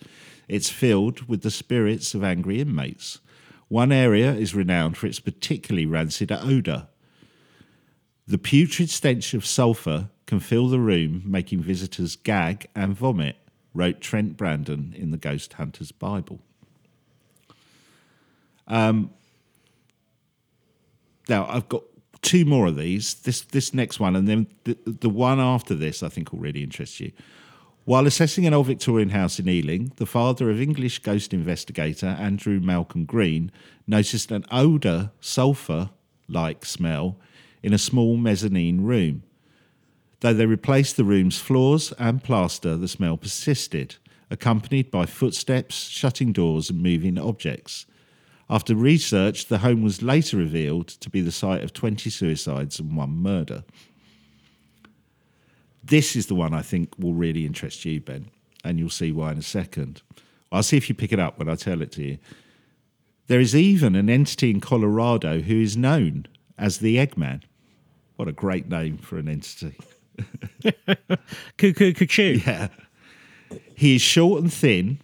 It's 0.48 0.68
filled 0.68 1.28
with 1.28 1.42
the 1.42 1.50
spirits 1.52 2.12
of 2.14 2.24
angry 2.24 2.60
inmates. 2.60 3.20
One 3.68 3.92
area 3.92 4.32
is 4.32 4.52
renowned 4.52 4.96
for 4.96 5.06
its 5.06 5.20
particularly 5.20 5.86
rancid 5.86 6.32
odour. 6.32 6.88
The 8.26 8.38
putrid 8.38 8.90
stench 8.90 9.32
of 9.32 9.46
sulphur 9.46 10.10
can 10.28 10.40
fill 10.40 10.68
the 10.68 10.78
room, 10.78 11.22
making 11.24 11.62
visitors 11.62 12.14
gag 12.14 12.68
and 12.76 12.94
vomit, 12.94 13.36
wrote 13.72 14.00
Trent 14.00 14.36
Brandon 14.36 14.94
in 14.94 15.10
the 15.10 15.16
Ghost 15.16 15.54
Hunter's 15.54 15.90
Bible. 15.90 16.38
Um, 18.66 19.10
now 21.30 21.46
I've 21.48 21.68
got 21.70 21.82
two 22.20 22.44
more 22.44 22.66
of 22.66 22.76
these. 22.76 23.14
This 23.14 23.40
this 23.40 23.72
next 23.72 23.98
one, 23.98 24.14
and 24.14 24.28
then 24.28 24.46
the, 24.64 24.76
the 24.84 25.08
one 25.08 25.40
after 25.40 25.74
this, 25.74 26.02
I 26.02 26.10
think 26.10 26.30
will 26.30 26.40
really 26.40 26.62
interest 26.62 27.00
you. 27.00 27.10
While 27.86 28.06
assessing 28.06 28.46
an 28.46 28.52
old 28.52 28.66
Victorian 28.66 29.08
house 29.08 29.38
in 29.38 29.48
Ealing, 29.48 29.92
the 29.96 30.04
father 30.04 30.50
of 30.50 30.60
English 30.60 30.98
ghost 30.98 31.32
investigator 31.32 32.08
Andrew 32.20 32.60
Malcolm 32.60 33.06
Green 33.06 33.50
noticed 33.86 34.30
an 34.30 34.44
odour, 34.50 35.10
sulphur-like 35.22 36.66
smell, 36.66 37.16
in 37.62 37.72
a 37.72 37.78
small 37.78 38.18
mezzanine 38.18 38.82
room. 38.82 39.22
Though 40.20 40.34
they 40.34 40.46
replaced 40.46 40.96
the 40.96 41.04
room's 41.04 41.38
floors 41.38 41.92
and 41.92 42.22
plaster, 42.22 42.76
the 42.76 42.88
smell 42.88 43.16
persisted, 43.16 43.96
accompanied 44.30 44.90
by 44.90 45.06
footsteps, 45.06 45.76
shutting 45.88 46.32
doors, 46.32 46.70
and 46.70 46.82
moving 46.82 47.18
objects. 47.18 47.86
After 48.50 48.74
research, 48.74 49.46
the 49.46 49.58
home 49.58 49.82
was 49.82 50.02
later 50.02 50.36
revealed 50.36 50.88
to 50.88 51.10
be 51.10 51.20
the 51.20 51.30
site 51.30 51.62
of 51.62 51.72
20 51.72 52.10
suicides 52.10 52.80
and 52.80 52.96
one 52.96 53.10
murder. 53.10 53.64
This 55.84 56.16
is 56.16 56.26
the 56.26 56.34
one 56.34 56.52
I 56.52 56.62
think 56.62 56.98
will 56.98 57.14
really 57.14 57.46
interest 57.46 57.84
you, 57.84 58.00
Ben, 58.00 58.30
and 58.64 58.78
you'll 58.78 58.90
see 58.90 59.12
why 59.12 59.32
in 59.32 59.38
a 59.38 59.42
second. 59.42 60.02
I'll 60.50 60.62
see 60.62 60.76
if 60.76 60.88
you 60.88 60.94
pick 60.94 61.12
it 61.12 61.20
up 61.20 61.38
when 61.38 61.48
I 61.48 61.54
tell 61.54 61.80
it 61.82 61.92
to 61.92 62.04
you. 62.04 62.18
There 63.28 63.40
is 63.40 63.54
even 63.54 63.94
an 63.94 64.10
entity 64.10 64.50
in 64.50 64.60
Colorado 64.60 65.40
who 65.42 65.60
is 65.60 65.76
known 65.76 66.26
as 66.56 66.78
the 66.78 66.96
Eggman. 66.96 67.42
What 68.16 68.28
a 68.28 68.32
great 68.32 68.68
name 68.68 68.96
for 68.96 69.18
an 69.18 69.28
entity. 69.28 69.76
Cuckoo, 71.56 71.92
cuckoo. 71.92 72.40
Yeah. 72.44 72.68
He 73.74 73.96
is 73.96 74.02
short 74.02 74.42
and 74.42 74.52
thin, 74.52 74.98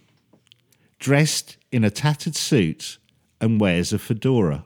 dressed 0.99 1.57
in 1.71 1.83
a 1.83 1.89
tattered 1.89 2.35
suit, 2.35 2.97
and 3.39 3.59
wears 3.59 3.93
a 3.93 3.99
fedora. 3.99 4.65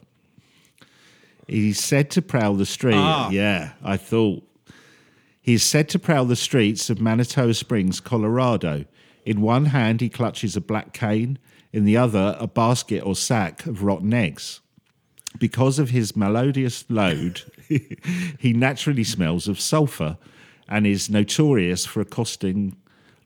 He's 1.48 1.80
said 1.80 2.12
to 2.12 2.22
prowl 2.22 2.56
the 2.56 2.66
street. 2.66 2.96
Ah. 2.96 3.30
Yeah, 3.30 3.74
I 3.84 3.98
thought. 3.98 4.44
He 5.42 5.56
is 5.56 5.64
said 5.64 5.90
to 5.90 6.00
prowl 6.00 6.26
the 6.26 6.36
streets 6.36 6.90
of 6.90 7.02
Manitou 7.02 7.54
Springs, 7.54 8.00
Colorado. 8.00 8.86
In 9.26 9.42
one 9.42 9.66
hand, 9.66 10.02
he 10.02 10.10
clutches 10.10 10.56
a 10.56 10.62
black 10.62 10.94
cane, 10.94 11.40
in 11.74 11.86
the 11.86 11.98
other, 11.98 12.36
a 12.40 12.48
basket 12.48 13.02
or 13.06 13.16
sack 13.16 13.66
of 13.66 13.84
rotten 13.84 14.14
eggs. 14.14 14.60
Because 15.38 15.80
of 15.80 15.92
his 15.92 16.16
melodious 16.16 16.86
load, 16.90 17.42
he 17.68 18.54
naturally 18.54 19.04
smells 19.04 19.48
of 19.48 19.60
sulphur 19.60 20.18
and 20.70 20.86
is 20.88 21.10
notorious 21.10 21.86
for 21.86 22.00
accosting 22.00 22.78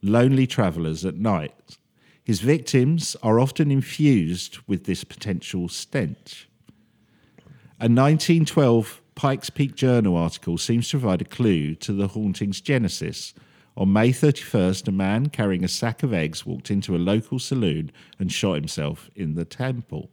lonely 0.02 0.48
travellers 0.48 1.06
at 1.06 1.16
night. 1.16 1.78
His 2.24 2.40
victims 2.40 3.18
are 3.22 3.40
often 3.40 3.70
infused 3.70 4.58
with 4.66 4.86
this 4.86 5.04
potential 5.04 5.68
stench. 5.68 6.48
A 7.80 7.92
1912 7.92 9.02
Pikes 9.16 9.50
Peak 9.50 9.76
Journal 9.76 10.16
article 10.16 10.58
seems 10.58 10.90
to 10.90 11.00
provide 11.00 11.22
a 11.22 11.26
clue 11.26 11.76
to 11.76 11.92
the 11.92 12.08
haunting's 12.08 12.62
genesis. 12.62 13.34
On 13.76 13.92
May 13.92 14.12
31st, 14.12 14.88
a 14.88 14.92
man 14.92 15.28
carrying 15.28 15.66
a 15.66 15.68
sack 15.68 16.02
of 16.02 16.14
eggs 16.14 16.46
walked 16.46 16.72
into 16.72 16.96
a 16.96 16.98
local 16.98 17.40
saloon 17.40 17.92
and 18.18 18.32
shot 18.32 18.54
himself 18.54 19.10
in 19.16 19.36
the 19.36 19.46
temple. 19.46 20.10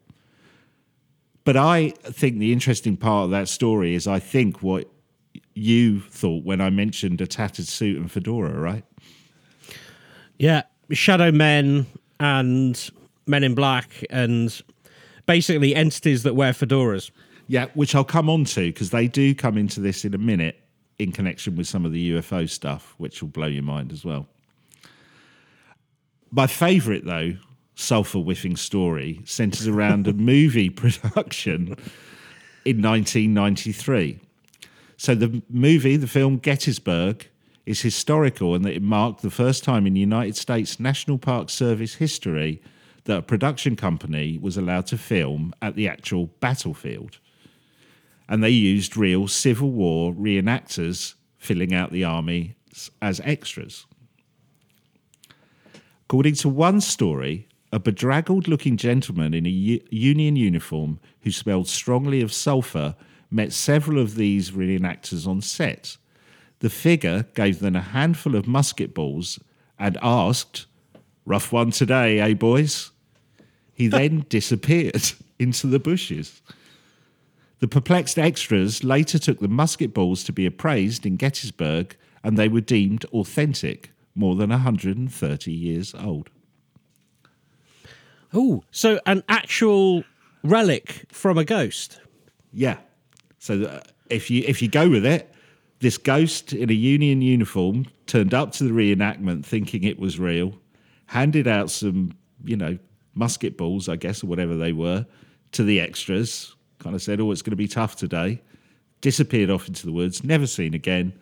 But 1.44 1.56
I 1.56 1.90
think 2.02 2.38
the 2.38 2.52
interesting 2.52 2.96
part 2.96 3.26
of 3.26 3.30
that 3.30 3.48
story 3.48 3.94
is 3.94 4.06
I 4.06 4.18
think 4.18 4.62
what 4.62 4.90
you 5.60 6.00
thought 6.00 6.44
when 6.44 6.60
I 6.60 6.70
mentioned 6.70 7.20
a 7.20 7.26
tattered 7.26 7.66
suit 7.66 7.96
and 7.96 8.10
fedora, 8.10 8.58
right? 8.58 8.84
Yeah, 10.38 10.62
shadow 10.90 11.30
men 11.30 11.86
and 12.18 12.90
men 13.26 13.44
in 13.44 13.54
black 13.54 14.04
and 14.10 14.62
basically 15.26 15.74
entities 15.74 16.22
that 16.22 16.34
wear 16.34 16.52
fedoras. 16.52 17.10
Yeah, 17.46 17.66
which 17.74 17.94
I'll 17.94 18.04
come 18.04 18.30
on 18.30 18.44
to 18.46 18.68
because 18.72 18.90
they 18.90 19.06
do 19.06 19.34
come 19.34 19.58
into 19.58 19.80
this 19.80 20.04
in 20.04 20.14
a 20.14 20.18
minute 20.18 20.60
in 20.98 21.12
connection 21.12 21.56
with 21.56 21.66
some 21.66 21.84
of 21.84 21.92
the 21.92 22.12
UFO 22.12 22.48
stuff, 22.48 22.94
which 22.98 23.20
will 23.20 23.28
blow 23.28 23.46
your 23.46 23.62
mind 23.62 23.92
as 23.92 24.04
well. 24.04 24.28
My 26.30 26.46
favourite, 26.46 27.04
though, 27.04 27.32
sulphur 27.74 28.20
whiffing 28.20 28.56
story 28.56 29.20
centres 29.24 29.66
around 29.66 30.06
a 30.06 30.12
movie 30.32 30.70
production 30.70 31.76
in 32.64 32.82
1993. 32.82 34.20
So 35.00 35.14
the 35.14 35.40
movie, 35.48 35.96
the 35.96 36.06
film 36.06 36.36
Gettysburg, 36.36 37.26
is 37.64 37.80
historical 37.80 38.54
in 38.54 38.60
that 38.64 38.74
it 38.74 38.82
marked 38.82 39.22
the 39.22 39.30
first 39.30 39.64
time 39.64 39.86
in 39.86 39.96
United 39.96 40.36
States 40.36 40.78
National 40.78 41.16
Park 41.16 41.48
Service 41.48 41.94
history 41.94 42.60
that 43.04 43.16
a 43.16 43.22
production 43.22 43.76
company 43.76 44.36
was 44.36 44.58
allowed 44.58 44.86
to 44.88 44.98
film 44.98 45.54
at 45.62 45.74
the 45.74 45.88
actual 45.88 46.26
battlefield. 46.40 47.18
And 48.28 48.44
they 48.44 48.50
used 48.50 48.94
real 48.94 49.26
Civil 49.26 49.70
War 49.70 50.12
reenactors 50.12 51.14
filling 51.38 51.72
out 51.72 51.92
the 51.92 52.04
army 52.04 52.56
as 53.00 53.22
extras. 53.24 53.86
According 56.04 56.34
to 56.34 56.50
one 56.50 56.82
story, 56.82 57.48
a 57.72 57.78
bedraggled 57.78 58.48
looking 58.48 58.76
gentleman 58.76 59.32
in 59.32 59.46
a 59.46 59.48
U- 59.48 59.80
Union 59.88 60.36
uniform 60.36 61.00
who 61.22 61.30
smelled 61.30 61.68
strongly 61.68 62.20
of 62.20 62.34
sulphur 62.34 62.96
met 63.30 63.52
several 63.52 63.98
of 63.98 64.16
these 64.16 64.50
reenactors 64.50 65.26
on 65.26 65.40
set. 65.40 65.96
The 66.60 66.70
figure 66.70 67.26
gave 67.34 67.60
them 67.60 67.76
a 67.76 67.80
handful 67.80 68.34
of 68.34 68.46
musket 68.46 68.94
balls 68.94 69.38
and 69.78 69.96
asked, 70.02 70.66
Rough 71.24 71.52
one 71.52 71.70
today, 71.70 72.18
eh, 72.18 72.34
boys? 72.34 72.90
He 73.72 73.86
then 73.88 74.26
disappeared 74.28 75.12
into 75.38 75.66
the 75.66 75.78
bushes. 75.78 76.42
The 77.60 77.68
perplexed 77.68 78.18
extras 78.18 78.82
later 78.82 79.18
took 79.18 79.38
the 79.38 79.48
musket 79.48 79.92
balls 79.92 80.24
to 80.24 80.32
be 80.32 80.46
appraised 80.46 81.04
in 81.04 81.16
Gettysburg 81.16 81.96
and 82.24 82.36
they 82.36 82.48
were 82.48 82.60
deemed 82.60 83.04
authentic, 83.06 83.92
more 84.14 84.34
than 84.34 84.50
130 84.50 85.52
years 85.52 85.94
old. 85.94 86.30
Oh, 88.32 88.62
so 88.70 89.00
an 89.06 89.24
actual 89.28 90.04
relic 90.42 91.06
from 91.08 91.38
a 91.38 91.44
ghost. 91.44 92.00
Yeah. 92.52 92.78
So 93.40 93.62
uh, 93.62 93.80
if 94.10 94.30
you 94.30 94.44
if 94.46 94.62
you 94.62 94.68
go 94.68 94.88
with 94.88 95.04
it, 95.04 95.34
this 95.80 95.98
ghost 95.98 96.52
in 96.52 96.70
a 96.70 96.74
Union 96.74 97.22
uniform 97.22 97.86
turned 98.06 98.34
up 98.34 98.52
to 98.52 98.64
the 98.64 98.70
reenactment 98.70 99.44
thinking 99.44 99.82
it 99.82 99.98
was 99.98 100.20
real, 100.20 100.54
handed 101.06 101.48
out 101.48 101.70
some, 101.70 102.12
you 102.44 102.56
know, 102.56 102.78
musket 103.14 103.56
balls, 103.56 103.88
I 103.88 103.96
guess, 103.96 104.22
or 104.22 104.26
whatever 104.26 104.56
they 104.56 104.72
were, 104.72 105.06
to 105.52 105.64
the 105.64 105.80
extras. 105.80 106.54
Kind 106.78 106.94
of 106.94 107.02
said, 107.02 107.18
"Oh, 107.18 107.32
it's 107.32 107.42
going 107.42 107.52
to 107.52 107.56
be 107.56 107.66
tough 107.66 107.96
today." 107.96 108.40
Disappeared 109.00 109.48
off 109.48 109.66
into 109.66 109.86
the 109.86 109.92
woods, 109.92 110.22
never 110.22 110.46
seen 110.46 110.74
again. 110.74 111.14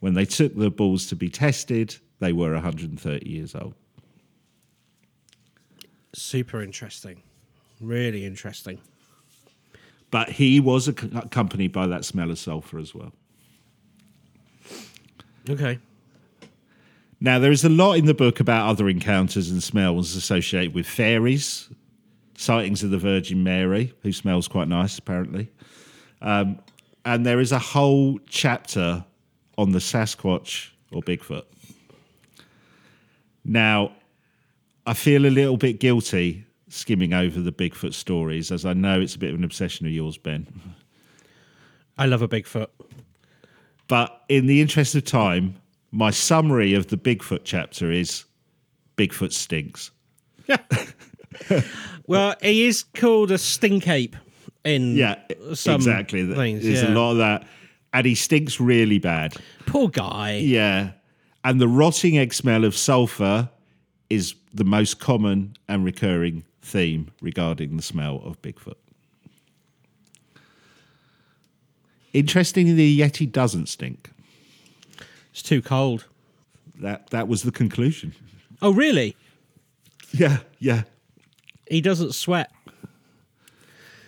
When 0.00 0.12
they 0.12 0.26
took 0.26 0.54
the 0.54 0.70
balls 0.70 1.06
to 1.06 1.16
be 1.16 1.30
tested, 1.30 1.96
they 2.18 2.34
were 2.34 2.52
130 2.52 3.26
years 3.26 3.54
old. 3.54 3.74
Super 6.12 6.62
interesting. 6.62 7.22
Really 7.80 8.26
interesting. 8.26 8.78
But 10.12 10.28
he 10.28 10.60
was 10.60 10.88
ac- 10.88 11.10
accompanied 11.16 11.72
by 11.72 11.88
that 11.88 12.04
smell 12.04 12.30
of 12.30 12.38
sulfur 12.38 12.78
as 12.78 12.94
well. 12.94 13.12
Okay. 15.50 15.80
Now, 17.18 17.38
there 17.38 17.50
is 17.50 17.64
a 17.64 17.68
lot 17.68 17.94
in 17.94 18.04
the 18.04 18.14
book 18.14 18.38
about 18.38 18.68
other 18.68 18.88
encounters 18.88 19.50
and 19.50 19.62
smells 19.62 20.14
associated 20.14 20.74
with 20.74 20.86
fairies, 20.86 21.68
sightings 22.36 22.82
of 22.82 22.90
the 22.90 22.98
Virgin 22.98 23.42
Mary, 23.42 23.94
who 24.02 24.12
smells 24.12 24.48
quite 24.48 24.68
nice, 24.68 24.98
apparently. 24.98 25.48
Um, 26.20 26.58
and 27.04 27.24
there 27.24 27.40
is 27.40 27.50
a 27.50 27.58
whole 27.58 28.20
chapter 28.28 29.04
on 29.56 29.72
the 29.72 29.78
Sasquatch 29.78 30.70
or 30.92 31.00
Bigfoot. 31.02 31.44
Now, 33.44 33.92
I 34.84 34.94
feel 34.94 35.24
a 35.24 35.30
little 35.30 35.56
bit 35.56 35.80
guilty 35.80 36.44
skimming 36.72 37.12
over 37.12 37.40
the 37.40 37.52
Bigfoot 37.52 37.94
stories, 37.94 38.50
as 38.50 38.64
I 38.64 38.72
know 38.72 39.00
it's 39.00 39.14
a 39.14 39.18
bit 39.18 39.30
of 39.30 39.36
an 39.38 39.44
obsession 39.44 39.86
of 39.86 39.92
yours, 39.92 40.16
Ben. 40.18 40.46
I 41.98 42.06
love 42.06 42.22
a 42.22 42.28
Bigfoot. 42.28 42.68
But 43.88 44.22
in 44.28 44.46
the 44.46 44.60
interest 44.60 44.94
of 44.94 45.04
time, 45.04 45.56
my 45.90 46.10
summary 46.10 46.74
of 46.74 46.86
the 46.88 46.96
Bigfoot 46.96 47.40
chapter 47.44 47.90
is 47.90 48.24
Bigfoot 48.96 49.32
stinks. 49.32 49.90
Well, 52.06 52.34
he 52.42 52.66
is 52.66 52.82
called 52.82 53.30
a 53.30 53.38
stink 53.38 53.88
ape 53.88 54.16
in 54.64 54.96
Yeah, 54.96 55.16
some 55.54 55.76
exactly. 55.76 56.26
things. 56.34 56.64
There's 56.64 56.82
yeah. 56.82 56.90
a 56.90 56.94
lot 56.94 57.12
of 57.12 57.18
that. 57.18 57.46
And 57.92 58.06
he 58.06 58.14
stinks 58.14 58.60
really 58.60 58.98
bad. 58.98 59.34
Poor 59.66 59.88
guy. 59.88 60.38
Yeah. 60.38 60.92
And 61.44 61.60
the 61.60 61.68
rotting 61.68 62.18
egg 62.18 62.32
smell 62.34 62.64
of 62.64 62.76
sulfur 62.76 63.48
is 64.10 64.34
the 64.52 64.64
most 64.64 64.98
common 64.98 65.56
and 65.68 65.84
recurring 65.84 66.44
theme 66.62 67.10
regarding 67.20 67.76
the 67.76 67.82
smell 67.82 68.22
of 68.24 68.40
Bigfoot. 68.40 68.76
Interestingly, 72.12 72.72
the 72.72 73.00
Yeti 73.00 73.30
doesn't 73.30 73.68
stink. 73.68 74.10
It's 75.32 75.42
too 75.42 75.62
cold. 75.62 76.06
That 76.78 77.10
that 77.10 77.28
was 77.28 77.42
the 77.42 77.52
conclusion. 77.52 78.14
Oh, 78.60 78.72
really? 78.72 79.16
Yeah, 80.12 80.38
yeah. 80.58 80.82
He 81.68 81.80
doesn't 81.80 82.14
sweat. 82.14 82.50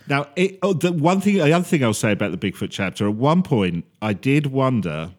Now, 0.06 0.28
it, 0.36 0.58
oh, 0.62 0.74
the 0.74 0.92
one 0.92 1.20
thing, 1.20 1.36
the 1.36 1.52
other 1.52 1.64
thing 1.64 1.82
I'll 1.82 1.94
say 1.94 2.12
about 2.12 2.30
the 2.30 2.36
Bigfoot 2.36 2.70
chapter, 2.70 3.08
at 3.08 3.14
one 3.14 3.42
point, 3.42 3.86
I 4.02 4.12
did 4.12 4.46
wonder 4.46 5.12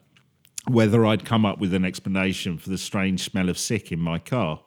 whether 0.68 1.06
I'd 1.06 1.26
come 1.26 1.46
up 1.46 1.60
with 1.60 1.74
an 1.74 1.84
explanation 1.86 2.58
for 2.58 2.70
the 2.70 2.78
strange 2.78 3.24
smell 3.24 3.50
of 3.50 3.58
sick 3.58 3.92
in 3.92 4.00
my 4.00 4.20
car. 4.20 4.62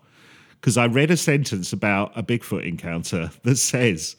Because 0.61 0.77
I 0.77 0.87
read 0.87 1.11
a 1.11 1.17
sentence 1.17 1.73
about 1.73 2.17
a 2.17 2.23
Bigfoot 2.23 2.67
encounter 2.67 3.31
that 3.45 3.57
says, 3.57 4.17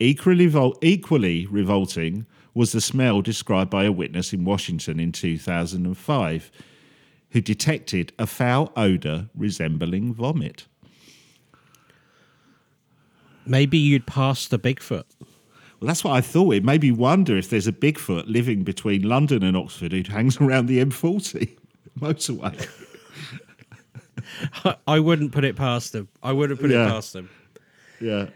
equally, 0.00 0.48
revol- 0.48 0.76
equally 0.82 1.46
revolting 1.46 2.26
was 2.54 2.72
the 2.72 2.80
smell 2.80 3.22
described 3.22 3.70
by 3.70 3.84
a 3.84 3.92
witness 3.92 4.32
in 4.32 4.44
Washington 4.44 4.98
in 4.98 5.12
2005 5.12 6.50
who 7.30 7.40
detected 7.40 8.12
a 8.18 8.26
foul 8.26 8.72
odour 8.76 9.28
resembling 9.36 10.14
vomit. 10.14 10.66
Maybe 13.46 13.78
you'd 13.78 14.06
pass 14.06 14.46
the 14.46 14.58
Bigfoot. 14.58 15.04
Well, 15.20 15.86
that's 15.86 16.02
what 16.02 16.14
I 16.14 16.20
thought. 16.20 16.54
It 16.54 16.64
made 16.64 16.82
me 16.82 16.90
wonder 16.90 17.36
if 17.36 17.50
there's 17.50 17.68
a 17.68 17.72
Bigfoot 17.72 18.24
living 18.26 18.64
between 18.64 19.02
London 19.02 19.44
and 19.44 19.56
Oxford 19.56 19.92
who 19.92 20.02
hangs 20.12 20.38
around 20.38 20.66
the 20.66 20.84
M40 20.84 21.56
motorway. 22.00 22.68
I 24.86 24.98
wouldn't 25.00 25.32
put 25.32 25.44
it 25.44 25.56
past 25.56 25.94
him. 25.94 26.08
I 26.22 26.32
wouldn't 26.32 26.60
put 26.60 26.70
Yeah. 26.70 26.86
it 26.86 26.90
past 26.90 27.14
him. 27.14 27.28
Yeah. 28.00 28.26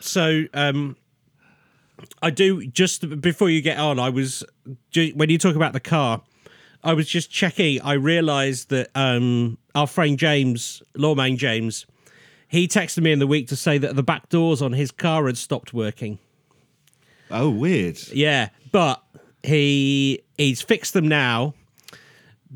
So, 0.00 0.44
um, 0.54 0.96
I 2.22 2.30
do 2.30 2.66
just 2.66 3.20
before 3.20 3.50
you 3.50 3.60
get 3.60 3.78
on. 3.78 3.98
I 3.98 4.08
was 4.08 4.44
when 4.94 5.30
you 5.30 5.38
talk 5.38 5.56
about 5.56 5.72
the 5.72 5.80
car, 5.80 6.22
I 6.84 6.92
was 6.94 7.08
just 7.08 7.30
checking. 7.30 7.80
I 7.82 7.94
realised 7.94 8.70
that 8.70 8.90
um, 8.94 9.58
our 9.74 9.86
friend 9.86 10.18
James, 10.18 10.82
Lawman 10.96 11.36
James, 11.36 11.86
he 12.46 12.68
texted 12.68 13.02
me 13.02 13.12
in 13.12 13.18
the 13.18 13.26
week 13.26 13.48
to 13.48 13.56
say 13.56 13.78
that 13.78 13.96
the 13.96 14.02
back 14.02 14.28
doors 14.28 14.62
on 14.62 14.72
his 14.72 14.90
car 14.90 15.26
had 15.26 15.36
stopped 15.36 15.74
working. 15.74 16.18
Oh, 17.30 17.50
weird. 17.50 17.98
Yeah, 18.12 18.48
but 18.72 19.02
he 19.42 20.22
he's 20.38 20.62
fixed 20.62 20.94
them 20.94 21.08
now. 21.08 21.54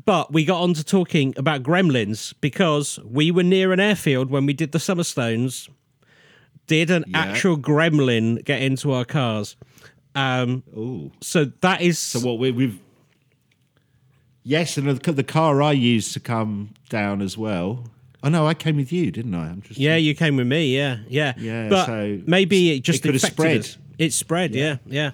But 0.05 0.33
we 0.33 0.43
got 0.43 0.61
on 0.61 0.73
to 0.73 0.83
talking 0.83 1.33
about 1.37 1.61
gremlins 1.63 2.33
because 2.41 2.97
we 3.05 3.29
were 3.31 3.43
near 3.43 3.71
an 3.73 3.79
airfield 3.79 4.29
when 4.31 4.45
we 4.45 4.53
did 4.53 4.71
the 4.71 4.79
Summerstones. 4.79 5.69
Did 6.65 6.89
an 6.89 7.03
Yeah. 7.07 7.19
actual 7.19 7.57
gremlin 7.57 8.43
get 8.43 8.61
into 8.61 8.91
our 8.91 9.05
cars? 9.05 9.55
Um, 10.15 10.63
Oh. 10.75 11.11
so 11.21 11.45
that 11.61 11.81
is 11.81 11.99
So 11.99 12.19
what 12.21 12.39
we, 12.39 12.51
we've. 12.51 12.79
Yes, 14.43 14.77
and 14.77 14.89
the, 14.89 15.11
the 15.11 15.23
car 15.23 15.61
I 15.61 15.71
used 15.71 16.13
to 16.13 16.19
come 16.19 16.73
down 16.89 17.21
as 17.21 17.37
well. 17.37 17.85
Oh 18.23 18.29
no, 18.29 18.47
I 18.47 18.53
came 18.53 18.77
with 18.77 18.91
you, 18.91 19.11
didn't 19.11 19.35
I? 19.35 19.47
I'm 19.49 19.61
just 19.61 19.79
yeah. 19.79 19.95
You 19.95 20.15
came 20.15 20.37
with 20.37 20.47
me, 20.47 20.75
yeah, 20.75 20.97
yeah, 21.09 21.33
Yeah, 21.37 21.69
But 21.69 21.85
so 21.85 22.21
maybe 22.25 22.71
it 22.71 22.81
just 22.83 22.99
it 22.99 23.01
could 23.09 23.15
have 23.15 23.21
spread. 23.21 23.59
us. 23.59 23.77
It 23.97 24.13
spread, 24.13 24.55
yeah, 24.55 24.77
yeah, 24.87 25.01
yeah. 25.03 25.11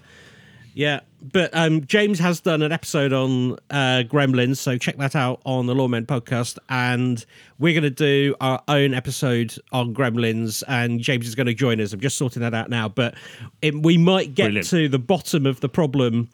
Yeah, 0.79 1.01
but 1.21 1.49
um, 1.51 1.85
James 1.87 2.19
has 2.19 2.39
done 2.39 2.61
an 2.61 2.71
episode 2.71 3.11
on 3.11 3.57
uh, 3.69 4.03
Gremlins, 4.07 4.59
so 4.59 4.77
check 4.77 4.95
that 4.95 5.13
out 5.13 5.41
on 5.43 5.65
the 5.65 5.73
Lawmen 5.75 6.05
podcast. 6.05 6.57
And 6.69 7.25
we're 7.57 7.73
going 7.73 7.83
to 7.83 7.89
do 7.89 8.33
our 8.39 8.63
own 8.69 8.93
episode 8.93 9.55
on 9.73 9.93
Gremlins, 9.93 10.63
and 10.69 11.01
James 11.01 11.27
is 11.27 11.35
going 11.35 11.47
to 11.47 11.53
join 11.53 11.81
us. 11.81 11.91
I'm 11.91 11.99
just 11.99 12.17
sorting 12.17 12.43
that 12.43 12.53
out 12.53 12.69
now, 12.69 12.87
but 12.87 13.15
it, 13.61 13.75
we 13.83 13.97
might 13.97 14.33
get 14.33 14.45
Brilliant. 14.45 14.67
to 14.67 14.87
the 14.87 14.99
bottom 14.99 15.45
of 15.45 15.59
the 15.59 15.67
problem 15.67 16.29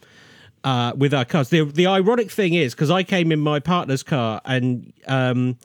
uh, 0.64 0.94
with 0.96 1.12
our 1.12 1.26
cars. 1.26 1.50
The 1.50 1.64
the 1.64 1.88
ironic 1.88 2.30
thing 2.30 2.54
is 2.54 2.76
because 2.76 2.92
I 2.92 3.02
came 3.02 3.32
in 3.32 3.40
my 3.40 3.60
partner's 3.60 4.04
car 4.04 4.42
and 4.46 4.94
um, 5.08 5.58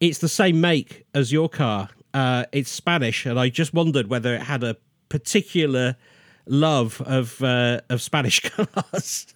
it's 0.00 0.20
the 0.20 0.30
same 0.30 0.62
make 0.62 1.04
as 1.12 1.30
your 1.30 1.50
car. 1.50 1.90
Uh, 2.14 2.46
it's 2.52 2.70
Spanish, 2.70 3.26
and 3.26 3.38
I 3.38 3.50
just 3.50 3.74
wondered 3.74 4.06
whether 4.08 4.34
it 4.34 4.44
had 4.44 4.64
a 4.64 4.78
particular 5.10 5.96
love 6.46 7.00
of 7.02 7.42
uh, 7.42 7.80
of 7.88 8.00
Spanish 8.02 8.40
cars. 8.50 9.26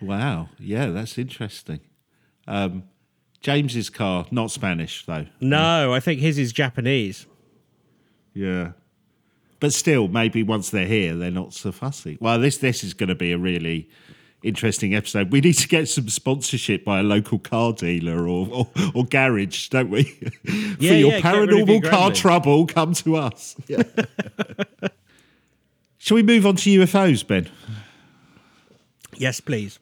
Wow. 0.00 0.48
Yeah, 0.58 0.86
that's 0.88 1.16
interesting. 1.18 1.80
Um, 2.46 2.84
James's 3.40 3.90
car, 3.90 4.26
not 4.30 4.50
Spanish 4.50 5.04
though. 5.06 5.26
no, 5.40 5.92
I 5.92 6.00
think 6.00 6.20
his 6.20 6.38
is 6.38 6.52
Japanese. 6.52 7.26
Yeah. 8.34 8.72
But 9.58 9.72
still, 9.72 10.06
maybe 10.08 10.42
once 10.42 10.68
they're 10.70 10.86
here, 10.86 11.14
they're 11.16 11.30
not 11.30 11.54
so 11.54 11.72
fussy. 11.72 12.18
Well, 12.20 12.38
this 12.38 12.58
this 12.58 12.84
is 12.84 12.92
going 12.92 13.08
to 13.08 13.14
be 13.14 13.32
a 13.32 13.38
really 13.38 13.88
interesting 14.42 14.94
episode. 14.94 15.32
We 15.32 15.40
need 15.40 15.54
to 15.54 15.66
get 15.66 15.88
some 15.88 16.08
sponsorship 16.10 16.84
by 16.84 17.00
a 17.00 17.02
local 17.02 17.38
car 17.38 17.72
dealer 17.72 18.28
or 18.28 18.46
or, 18.50 18.68
or 18.94 19.04
garage, 19.06 19.68
don't 19.70 19.88
we? 19.90 20.02
For 20.44 20.50
Yeah, 20.78 20.92
your 20.92 21.12
yeah, 21.12 21.20
get 21.20 21.32
rid 21.38 21.50
your 21.50 21.66
paranormal 21.66 21.90
car 21.90 22.12
trouble, 22.12 22.66
come 22.66 22.92
to 22.94 23.16
us. 23.16 23.56
Yeah. 23.68 23.82
Shall 26.06 26.14
we 26.14 26.22
move 26.22 26.46
on 26.46 26.54
to 26.54 26.70
UFOs, 26.70 27.26
Ben? 27.26 27.50
Yes, 29.16 29.40
please. 29.40 29.80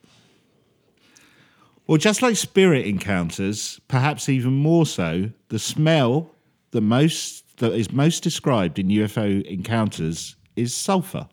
Well, 1.87 1.99
just 1.99 2.23
like 2.23 2.37
spirit 2.37 2.87
encounters, 2.87 3.79
perhaps 3.89 4.31
even 4.31 4.55
more 4.55 4.87
so, 4.87 5.29
the 5.51 5.59
smell 5.59 6.35
the 6.71 6.81
most 6.81 7.59
that 7.59 7.75
is 7.75 7.93
most 7.93 8.23
described 8.23 8.79
in 8.79 8.89
UFO 8.89 9.45
encounters 9.45 10.37
is 10.57 10.73
sulfur, 10.73 11.29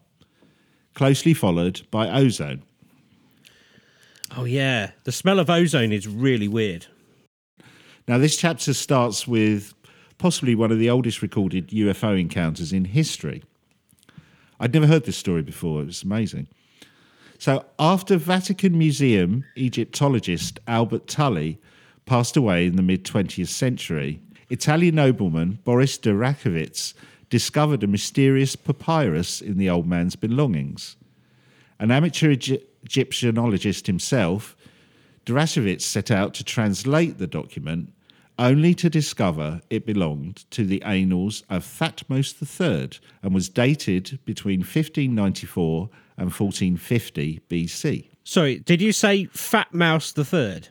closely 0.93 1.33
followed 1.33 1.83
by 1.89 2.09
ozone. 2.09 2.61
Oh 4.35 4.43
yeah, 4.43 4.91
the 5.05 5.13
smell 5.13 5.39
of 5.39 5.49
ozone 5.49 5.93
is 5.93 6.05
really 6.05 6.49
weird. 6.49 6.87
Now, 8.09 8.17
this 8.17 8.35
chapter 8.35 8.73
starts 8.73 9.25
with 9.25 9.73
possibly 10.17 10.53
one 10.53 10.73
of 10.73 10.79
the 10.79 10.89
oldest 10.89 11.21
recorded 11.21 11.69
UFO 11.69 12.19
encounters 12.19 12.73
in 12.73 12.83
history. 12.83 13.41
I'd 14.62 14.74
never 14.74 14.86
heard 14.86 15.05
this 15.05 15.18
story 15.18 15.41
before, 15.41 15.82
it 15.82 15.88
was 15.88 16.03
amazing. 16.03 16.47
So, 17.39 17.66
after 17.80 18.16
Vatican 18.18 18.78
Museum 18.78 19.43
Egyptologist 19.55 20.59
Albert 20.68 21.07
Tully 21.07 21.59
passed 22.05 22.38
away 22.38 22.68
in 22.68 22.76
the 22.76 22.84
mid 22.84 23.03
20th 23.03 23.47
century, 23.47 24.22
Italian 24.51 24.93
nobleman 24.95 25.57
Boris 25.64 25.97
de 25.97 26.12
Rachewiltz 26.12 26.93
discovered 27.32 27.82
a 27.82 27.88
mysterious 27.88 28.55
papyrus 28.55 29.41
in 29.41 29.57
the 29.57 29.68
old 29.68 29.88
man's 29.88 30.16
belongings. 30.16 30.95
An 31.80 31.89
amateur 31.89 32.30
Egy- 32.30 32.62
Egyptianologist 32.86 33.88
himself, 33.88 34.55
de 35.26 35.34
Rachewiltz 35.34 35.82
set 35.82 36.12
out 36.12 36.36
to 36.36 36.43
translate 36.43 37.18
the 37.18 37.26
document, 37.26 37.91
only 38.41 38.73
to 38.75 38.89
discover 38.89 39.61
it 39.69 39.85
belonged 39.85 40.49
to 40.51 40.65
the 40.65 40.81
annals 40.81 41.43
of 41.49 41.63
Thutmose 41.63 42.35
III 42.41 42.99
and 43.21 43.33
was 43.33 43.49
dated 43.49 44.19
between 44.25 44.59
1594 44.61 45.89
and 46.17 46.25
1450 46.25 47.41
BC. 47.49 48.09
Sorry, 48.23 48.59
did 48.59 48.81
you 48.81 48.91
say 48.91 49.25
Fat 49.25 49.73
Mouse 49.73 50.11
the 50.11 50.25
Third? 50.25 50.69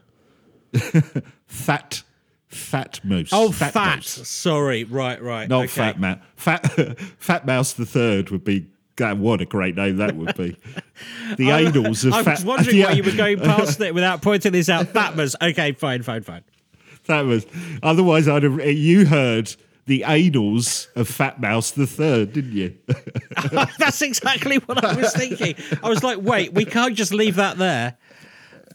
Fat, 1.47 2.03
fat 2.47 3.01
mouse. 3.05 3.31
Oh, 3.33 3.51
fat. 3.51 3.75
mouse. 3.75 4.29
Sorry, 4.29 4.85
right, 4.85 5.21
right. 5.21 5.49
not 5.49 5.65
okay. 5.65 5.67
fat 5.67 6.01
mouse. 6.01 6.19
Fat, 6.37 6.99
fat 7.19 7.47
mouse 7.47 7.73
the 7.73 7.87
third 7.87 8.31
would 8.31 8.45
be. 8.45 8.67
God, 8.97 9.19
what 9.19 9.41
a 9.41 9.47
great 9.47 9.77
name 9.77 9.97
that 9.97 10.15
would 10.15 10.37
be. 10.37 10.57
The 11.37 11.51
annals 11.53 12.05
of 12.05 12.13
I 12.13 12.23
fat. 12.23 12.31
was 12.33 12.45
wondering 12.45 12.77
yeah, 12.77 12.87
why 12.87 12.93
you 12.93 13.03
were 13.03 13.13
going 13.13 13.41
past 13.41 13.81
it 13.81 13.95
without 13.95 14.21
pointing 14.21 14.53
this 14.53 14.69
out. 14.69 14.89
Fat 14.89 15.17
Mouse. 15.17 15.35
Okay, 15.41 15.73
fine, 15.73 16.03
fine, 16.03 16.23
fine. 16.23 16.45
That 17.07 17.23
was. 17.23 17.47
Otherwise, 17.83 18.29
I'd 18.29 18.43
have. 18.45 18.61
You 18.65 19.07
heard 19.07 19.55
the 19.87 20.05
annals 20.05 20.87
of 20.95 21.09
Fat 21.09 21.41
Mouse 21.41 21.73
the 21.73 21.87
third, 21.87 22.33
didn't 22.33 22.53
you? 22.53 22.77
That's 23.79 24.03
exactly 24.03 24.59
what 24.59 24.85
I 24.85 24.95
was 24.95 25.13
thinking. 25.13 25.57
I 25.83 25.89
was 25.89 26.05
like, 26.05 26.19
wait, 26.21 26.53
we 26.53 26.65
can't 26.65 26.95
just 26.95 27.13
leave 27.13 27.35
that 27.37 27.59
there. 27.59 27.97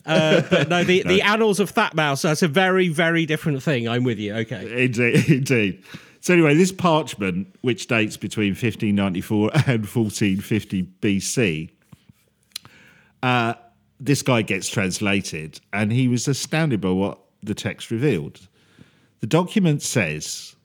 Uh, 0.05 0.41
but 0.49 0.67
no, 0.67 0.83
the, 0.83 1.03
the 1.03 1.21
annals 1.23 1.59
of 1.59 1.69
Fat 1.69 1.95
Mouse, 1.95 2.23
that's 2.23 2.43
a 2.43 2.47
very, 2.47 2.89
very 2.89 3.25
different 3.25 3.63
thing. 3.63 3.87
I'm 3.87 4.03
with 4.03 4.19
you. 4.19 4.35
Okay. 4.35 4.85
Indeed, 4.85 5.29
indeed. 5.29 5.83
So 6.19 6.33
anyway, 6.33 6.53
this 6.55 6.71
parchment, 6.71 7.55
which 7.61 7.87
dates 7.87 8.17
between 8.17 8.49
1594 8.49 9.51
and 9.53 9.85
1450 9.87 10.83
BC, 11.01 11.69
uh, 13.23 13.53
this 13.99 14.21
guy 14.21 14.41
gets 14.41 14.67
translated, 14.67 15.61
and 15.71 15.91
he 15.91 16.07
was 16.07 16.27
astounded 16.27 16.81
by 16.81 16.89
what 16.89 17.19
the 17.45 17.55
text 17.55 17.91
revealed. 17.91 18.47
The 19.19 19.27
document 19.27 19.81
says, 19.81 20.55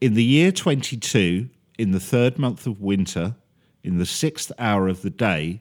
"In 0.00 0.14
the 0.14 0.24
year 0.24 0.52
22, 0.52 1.48
in 1.78 1.92
the 1.92 2.00
third 2.00 2.38
month 2.38 2.66
of 2.66 2.80
winter, 2.80 3.34
in 3.82 3.98
the 3.98 4.06
sixth 4.06 4.52
hour 4.58 4.88
of 4.88 5.02
the 5.02 5.10
day, 5.10 5.60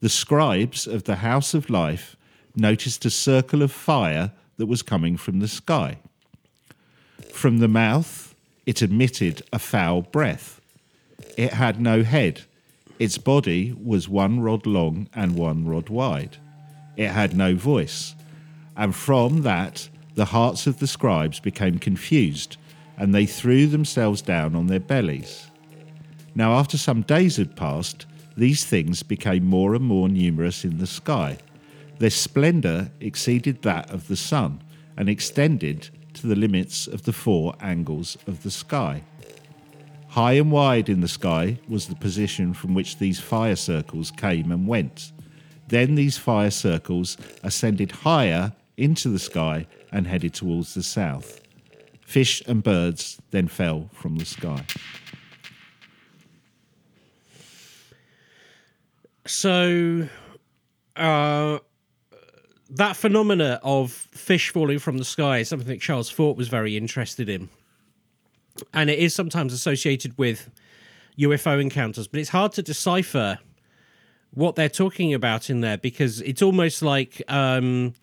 the 0.00 0.08
scribes 0.08 0.86
of 0.86 1.04
the 1.04 1.16
House 1.16 1.54
of 1.54 1.70
Life 1.70 2.16
noticed 2.56 3.04
a 3.04 3.10
circle 3.10 3.62
of 3.62 3.72
fire 3.72 4.32
that 4.56 4.66
was 4.66 4.82
coming 4.82 5.16
from 5.16 5.40
the 5.40 5.48
sky." 5.48 5.98
From 7.32 7.58
the 7.58 7.68
mouth, 7.68 8.34
it 8.66 8.82
emitted 8.82 9.42
a 9.52 9.58
foul 9.58 10.02
breath. 10.02 10.60
It 11.36 11.54
had 11.54 11.80
no 11.80 12.02
head. 12.02 12.42
Its 12.98 13.18
body 13.18 13.72
was 13.72 14.08
one 14.08 14.40
rod 14.40 14.66
long 14.66 15.08
and 15.14 15.34
one 15.34 15.64
rod 15.64 15.88
wide. 15.88 16.36
It 16.96 17.08
had 17.08 17.34
no 17.36 17.54
voice. 17.54 18.14
And 18.76 18.94
from 18.94 19.42
that, 19.42 19.88
the 20.14 20.26
hearts 20.26 20.66
of 20.66 20.78
the 20.78 20.86
scribes 20.86 21.40
became 21.40 21.78
confused, 21.78 22.56
and 22.96 23.14
they 23.14 23.26
threw 23.26 23.66
themselves 23.66 24.22
down 24.22 24.54
on 24.54 24.66
their 24.66 24.80
bellies. 24.80 25.46
Now, 26.34 26.54
after 26.54 26.78
some 26.78 27.02
days 27.02 27.36
had 27.36 27.56
passed, 27.56 28.06
these 28.36 28.64
things 28.64 29.02
became 29.02 29.44
more 29.44 29.74
and 29.74 29.84
more 29.84 30.08
numerous 30.08 30.64
in 30.64 30.78
the 30.78 30.86
sky. 30.86 31.38
Their 31.98 32.10
splendour 32.10 32.90
exceeded 33.00 33.62
that 33.62 33.90
of 33.90 34.08
the 34.08 34.16
sun 34.16 34.62
and 34.96 35.08
extended 35.08 35.90
to 36.14 36.26
the 36.26 36.36
limits 36.36 36.86
of 36.86 37.02
the 37.02 37.12
four 37.12 37.54
angles 37.60 38.16
of 38.26 38.42
the 38.42 38.50
sky. 38.50 39.02
High 40.08 40.34
and 40.34 40.50
wide 40.50 40.88
in 40.88 41.00
the 41.00 41.08
sky 41.08 41.58
was 41.68 41.86
the 41.86 41.94
position 41.94 42.52
from 42.52 42.74
which 42.74 42.98
these 42.98 43.20
fire 43.20 43.56
circles 43.56 44.10
came 44.10 44.52
and 44.52 44.66
went. 44.66 45.12
Then 45.68 45.94
these 45.94 46.18
fire 46.18 46.50
circles 46.50 47.16
ascended 47.42 47.92
higher 47.92 48.52
into 48.76 49.08
the 49.08 49.18
sky 49.18 49.66
and 49.90 50.06
headed 50.06 50.34
towards 50.34 50.74
the 50.74 50.82
south. 50.82 51.40
Fish 52.00 52.42
and 52.46 52.62
birds 52.62 53.20
then 53.30 53.48
fell 53.48 53.88
from 53.92 54.16
the 54.16 54.24
sky. 54.24 54.64
So, 59.26 60.08
uh, 60.96 61.58
that 62.70 62.96
phenomena 62.96 63.60
of 63.62 63.92
fish 63.92 64.50
falling 64.50 64.78
from 64.78 64.98
the 64.98 65.04
sky 65.04 65.38
is 65.38 65.48
something 65.48 65.68
that 65.68 65.80
Charles 65.80 66.10
Fort 66.10 66.36
was 66.36 66.48
very 66.48 66.76
interested 66.76 67.28
in. 67.28 67.48
And 68.74 68.90
it 68.90 68.98
is 68.98 69.14
sometimes 69.14 69.52
associated 69.52 70.16
with 70.18 70.50
UFO 71.18 71.60
encounters, 71.60 72.08
but 72.08 72.20
it's 72.20 72.30
hard 72.30 72.52
to 72.52 72.62
decipher 72.62 73.38
what 74.34 74.56
they're 74.56 74.68
talking 74.68 75.12
about 75.12 75.50
in 75.50 75.60
there 75.60 75.76
because 75.76 76.20
it's 76.22 76.42
almost 76.42 76.82
like 76.82 77.22
um, 77.28 77.94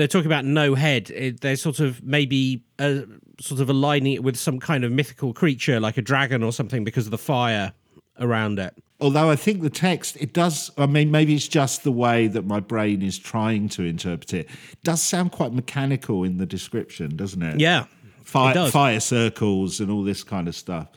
they're 0.00 0.08
talking 0.08 0.26
about 0.26 0.46
no 0.46 0.74
head. 0.74 1.10
It, 1.10 1.42
they're 1.42 1.56
sort 1.56 1.78
of 1.78 2.02
maybe 2.02 2.64
uh, 2.78 3.02
sort 3.38 3.60
of 3.60 3.68
aligning 3.68 4.14
it 4.14 4.22
with 4.22 4.36
some 4.36 4.58
kind 4.58 4.82
of 4.82 4.90
mythical 4.90 5.34
creature 5.34 5.78
like 5.78 5.98
a 5.98 6.02
dragon 6.02 6.42
or 6.42 6.52
something 6.52 6.84
because 6.84 7.06
of 7.06 7.10
the 7.10 7.18
fire 7.18 7.74
around 8.18 8.58
it. 8.58 8.74
Although 8.98 9.28
I 9.28 9.36
think 9.36 9.60
the 9.60 9.68
text, 9.68 10.16
it 10.16 10.32
does, 10.32 10.70
I 10.78 10.86
mean, 10.86 11.10
maybe 11.10 11.34
it's 11.34 11.48
just 11.48 11.84
the 11.84 11.92
way 11.92 12.28
that 12.28 12.46
my 12.46 12.60
brain 12.60 13.02
is 13.02 13.18
trying 13.18 13.68
to 13.70 13.82
interpret 13.82 14.32
it. 14.32 14.48
It 14.72 14.82
does 14.82 15.02
sound 15.02 15.32
quite 15.32 15.52
mechanical 15.52 16.24
in 16.24 16.38
the 16.38 16.46
description, 16.46 17.14
doesn't 17.16 17.42
it? 17.42 17.60
Yeah. 17.60 17.84
Fire, 18.24 18.66
it 18.66 18.70
fire 18.70 19.00
circles 19.00 19.80
and 19.80 19.90
all 19.90 20.02
this 20.02 20.24
kind 20.24 20.48
of 20.48 20.56
stuff. 20.56 20.88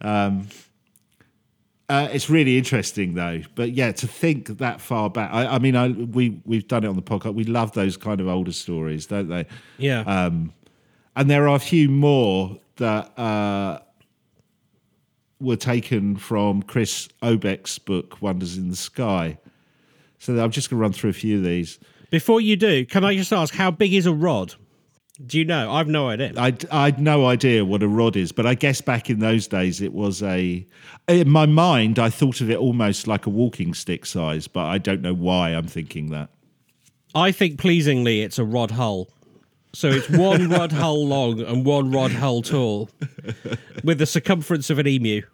Um, 0.00 0.48
uh, 1.88 2.08
it's 2.12 2.30
really 2.30 2.56
interesting 2.56 3.14
though, 3.14 3.42
but 3.54 3.72
yeah, 3.72 3.92
to 3.92 4.06
think 4.06 4.46
that 4.58 4.80
far 4.80 5.10
back. 5.10 5.30
I, 5.32 5.46
I 5.46 5.58
mean, 5.58 5.76
I, 5.76 5.88
we 5.88 6.40
we've 6.44 6.66
done 6.66 6.84
it 6.84 6.88
on 6.88 6.96
the 6.96 7.02
podcast. 7.02 7.34
We 7.34 7.44
love 7.44 7.72
those 7.72 7.96
kind 7.96 8.20
of 8.20 8.28
older 8.28 8.52
stories, 8.52 9.06
don't 9.06 9.28
they? 9.28 9.46
Yeah. 9.78 10.00
Um, 10.00 10.52
and 11.16 11.28
there 11.28 11.48
are 11.48 11.56
a 11.56 11.60
few 11.60 11.88
more 11.88 12.58
that 12.76 13.18
uh, 13.18 13.80
were 15.40 15.56
taken 15.56 16.16
from 16.16 16.62
Chris 16.62 17.08
Aubeck's 17.22 17.78
book 17.78 18.22
"Wonders 18.22 18.56
in 18.56 18.70
the 18.70 18.76
Sky." 18.76 19.38
So 20.18 20.38
I'm 20.38 20.52
just 20.52 20.70
going 20.70 20.78
to 20.78 20.82
run 20.82 20.92
through 20.92 21.10
a 21.10 21.14
few 21.14 21.38
of 21.38 21.44
these. 21.44 21.78
Before 22.10 22.40
you 22.40 22.56
do, 22.56 22.86
can 22.86 23.04
I 23.04 23.16
just 23.16 23.32
ask 23.32 23.52
how 23.52 23.70
big 23.70 23.92
is 23.92 24.06
a 24.06 24.12
rod? 24.12 24.54
Do 25.24 25.38
you 25.38 25.44
know? 25.44 25.70
I've 25.70 25.88
no 25.88 26.08
idea. 26.08 26.32
I 26.36 26.56
I'd 26.70 26.98
no 26.98 27.26
idea 27.26 27.64
what 27.64 27.82
a 27.82 27.88
rod 27.88 28.16
is, 28.16 28.32
but 28.32 28.46
I 28.46 28.54
guess 28.54 28.80
back 28.80 29.10
in 29.10 29.18
those 29.18 29.46
days 29.46 29.80
it 29.80 29.92
was 29.92 30.22
a. 30.22 30.66
In 31.06 31.28
my 31.28 31.46
mind, 31.46 31.98
I 31.98 32.08
thought 32.08 32.40
of 32.40 32.50
it 32.50 32.56
almost 32.56 33.06
like 33.06 33.26
a 33.26 33.30
walking 33.30 33.74
stick 33.74 34.06
size, 34.06 34.48
but 34.48 34.64
I 34.64 34.78
don't 34.78 35.02
know 35.02 35.14
why 35.14 35.50
I'm 35.50 35.66
thinking 35.66 36.10
that. 36.10 36.30
I 37.14 37.30
think 37.30 37.58
pleasingly 37.58 38.22
it's 38.22 38.38
a 38.38 38.44
Rod 38.44 38.70
Hull. 38.70 39.10
So 39.74 39.88
it's 39.88 40.08
one 40.08 40.48
Rod 40.50 40.72
Hull 40.72 41.06
long 41.06 41.40
and 41.40 41.64
one 41.64 41.90
Rod 41.90 42.12
Hull 42.12 42.40
tall, 42.40 42.88
with 43.84 43.98
the 43.98 44.06
circumference 44.06 44.70
of 44.70 44.78
an 44.78 44.86
emu. 44.86 45.22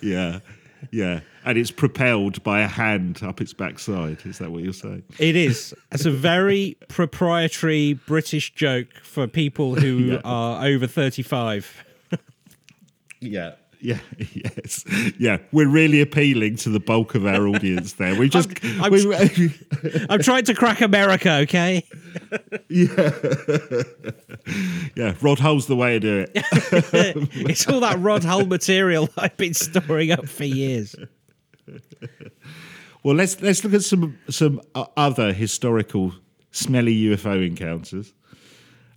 Yeah, 0.00 0.38
yeah, 0.90 1.20
and 1.46 1.56
it's 1.56 1.70
propelled 1.70 2.42
by 2.42 2.60
a 2.60 2.66
hand 2.66 3.22
up 3.22 3.40
its 3.40 3.54
backside. 3.54 4.18
Is 4.26 4.38
that 4.38 4.50
what 4.52 4.62
you're 4.64 4.72
saying? 4.74 5.04
It 5.18 5.36
is. 5.36 5.72
It's 5.92 6.04
a 6.04 6.10
very 6.10 6.76
proprietary 6.88 7.94
British 7.94 8.52
joke 8.54 8.88
for 9.02 9.26
people 9.26 9.74
who 9.76 9.96
Yeah. 9.98 10.20
are 10.24 10.66
over 10.66 10.86
35. 10.86 11.84
Yeah. 13.20 13.52
Yeah, 13.78 13.98
yes, 14.32 14.84
yeah. 15.18 15.36
We're 15.52 15.68
really 15.68 16.00
appealing 16.00 16.56
to 16.56 16.70
the 16.70 16.80
bulk 16.80 17.14
of 17.14 17.26
our 17.26 17.46
audience 17.46 17.92
there. 17.92 18.14
We 18.18 18.28
just, 18.30 18.48
I'm- 18.80 18.90
we, 18.90 19.14
I'm 20.08 20.20
trying 20.22 20.44
to 20.44 20.54
crack 20.54 20.80
America, 20.80 21.30
okay? 21.42 21.84
yeah. 22.70 23.10
Yeah, 24.96 25.14
Rod 25.20 25.38
Hull's 25.38 25.66
the 25.66 25.76
way 25.76 25.98
to 25.98 26.00
do 26.00 26.20
it. 26.20 26.30
it's 27.34 27.68
all 27.68 27.80
that 27.80 27.98
Rod 28.00 28.24
Hull 28.24 28.46
material 28.46 29.10
I've 29.18 29.36
been 29.36 29.54
storing 29.54 30.10
up 30.10 30.26
for 30.26 30.44
years. 30.44 30.96
Well, 33.06 33.14
let's 33.14 33.40
let's 33.40 33.62
look 33.62 33.74
at 33.74 33.84
some 33.84 34.18
some 34.28 34.60
other 34.74 35.32
historical 35.32 36.12
smelly 36.50 36.92
UFO 37.02 37.46
encounters. 37.46 38.12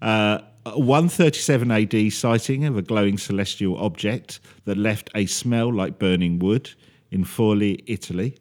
Uh, 0.02 0.40
a 0.66 0.80
137 0.80 1.70
AD 1.70 2.12
sighting 2.12 2.66
of 2.66 2.76
a 2.76 2.82
glowing 2.82 3.20
celestial 3.20 3.78
object 3.78 4.40
that 4.66 4.78
left 4.78 5.12
a 5.14 5.28
smell 5.28 5.72
like 5.72 6.00
burning 6.00 6.40
wood 6.40 6.72
in 7.12 7.24
Forli, 7.24 7.84
Italy. 7.86 8.36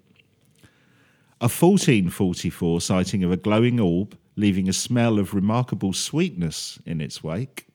A 1.43 1.53
1444 1.53 2.81
sighting 2.81 3.23
of 3.23 3.31
a 3.31 3.37
glowing 3.37 3.79
orb, 3.79 4.17
leaving 4.37 4.71
a 4.71 4.73
smell 4.73 5.19
of 5.19 5.35
remarkable 5.35 5.93
sweetness 5.93 6.79
in 6.87 7.03
its 7.03 7.23
wake. 7.23 7.68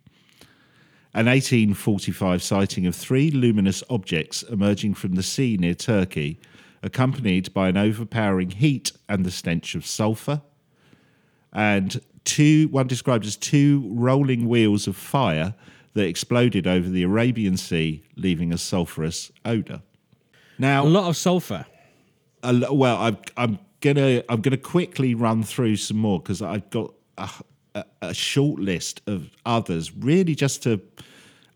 An 1.16 1.28
1845 1.28 2.42
sighting 2.42 2.88
of 2.88 2.96
three 2.96 3.30
luminous 3.30 3.84
objects 3.90 4.42
emerging 4.44 4.96
from 4.96 5.14
the 5.14 5.22
sea 5.22 5.58
near 5.58 5.76
Turkey, 5.76 6.40
accompanied 6.82 7.54
by 7.54 7.70
an 7.70 7.78
overpowering 7.78 8.50
heat 8.50 8.92
and 9.08 9.24
the 9.24 9.30
stench 9.32 9.76
of 9.76 9.86
sulphur. 9.86 10.42
And 11.52 12.02
two, 12.26 12.68
one 12.70 12.88
described 12.88 13.26
as 13.26 13.36
two 13.38 13.88
rolling 13.94 14.48
wheels 14.50 14.88
of 14.88 14.96
fire 14.96 15.54
that 15.94 16.08
exploded 16.08 16.66
over 16.66 16.90
the 16.90 17.04
Arabian 17.04 17.58
Sea, 17.58 18.04
leaving 18.16 18.52
a 18.52 18.58
sulphurous 18.58 19.32
odour. 19.46 19.84
Now, 20.58 20.84
A 20.84 20.88
lot 20.88 21.10
of 21.10 21.16
sulfur. 21.16 21.68
a 22.42 22.74
well, 22.74 22.98
I'm, 22.98 23.18
I'm 23.38 23.60
gonna 23.82 24.24
I'm 24.30 24.42
gonna 24.42 24.58
quickly 24.58 25.14
run 25.14 25.44
through 25.44 25.76
some 25.76 25.98
more 25.98 26.20
because 26.20 26.42
I've 26.42 26.70
got 26.72 26.94
a, 27.20 27.30
a, 28.02 28.14
short 28.14 28.60
list 28.60 29.02
of 29.08 29.32
others, 29.46 29.96
really 29.96 30.36
just 30.36 30.64
to 30.64 30.82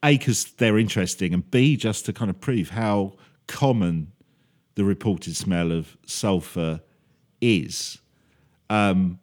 a 0.03 0.17
because 0.17 0.45
they're 0.53 0.77
interesting, 0.77 1.33
and 1.33 1.49
b 1.51 1.75
just 1.75 2.05
to 2.05 2.13
kind 2.13 2.29
of 2.29 2.39
prove 2.39 2.69
how 2.69 3.13
common 3.47 4.11
the 4.75 4.83
reported 4.83 5.35
smell 5.35 5.71
of 5.71 5.97
sulfur 6.05 6.81
is. 7.41 7.99
Um, 8.69 9.19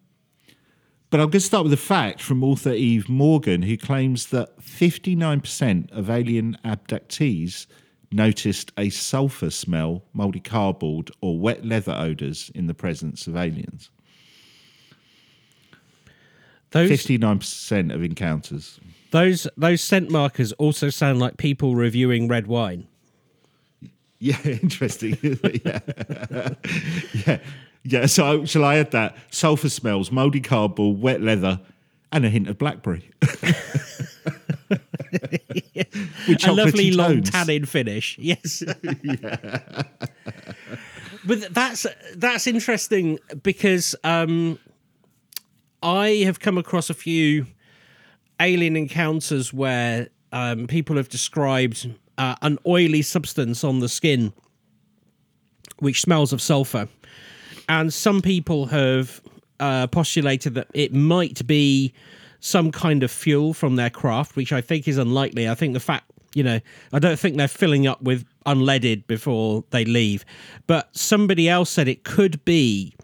but 1.11 1.21
I'm 1.21 1.27
going 1.27 1.33
to 1.33 1.41
start 1.41 1.63
with 1.63 1.73
a 1.73 1.77
fact 1.77 2.21
from 2.21 2.43
author 2.43 2.73
Eve 2.73 3.09
Lorgen, 3.09 3.63
who 3.63 3.77
claims 3.77 4.27
that 4.27 4.59
59% 4.59 5.93
of 5.93 6.11
alien 6.11 6.59
abductees 6.65 7.67
noticed 8.11 8.73
a 8.77 8.91
sulfur 8.91 9.51
smell, 9.51 10.03
mouldy 10.13 10.41
cardboard, 10.41 11.13
or 11.21 11.39
wet 11.39 11.65
leather 11.65 11.93
odours 11.93 12.51
in 12.55 12.67
the 12.67 12.75
presence 12.75 13.29
of 13.29 13.37
aliens. 13.37 13.91
Those 16.75 16.91
59% 16.91 17.95
of 17.95 18.03
encounters. 18.03 18.81
those 19.13 19.47
those 19.57 19.81
scent 19.81 20.11
markers 20.11 20.53
also 20.55 20.91
sound 20.91 21.21
like 21.21 21.37
people 21.37 21.77
reviewing 21.77 22.29
red 22.29 22.47
wine. 22.49 22.87
Yeah, 24.21 24.39
interesting. 24.45 25.19
yeah. 25.65 25.81
yeah. 27.27 27.39
Yeah. 27.83 28.07
So, 28.07 28.47
shall 28.47 28.65
I 28.65 28.77
add 28.79 28.93
that? 28.93 29.17
Sulfur 29.31 29.69
smells, 29.69 30.11
mouldy 30.11 30.41
cardboard, 30.41 30.99
wet 31.03 31.21
leather, 31.21 31.61
and 32.11 32.25
a 32.25 32.31
hint 32.31 32.49
of 32.49 32.57
blackberry. 32.57 33.11
With 36.27 36.47
a 36.47 36.53
lovely 36.53 36.91
chocolatey 36.91 36.97
long 36.97 37.13
tones. 37.17 37.31
tannin 37.31 37.67
finish. 37.67 38.17
Yes. 38.19 38.63
but 41.27 41.53
that's 41.53 41.87
that's 42.17 42.47
interesting 42.47 43.19
because 43.43 43.95
um, 44.05 44.59
I 45.85 46.23
have 46.25 46.41
come 46.41 46.57
across 46.57 46.89
a 46.89 46.95
few 46.95 47.47
alien 48.41 48.75
encounters 48.75 49.53
where 49.53 50.09
um, 50.33 50.67
people 50.67 50.97
have 50.97 51.11
described 51.11 51.95
uh, 52.17 52.37
an 52.41 52.59
oily 52.67 53.03
substance 53.03 53.63
on 53.63 53.81
the 53.81 53.89
skin 53.89 54.33
which 55.81 56.01
smells 56.01 56.33
of 56.33 56.41
sulfur, 56.41 56.89
and 57.69 57.93
some 57.93 58.23
people 58.23 58.67
have 58.67 59.21
uh, 59.61 59.87
postulated 59.89 60.55
that 60.55 60.69
it 60.73 60.95
might 60.95 61.47
be 61.47 61.93
some 62.41 62.73
kind 62.73 63.03
of 63.03 63.11
fuel 63.11 63.53
from 63.53 63.77
their 63.77 63.91
craft, 63.91 64.37
which 64.37 64.53
I 64.53 64.63
think 64.63 64.89
is 64.89 64.97
unlikely. 64.97 65.49
I 65.49 65.55
think 65.55 65.75
the 65.75 65.81
fact, 65.81 66.11
you 66.35 66.43
know, 66.43 66.61
I 66.93 66.99
don't 66.99 67.19
think 67.19 67.37
they're 67.37 67.49
filling 67.49 67.87
up 67.87 68.01
with 68.03 68.25
unleaded 68.47 69.07
before 69.07 69.65
they 69.71 69.85
leave. 69.85 70.25
But 70.67 70.97
somebody 70.97 71.49
else 71.49 71.71
said 71.71 71.89
it 71.89 72.05
could 72.05 72.43
be 72.45 72.95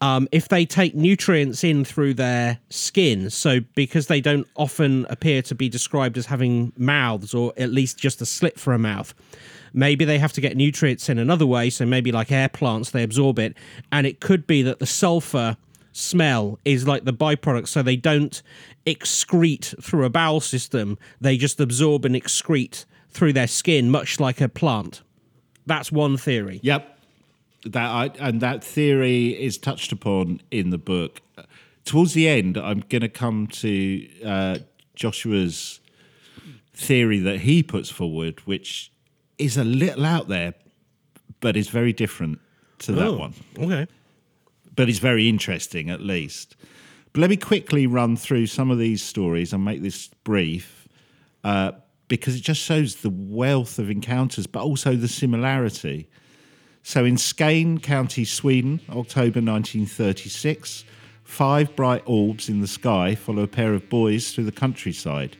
um, 0.00 0.28
if 0.30 0.48
they 0.48 0.66
take 0.66 0.94
nutrients 0.94 1.64
in 1.64 1.84
through 1.84 2.14
their 2.14 2.58
skin. 2.68 3.30
So, 3.30 3.60
because 3.74 4.08
they 4.08 4.20
don't 4.20 4.46
often 4.54 5.06
appear 5.08 5.42
to 5.42 5.54
be 5.54 5.68
described 5.68 6.18
as 6.18 6.26
having 6.26 6.72
mouths 6.76 7.34
or 7.34 7.52
at 7.56 7.70
least 7.70 7.98
just 7.98 8.20
a 8.20 8.26
slit 8.26 8.60
for 8.60 8.72
a 8.72 8.78
mouth, 8.78 9.14
maybe 9.72 10.04
they 10.04 10.18
have 10.18 10.32
to 10.34 10.40
get 10.40 10.56
nutrients 10.56 11.08
in 11.08 11.18
another 11.18 11.46
way. 11.46 11.70
So, 11.70 11.86
maybe 11.86 12.12
like 12.12 12.30
air 12.30 12.48
plants, 12.48 12.90
they 12.90 13.02
absorb 13.02 13.38
it. 13.38 13.56
And 13.90 14.06
it 14.06 14.20
could 14.20 14.46
be 14.46 14.62
that 14.62 14.78
the 14.78 14.86
sulfur 14.86 15.56
smell 15.92 16.58
is 16.66 16.86
like 16.86 17.04
the 17.04 17.12
byproduct. 17.12 17.68
So, 17.68 17.82
they 17.82 17.96
don't 17.96 18.42
excrete 18.86 19.82
through 19.82 20.04
a 20.04 20.10
bowel 20.10 20.40
system, 20.40 20.98
they 21.20 21.36
just 21.36 21.58
absorb 21.58 22.04
and 22.04 22.14
excrete 22.14 22.84
through 23.10 23.32
their 23.32 23.46
skin, 23.46 23.90
much 23.90 24.20
like 24.20 24.42
a 24.42 24.48
plant. 24.48 25.02
That's 25.64 25.90
one 25.90 26.16
theory. 26.16 26.60
Yep. 26.62 26.95
That 27.66 27.90
I, 27.90 28.10
and 28.18 28.40
that 28.40 28.62
theory 28.62 29.28
is 29.30 29.58
touched 29.58 29.92
upon 29.92 30.40
in 30.50 30.70
the 30.70 30.78
book. 30.78 31.20
Towards 31.84 32.14
the 32.14 32.28
end, 32.28 32.56
I'm 32.56 32.84
going 32.88 33.02
to 33.02 33.08
come 33.08 33.46
to 33.48 34.08
uh, 34.24 34.58
Joshua's 34.94 35.80
theory 36.74 37.18
that 37.20 37.40
he 37.40 37.62
puts 37.62 37.90
forward, 37.90 38.40
which 38.40 38.92
is 39.38 39.56
a 39.56 39.64
little 39.64 40.04
out 40.04 40.28
there, 40.28 40.54
but 41.40 41.56
is 41.56 41.68
very 41.68 41.92
different 41.92 42.38
to 42.78 42.92
that 42.92 43.06
Oh, 43.08 43.16
one. 43.16 43.34
Okay. 43.58 43.86
But 44.74 44.88
it's 44.88 44.98
very 44.98 45.28
interesting, 45.28 45.90
at 45.90 46.00
least. 46.00 46.56
But 47.12 47.20
let 47.20 47.30
me 47.30 47.36
quickly 47.36 47.86
run 47.86 48.16
through 48.16 48.46
some 48.46 48.70
of 48.70 48.78
these 48.78 49.02
stories 49.02 49.52
and 49.52 49.64
make 49.64 49.82
this 49.82 50.08
brief 50.24 50.86
uh, 51.44 51.72
because 52.08 52.36
it 52.36 52.42
just 52.42 52.60
shows 52.60 52.96
the 52.96 53.10
wealth 53.10 53.78
of 53.78 53.90
encounters, 53.90 54.46
but 54.46 54.62
also 54.62 54.94
the 54.96 55.08
similarity. 55.08 56.08
So 56.86 57.04
in 57.04 57.16
Skane 57.16 57.80
County, 57.80 58.24
Sweden, 58.24 58.80
October 58.90 59.40
1936, 59.40 60.84
five 61.24 61.74
bright 61.74 62.04
orbs 62.06 62.48
in 62.48 62.60
the 62.60 62.68
sky 62.68 63.16
follow 63.16 63.42
a 63.42 63.48
pair 63.48 63.74
of 63.74 63.88
boys 63.88 64.30
through 64.30 64.44
the 64.44 64.52
countryside. 64.52 65.36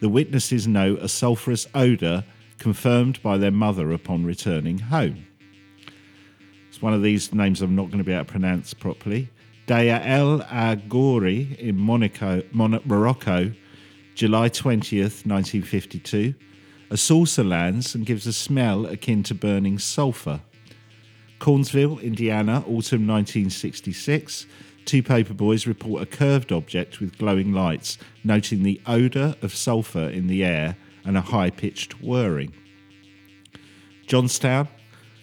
The 0.00 0.08
witnesses 0.08 0.66
note 0.66 0.98
a 0.98 1.08
sulphurous 1.08 1.68
odour 1.72 2.24
confirmed 2.58 3.22
by 3.22 3.38
their 3.38 3.52
mother 3.52 3.92
upon 3.92 4.24
returning 4.24 4.80
home. 4.80 5.24
It's 6.68 6.82
one 6.82 6.94
of 6.94 7.02
these 7.04 7.32
names 7.32 7.62
I'm 7.62 7.76
not 7.76 7.92
going 7.92 7.98
to 7.98 8.04
be 8.04 8.12
able 8.12 8.24
to 8.24 8.32
pronounce 8.32 8.74
properly. 8.74 9.30
Daya 9.68 10.04
El 10.04 10.40
Agori 10.40 11.56
in 11.58 11.76
Monaco, 11.76 12.42
Mon- 12.50 12.82
Morocco, 12.84 13.52
July 14.16 14.48
20th, 14.48 15.24
1952. 15.24 16.34
A 16.90 16.96
saucer 16.96 17.44
lands 17.44 17.94
and 17.94 18.04
gives 18.04 18.26
a 18.26 18.32
smell 18.32 18.84
akin 18.86 19.22
to 19.22 19.34
burning 19.36 19.78
sulphur. 19.78 20.40
Cornsville, 21.38 21.98
Indiana, 21.98 22.58
autumn 22.60 23.06
1966. 23.06 24.46
Two 24.84 25.02
paperboys 25.02 25.66
report 25.66 26.02
a 26.02 26.06
curved 26.06 26.50
object 26.50 27.00
with 27.00 27.18
glowing 27.18 27.52
lights, 27.52 27.98
noting 28.24 28.62
the 28.62 28.80
odour 28.86 29.34
of 29.42 29.54
sulphur 29.54 30.08
in 30.08 30.26
the 30.26 30.44
air 30.44 30.76
and 31.04 31.16
a 31.16 31.20
high 31.20 31.50
pitched 31.50 32.00
whirring. 32.02 32.52
Johnstown, 34.06 34.68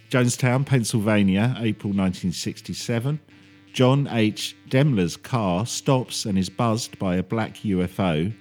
Jonestown, 0.09 0.65
Pennsylvania, 0.65 1.55
April 1.57 1.91
1967. 1.91 3.19
John 3.73 4.07
H. 4.07 4.55
Demler's 4.69 5.17
car 5.17 5.65
stops 5.65 6.25
and 6.25 6.37
is 6.37 6.49
buzzed 6.49 6.97
by 6.97 7.17
a 7.17 7.23
black 7.23 7.55
UFO 7.55 8.33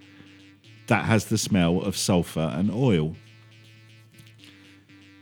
that 0.87 1.07
has 1.07 1.25
the 1.25 1.39
smell 1.39 1.81
of 1.81 1.97
sulphur 1.97 2.53
and 2.55 2.71
oil. 2.71 3.17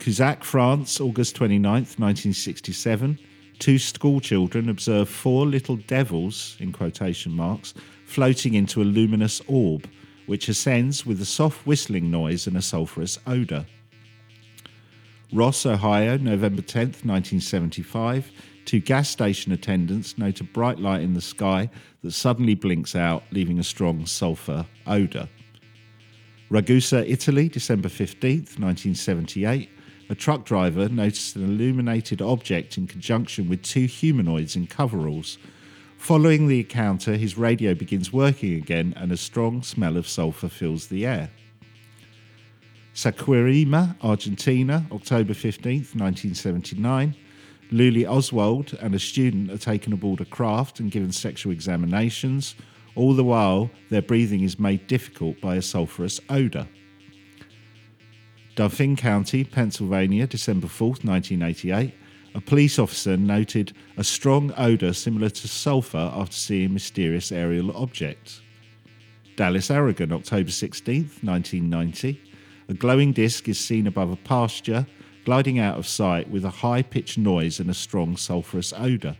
Cussac, 0.03 0.43
France, 0.43 1.01
August 1.01 1.37
29th, 1.37 1.97
1967. 1.97 3.21
Two 3.61 3.79
school 3.79 4.19
children 4.19 4.69
observe 4.69 5.09
four 5.09 5.47
little 5.47 5.77
devils, 5.77 6.57
in 6.59 6.73
quotation 6.73 7.31
marks, 7.31 7.73
floating 8.05 8.55
into 8.55 8.83
a 8.83 8.91
luminous 8.99 9.41
orb, 9.47 9.89
which 10.27 10.49
ascends 10.49 11.07
with 11.07 11.21
a 11.21 11.25
soft 11.25 11.65
whistling 11.69 12.11
noise 12.11 12.49
and 12.49 12.57
a 12.57 12.63
sulphurous 12.63 13.17
odour. 13.29 13.65
Ross, 15.33 15.65
Ohio, 15.65 16.17
November 16.17 16.63
10th, 16.63 17.07
1975. 17.07 18.33
Two 18.65 18.81
gas 18.81 19.09
station 19.09 19.53
attendants 19.53 20.19
note 20.19 20.41
a 20.41 20.45
bright 20.45 20.81
light 20.81 21.03
in 21.03 21.15
the 21.15 21.21
sky 21.21 21.71
that 22.03 22.11
suddenly 22.11 22.57
blinks 22.57 22.97
out, 22.97 23.23
leaving 23.31 23.61
a 23.61 23.65
strong 23.65 24.05
sulphur 24.07 24.67
odour. 24.85 25.29
Ragusa, 26.51 27.09
Italy, 27.09 27.49
December 27.49 27.89
15th, 27.89 28.59
1978. 28.59 29.71
A 30.09 30.15
truck 30.15 30.45
driver 30.45 30.89
noticed 30.89 31.37
an 31.37 31.45
illuminated 31.45 32.21
object 32.21 32.77
in 32.77 32.87
conjunction 32.87 33.49
with 33.49 33.63
two 33.63 33.87
humanoids 33.87 34.57
in 34.57 34.67
coveralls. 34.67 35.39
Following 35.97 36.49
the 36.49 36.61
encounter, 36.61 37.17
his 37.17 37.39
radio 37.39 37.75
begins 37.75 38.13
working 38.13 38.55
again 38.55 38.93
and 38.97 39.13
a 39.13 39.17
strong 39.17 39.63
smell 39.63 39.97
of 39.97 40.09
sulphur 40.09 40.49
fills 40.49 40.89
the 40.89 41.07
air. 41.07 41.31
Saquarema, 42.95 43.97
Argentina, 44.03 44.85
October 44.93 45.33
15, 45.33 45.73
1979. 45.95 47.15
Luli 47.71 48.07
Oswald 48.07 48.77
and 48.81 48.95
a 48.95 48.99
student 48.99 49.51
are 49.51 49.57
taken 49.57 49.93
aboard 49.95 50.21
a 50.21 50.27
craft 50.27 50.79
and 50.79 50.91
given 50.91 51.11
sexual 51.11 51.53
examinations. 51.53 52.55
All 52.95 53.15
the 53.15 53.25
while, 53.25 53.71
their 53.89 54.03
breathing 54.03 54.43
is 54.43 54.59
made 54.59 54.87
difficult 54.87 55.41
by 55.41 55.57
a 55.57 55.63
sulphurous 55.63 56.21
odour. 56.29 56.69
Dauphin 58.55 58.97
County, 58.97 59.45
Pennsylvania, 59.45 60.27
December 60.27 60.67
4th, 60.67 61.05
1988. 61.05 61.95
a 62.35 62.41
police 62.41 62.79
officer 62.79 63.17
noted 63.17 63.73
a 63.97 64.05
strong 64.05 64.53
odour 64.57 64.93
similar 64.93 65.31
to 65.31 65.49
sulphur 65.49 66.11
after 66.15 66.35
seeing 66.35 66.73
mysterious 66.73 67.33
aerial 67.33 67.75
objects. 67.77 68.43
Dallas, 69.37 69.71
Oregon, 69.71 70.13
October 70.13 70.51
16th, 70.51 71.23
1990. 71.23 72.21
A 72.69 72.75
glowing 72.75 73.13
disc 73.13 73.49
is 73.49 73.59
seen 73.59 73.87
above 73.87 74.11
a 74.11 74.17
pasture, 74.17 74.87
gliding 75.25 75.59
out 75.59 75.79
of 75.79 75.87
sight 75.87 76.29
with 76.31 76.45
a 76.45 76.51
high 76.51 76.83
pitched 76.83 77.19
noise 77.19 77.59
and 77.59 77.71
a 77.71 77.75
strong 77.75 78.17
sulphurous 78.17 78.73
odour. 78.75 79.17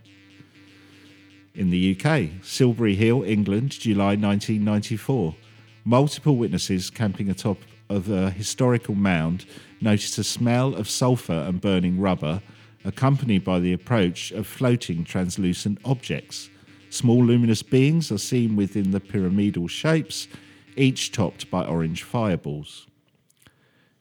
In 1.55 1.71
the 1.71 1.99
UK, 1.99 2.43
Silbury 2.43 2.95
Hill, 2.95 3.23
England, 3.23 3.73
July 3.73 4.15
1994. 4.17 5.35
Multiple 5.85 6.37
witnesses 6.37 6.91
camping 6.91 7.29
atop 7.29 7.59
of 7.93 8.11
a 8.11 8.31
historical 8.31 8.95
mound 8.95 9.45
noticed 9.81 10.19
a 10.19 10.25
smell 10.25 10.75
of 10.75 10.89
sulphur 10.89 11.45
and 11.47 11.61
burning 11.61 12.01
rubber, 12.01 12.43
accompanied 12.85 13.45
by 13.45 13.59
the 13.59 13.73
approach 13.73 14.33
of 14.33 14.47
floating 14.47 15.05
translucent 15.05 15.79
objects. 15.85 16.49
Small 16.91 17.25
luminous 17.25 17.63
beings 17.63 18.11
are 18.11 18.19
seen 18.19 18.57
within 18.57 18.91
the 18.91 19.01
pyramidal 19.01 19.69
shapes, 19.69 20.29
each 20.77 21.13
topped 21.13 21.51
by 21.51 21.65
orange 21.65 22.03
fireballs. 22.03 22.87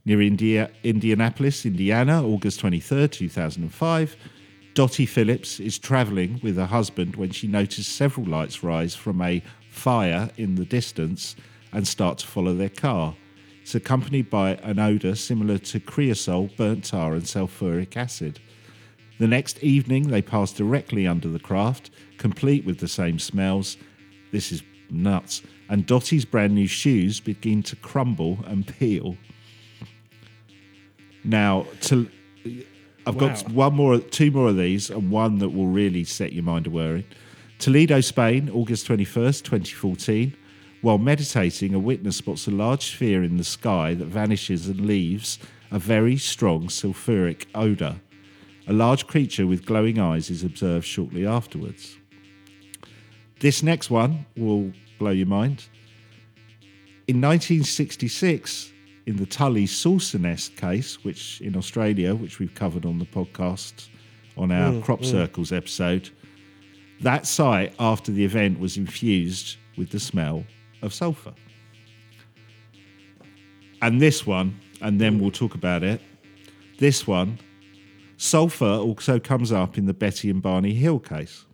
Near 0.03 0.21
India, 0.21 0.71
Indianapolis, 0.83 1.65
Indiana, 1.65 2.25
August 2.25 2.59
23, 2.61 3.07
2005, 3.07 4.15
Dottie 4.73 5.05
Phillips 5.05 5.59
is 5.59 5.77
travelling 5.77 6.39
with 6.41 6.55
her 6.55 6.65
husband 6.65 7.17
when 7.17 7.31
she 7.31 7.47
noticed 7.47 7.93
several 7.95 8.25
lights 8.25 8.63
rise 8.63 8.95
from 8.95 9.21
a 9.21 9.43
fire 9.69 10.31
in 10.37 10.55
the 10.55 10.65
distance 10.65 11.35
and 11.71 11.87
start 11.87 12.19
to 12.19 12.27
follow 12.27 12.53
their 12.53 12.69
car. 12.69 13.15
It's 13.71 13.75
accompanied 13.77 14.29
by 14.29 14.55
an 14.55 14.79
odour 14.79 15.15
similar 15.15 15.57
to 15.57 15.79
creosol, 15.79 16.53
burnt 16.57 16.83
tar, 16.83 17.13
and 17.13 17.23
sulfuric 17.23 17.95
acid. 17.95 18.41
The 19.17 19.27
next 19.27 19.63
evening, 19.63 20.09
they 20.09 20.21
pass 20.21 20.51
directly 20.51 21.07
under 21.07 21.29
the 21.29 21.39
craft, 21.39 21.89
complete 22.17 22.65
with 22.65 22.79
the 22.79 22.89
same 22.89 23.17
smells. 23.17 23.77
This 24.33 24.51
is 24.51 24.61
nuts. 24.89 25.41
And 25.69 25.85
Dottie's 25.85 26.25
brand 26.25 26.53
new 26.53 26.67
shoes 26.67 27.21
begin 27.21 27.63
to 27.63 27.77
crumble 27.77 28.39
and 28.45 28.67
peel. 28.67 29.15
Now, 31.23 31.65
to 31.83 32.09
I've 33.07 33.17
got 33.17 33.49
one 33.51 33.73
more, 33.73 33.99
two 33.99 34.31
more 34.31 34.49
of 34.49 34.57
these, 34.57 34.89
and 34.89 35.09
one 35.09 35.37
that 35.37 35.51
will 35.51 35.67
really 35.67 36.03
set 36.03 36.33
your 36.33 36.43
mind 36.43 36.67
a 36.67 36.71
whirring. 36.71 37.05
Toledo, 37.57 38.01
Spain, 38.01 38.49
August 38.49 38.85
21st, 38.85 39.43
2014. 39.43 40.35
While 40.81 40.97
meditating, 40.97 41.75
a 41.75 41.79
witness 41.79 42.17
spots 42.17 42.47
a 42.47 42.51
large 42.51 42.87
sphere 42.87 43.23
in 43.23 43.37
the 43.37 43.43
sky 43.43 43.93
that 43.93 44.07
vanishes 44.07 44.67
and 44.67 44.81
leaves 44.81 45.37
a 45.69 45.77
very 45.77 46.17
strong 46.17 46.69
sulphuric 46.69 47.47
odour. 47.53 48.01
A 48.67 48.73
large 48.73 49.05
creature 49.05 49.45
with 49.45 49.65
glowing 49.65 49.99
eyes 49.99 50.31
is 50.31 50.43
observed 50.43 50.85
shortly 50.85 51.25
afterwards. 51.25 51.97
This 53.39 53.61
next 53.61 53.91
one 53.91 54.25
will 54.35 54.71
blow 54.97 55.11
your 55.11 55.27
mind. 55.27 55.65
In 57.07 57.21
1966, 57.21 58.71
in 59.05 59.17
the 59.17 59.25
Tully 59.25 59.67
Saucer 59.67 60.19
Nest 60.19 60.55
case, 60.57 61.03
which 61.03 61.41
in 61.41 61.55
Australia, 61.55 62.15
which 62.15 62.39
we've 62.39 62.55
covered 62.55 62.85
on 62.85 62.97
the 62.97 63.05
podcast 63.05 63.89
on 64.35 64.51
our 64.51 64.71
mm, 64.71 64.83
Crop 64.83 65.01
mm. 65.01 65.05
Circles 65.05 65.51
episode, 65.51 66.09
that 67.01 67.27
site 67.27 67.73
after 67.79 68.11
the 68.11 68.23
event 68.23 68.59
was 68.59 68.77
infused 68.77 69.57
with 69.75 69.89
the 69.89 69.99
smell 69.99 70.43
of 70.81 70.93
sulphur. 70.93 71.33
And 73.81 74.01
this 74.01 74.25
one, 74.25 74.59
and 74.81 74.99
then 74.99 75.19
we'll 75.19 75.31
talk 75.31 75.55
about 75.55 75.83
it. 75.83 76.01
This 76.77 77.07
one, 77.07 77.39
sulphur 78.17 78.65
also 78.65 79.19
comes 79.19 79.51
up 79.51 79.77
in 79.77 79.85
the 79.85 79.93
Betty 79.93 80.29
and 80.29 80.41
Barney 80.41 80.73
Hill 80.73 80.99
case. 80.99 81.45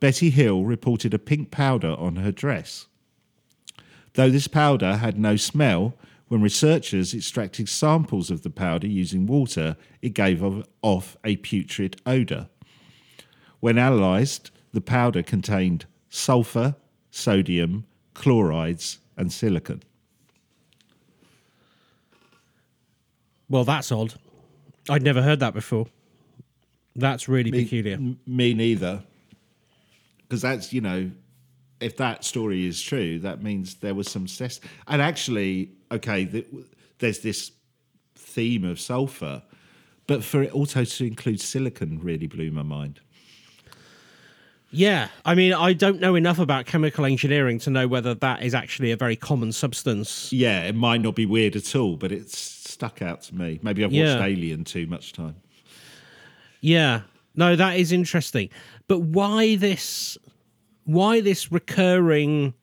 Betty 0.00 0.30
Hill 0.30 0.64
reported 0.64 1.14
a 1.14 1.18
pink 1.18 1.50
powder 1.50 1.94
on 1.98 2.16
her 2.16 2.32
dress. 2.32 2.86
Though 4.14 4.30
this 4.30 4.48
powder 4.48 4.96
had 4.96 5.18
no 5.18 5.36
smell, 5.36 5.94
when 6.28 6.40
researchers 6.40 7.14
extracted 7.14 7.68
samples 7.68 8.30
of 8.30 8.42
the 8.42 8.50
powder 8.50 8.86
using 8.86 9.26
water, 9.26 9.76
it 10.02 10.10
gave 10.10 10.42
off 10.82 11.16
a 11.24 11.36
putrid 11.36 12.00
odour. 12.06 12.48
When 13.60 13.78
analysed, 13.78 14.50
the 14.72 14.80
powder 14.80 15.22
contained 15.22 15.86
sulphur, 16.08 16.76
sodium, 17.10 17.86
chlorides, 18.14 18.98
and 19.16 19.32
silicon. 19.32 19.82
Well, 23.48 23.64
that's 23.64 23.92
odd. 23.92 24.14
I'd 24.88 25.02
never 25.02 25.22
heard 25.22 25.40
that 25.40 25.54
before. 25.54 25.86
That's 26.96 27.28
really 27.28 27.50
peculiar. 27.50 27.94
M- 27.94 28.18
me 28.26 28.54
neither. 28.54 29.02
Because 30.22 30.42
that's, 30.42 30.72
you 30.72 30.80
know, 30.80 31.10
if 31.80 31.96
that 31.98 32.24
story 32.24 32.66
is 32.66 32.80
true, 32.80 33.18
that 33.20 33.42
means 33.42 33.74
there 33.76 33.94
was 33.94 34.10
some 34.10 34.26
cess. 34.26 34.60
And 34.88 35.02
actually, 35.02 35.70
okay, 35.92 36.24
th- 36.24 36.46
there's 36.98 37.18
this 37.20 37.52
theme 38.14 38.64
of 38.64 38.80
sulfur, 38.80 39.42
but 40.06 40.24
for 40.24 40.42
it 40.42 40.52
also 40.52 40.84
to 40.84 41.04
include 41.06 41.40
silicon 41.40 42.00
really 42.00 42.26
blew 42.26 42.50
my 42.50 42.62
mind. 42.62 43.00
Yeah, 44.74 45.08
I 45.24 45.34
mean, 45.34 45.52
I 45.52 45.72
don't 45.72 46.00
know 46.00 46.14
enough 46.14 46.38
about 46.38 46.66
chemical 46.66 47.04
engineering 47.04 47.58
to 47.60 47.70
know 47.70 47.86
whether 47.86 48.14
that 48.14 48.42
is 48.42 48.54
actually 48.54 48.90
a 48.90 48.96
very 48.96 49.16
common 49.16 49.52
substance. 49.52 50.32
Yeah, 50.32 50.64
it 50.64 50.74
might 50.74 51.00
not 51.00 51.14
be 51.14 51.26
weird 51.26 51.54
at 51.54 51.76
all, 51.76 51.96
but 51.96 52.10
it's 52.10 52.36
stuck 52.38 53.00
out 53.00 53.22
to 53.22 53.34
me. 53.34 53.60
Maybe 53.62 53.84
I've 53.84 53.92
watched 53.92 54.22
Alien 54.22 54.64
too 54.64 54.86
much 54.86 55.12
time. 55.12 55.36
Yeah, 56.60 57.02
no, 57.36 57.56
that 57.56 57.76
is 57.78 57.92
interesting. 57.92 58.50
But 58.88 59.00
why 59.00 59.56
this? 59.56 60.18
Why 60.84 61.20
this 61.20 61.50
recurring 61.50 62.54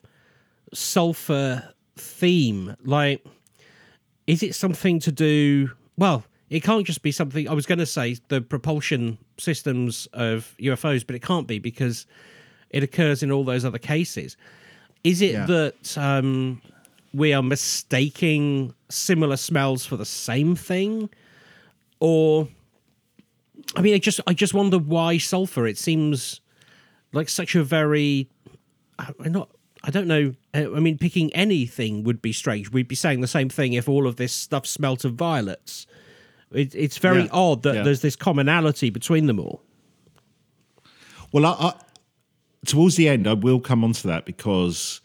sulfur 0.72 1.72
theme? 1.96 2.76
Like, 2.84 3.24
is 4.26 4.42
it 4.42 4.54
something 4.54 5.00
to 5.00 5.12
do? 5.12 5.70
Well, 5.96 6.24
it 6.52 6.62
can't 6.62 6.86
just 6.86 7.02
be 7.02 7.10
something. 7.12 7.48
I 7.48 7.54
was 7.54 7.66
going 7.66 7.78
to 7.78 7.86
say 7.86 8.16
the 8.28 8.40
propulsion 8.40 9.18
systems 9.38 10.06
of 10.12 10.54
UFOs, 10.60 11.06
but 11.06 11.16
it 11.16 11.22
can't 11.22 11.46
be 11.46 11.58
because 11.58 12.06
it 12.70 12.82
occurs 12.82 13.22
in 13.22 13.32
all 13.32 13.44
those 13.44 13.64
other 13.64 13.78
cases. 13.78 14.36
Is 15.04 15.20
it 15.22 15.32
Yeah. 15.32 15.46
that 15.46 15.98
um, 15.98 16.60
we 17.14 17.32
are 17.32 17.42
mistaking 17.42 18.74
similar 18.90 19.36
smells 19.36 19.84
for 19.86 19.96
the 19.96 20.04
same 20.04 20.54
thing, 20.54 21.08
or? 22.00 22.48
I 23.76 23.80
mean, 23.80 23.94
I 23.94 23.98
just 23.98 24.20
I 24.26 24.34
just 24.34 24.54
wonder 24.54 24.78
why 24.78 25.18
sulfur. 25.18 25.66
It 25.66 25.78
seems 25.78 26.40
like 27.12 27.28
such 27.28 27.54
a 27.54 27.64
very 27.64 28.28
I- 28.98 29.12
I'm 29.24 29.32
not. 29.32 29.48
I 29.84 29.90
don't 29.90 30.06
know. 30.06 30.34
uh, 30.54 30.76
I 30.76 30.80
mean, 30.80 30.96
picking 30.98 31.32
anything 31.34 32.04
would 32.04 32.22
be 32.22 32.32
strange. 32.32 32.70
We'd 32.70 32.86
be 32.88 32.94
saying 32.94 33.20
the 33.20 33.26
same 33.26 33.48
thing 33.48 33.72
if 33.72 33.88
all 33.88 34.06
of 34.06 34.14
this 34.16 34.32
stuff 34.32 34.66
smelt 34.66 35.04
of 35.04 35.14
violets. 35.14 35.86
It, 36.54 36.74
it's 36.74 36.98
very 36.98 37.22
Yeah. 37.22 37.28
odd 37.32 37.62
that 37.62 37.74
Yeah. 37.76 37.82
there's 37.82 38.00
this 38.02 38.16
commonality 38.16 38.90
between 38.90 39.26
them 39.26 39.38
all. 39.40 39.62
Well, 41.32 41.46
I, 41.46 41.50
I, 41.68 41.74
towards 42.66 42.96
the 42.96 43.08
end, 43.08 43.26
I 43.26 43.32
will 43.34 43.60
come 43.60 43.84
on 43.84 43.92
to 43.94 44.06
that 44.08 44.24
because 44.26 45.00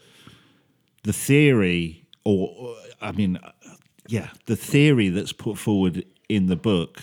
the 1.03 1.13
theory, 1.13 2.03
or 2.25 2.75
I 3.01 3.11
mean, 3.13 3.39
yeah, 4.07 4.29
the 4.45 4.55
theory 4.55 5.09
that's 5.09 5.31
put 5.33 5.57
forward 5.57 6.03
in 6.29 6.47
the 6.47 6.55
book 6.57 7.01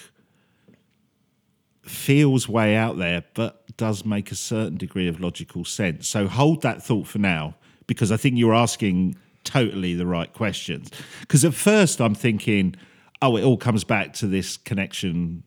feels 1.82 2.48
way 2.48 2.76
out 2.76 2.98
there, 2.98 3.24
but 3.34 3.62
does 3.76 4.04
make 4.04 4.30
a 4.30 4.34
certain 4.34 4.76
degree 4.76 5.08
of 5.08 5.20
logical 5.20 5.64
sense. 5.64 6.08
So 6.08 6.26
hold 6.26 6.62
that 6.62 6.82
thought 6.82 7.06
for 7.06 7.18
now, 7.18 7.56
because 7.86 8.10
I 8.12 8.16
think 8.16 8.36
you're 8.38 8.54
asking 8.54 9.16
totally 9.42 9.94
the 9.94 10.06
right 10.06 10.32
questions. 10.32 10.90
Because 11.20 11.44
at 11.44 11.54
first 11.54 12.00
I'm 12.00 12.14
thinking, 12.14 12.74
oh, 13.24 13.36
it 13.36 13.42
all 13.42 13.56
comes 13.56 13.84
back 13.84 14.12
to 14.12 14.26
this 14.26 14.58
connection 14.58 15.42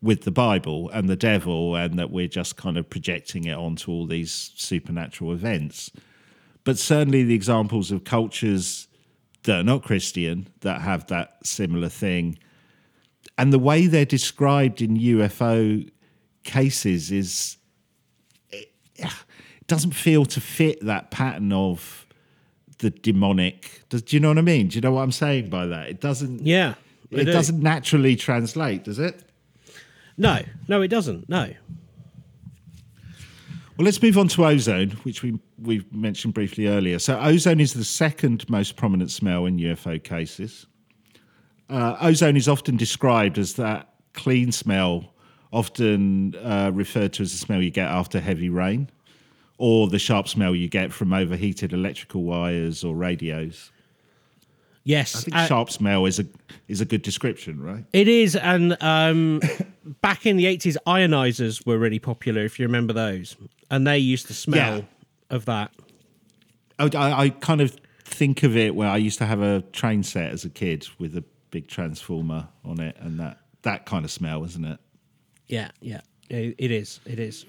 with 0.00 0.22
the 0.22 0.30
Bible 0.30 0.88
and 0.90 1.08
the 1.08 1.16
devil, 1.16 1.76
and 1.76 1.98
that 1.98 2.10
we're 2.10 2.28
just 2.28 2.56
kind 2.56 2.78
of 2.78 2.88
projecting 2.88 3.44
it 3.44 3.54
onto 3.54 3.90
all 3.90 4.06
these 4.06 4.52
supernatural 4.56 5.32
events. 5.32 5.90
But 6.64 6.78
certainly 6.78 7.22
the 7.22 7.34
examples 7.34 7.90
of 7.90 8.04
cultures 8.04 8.88
that 9.42 9.60
are 9.60 9.64
not 9.64 9.82
Christian 9.82 10.48
that 10.60 10.80
have 10.80 11.06
that 11.08 11.46
similar 11.46 11.90
thing, 11.90 12.38
and 13.36 13.52
the 13.52 13.58
way 13.58 13.86
they're 13.86 14.04
described 14.04 14.80
in 14.80 14.96
UFO 14.96 15.90
cases 16.42 17.10
is 17.10 17.58
it, 18.50 18.72
doesn't 19.66 19.92
feel 19.92 20.24
to 20.26 20.40
fit 20.40 20.84
that 20.84 21.10
pattern 21.10 21.52
of 21.52 22.06
the 22.78 22.90
demonic. 22.90 23.82
Does, 23.88 24.02
do 24.02 24.16
you 24.16 24.20
know 24.20 24.28
what 24.28 24.38
I 24.38 24.42
mean? 24.42 24.68
Do 24.68 24.76
you 24.76 24.80
know 24.80 24.92
what 24.92 25.02
I'm 25.02 25.12
saying 25.12 25.50
by 25.50 25.66
that? 25.66 25.88
It 25.88 26.00
doesn't. 26.00 26.42
Yeah, 26.46 26.74
It 27.10 27.24
do. 27.24 27.32
doesn't 27.32 27.60
naturally 27.60 28.16
translate, 28.16 28.84
does 28.84 28.98
it? 28.98 29.22
No, 30.16 30.40
no, 30.68 30.82
it 30.82 30.88
doesn't. 30.88 31.28
No. 31.28 31.50
Well, 33.76 33.84
let's 33.84 34.00
move 34.00 34.16
on 34.16 34.28
to 34.28 34.46
ozone, 34.46 34.90
which 35.02 35.22
we 35.22 35.38
we 35.60 35.84
mentioned 35.90 36.34
briefly 36.34 36.68
earlier. 36.68 36.98
So, 37.00 37.18
ozone 37.18 37.58
is 37.58 37.72
the 37.74 37.84
second 37.84 38.48
most 38.48 38.76
prominent 38.76 39.10
smell 39.10 39.46
in 39.46 39.58
UFO 39.58 40.02
cases. 40.02 40.66
Uh, 41.68 41.96
ozone 42.00 42.36
is 42.36 42.48
often 42.48 42.76
described 42.76 43.36
as 43.38 43.54
that 43.54 43.94
clean 44.12 44.52
smell 44.52 45.12
often 45.52 46.34
uh, 46.36 46.70
referred 46.72 47.12
to 47.14 47.22
as 47.22 47.32
the 47.32 47.38
smell 47.38 47.62
you 47.62 47.70
get 47.70 47.88
after 47.88 48.20
heavy 48.20 48.48
rain, 48.48 48.90
or 49.58 49.88
the 49.88 49.98
sharp 49.98 50.28
smell 50.28 50.54
you 50.54 50.68
get 50.68 50.92
from 50.92 51.12
overheated 51.12 51.72
electrical 51.72 52.22
wires 52.22 52.84
or 52.84 52.94
radios. 52.94 53.72
Yes, 54.84 55.16
I 55.16 55.20
think 55.20 55.36
uh, 55.36 55.46
sharp 55.46 55.70
smell 55.70 56.04
is 56.04 56.18
a 56.20 56.26
is 56.68 56.80
a 56.80 56.84
good 56.84 57.02
description, 57.02 57.62
right? 57.62 57.84
it 57.92 58.06
is. 58.06 58.36
And 58.36 58.76
um, 58.82 59.40
back 60.02 60.26
in 60.26 60.36
the 60.36 60.46
eighties, 60.46 60.76
ionizers 60.86 61.66
were 61.66 61.78
really 61.78 61.98
popular. 61.98 62.44
If 62.44 62.58
you 62.58 62.66
remember 62.66 62.92
those, 62.92 63.36
and 63.70 63.86
they 63.86 63.98
used 63.98 64.26
to 64.26 64.34
smell 64.34 64.78
Yeah. 64.78 64.84
of 65.30 65.46
that. 65.46 65.72
I, 66.78 66.88
I, 66.94 67.28
kind 67.30 67.60
of 67.60 67.76
think 68.04 68.42
of 68.42 68.56
it 68.56 68.74
where 68.74 68.88
I 68.88 68.96
used 68.96 69.18
to 69.18 69.26
have 69.26 69.40
a 69.40 69.62
train 69.72 70.02
set 70.02 70.32
as 70.32 70.44
a 70.44 70.50
kid 70.50 70.88
with 70.98 71.16
a 71.16 71.22
big 71.50 71.68
transformer 71.68 72.48
on 72.64 72.80
it, 72.80 72.96
and 72.98 73.18
that 73.20 73.38
that 73.62 73.86
kind 73.86 74.04
of 74.04 74.10
smell, 74.10 74.44
isn't 74.44 74.64
it? 74.64 74.78
Yeah, 75.46 75.70
yeah, 75.80 76.00
it, 76.28 76.56
it 76.58 76.70
is. 76.70 77.00
It 77.06 77.18
is. 77.18 77.46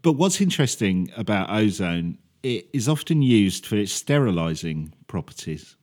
But 0.00 0.12
what's 0.12 0.40
interesting 0.40 1.10
about 1.16 1.50
ozone, 1.50 2.18
it 2.42 2.68
is 2.72 2.88
often 2.88 3.22
used 3.22 3.66
for 3.66 3.76
its 3.76 3.92
sterilizing 3.92 4.94
properties. 5.06 5.76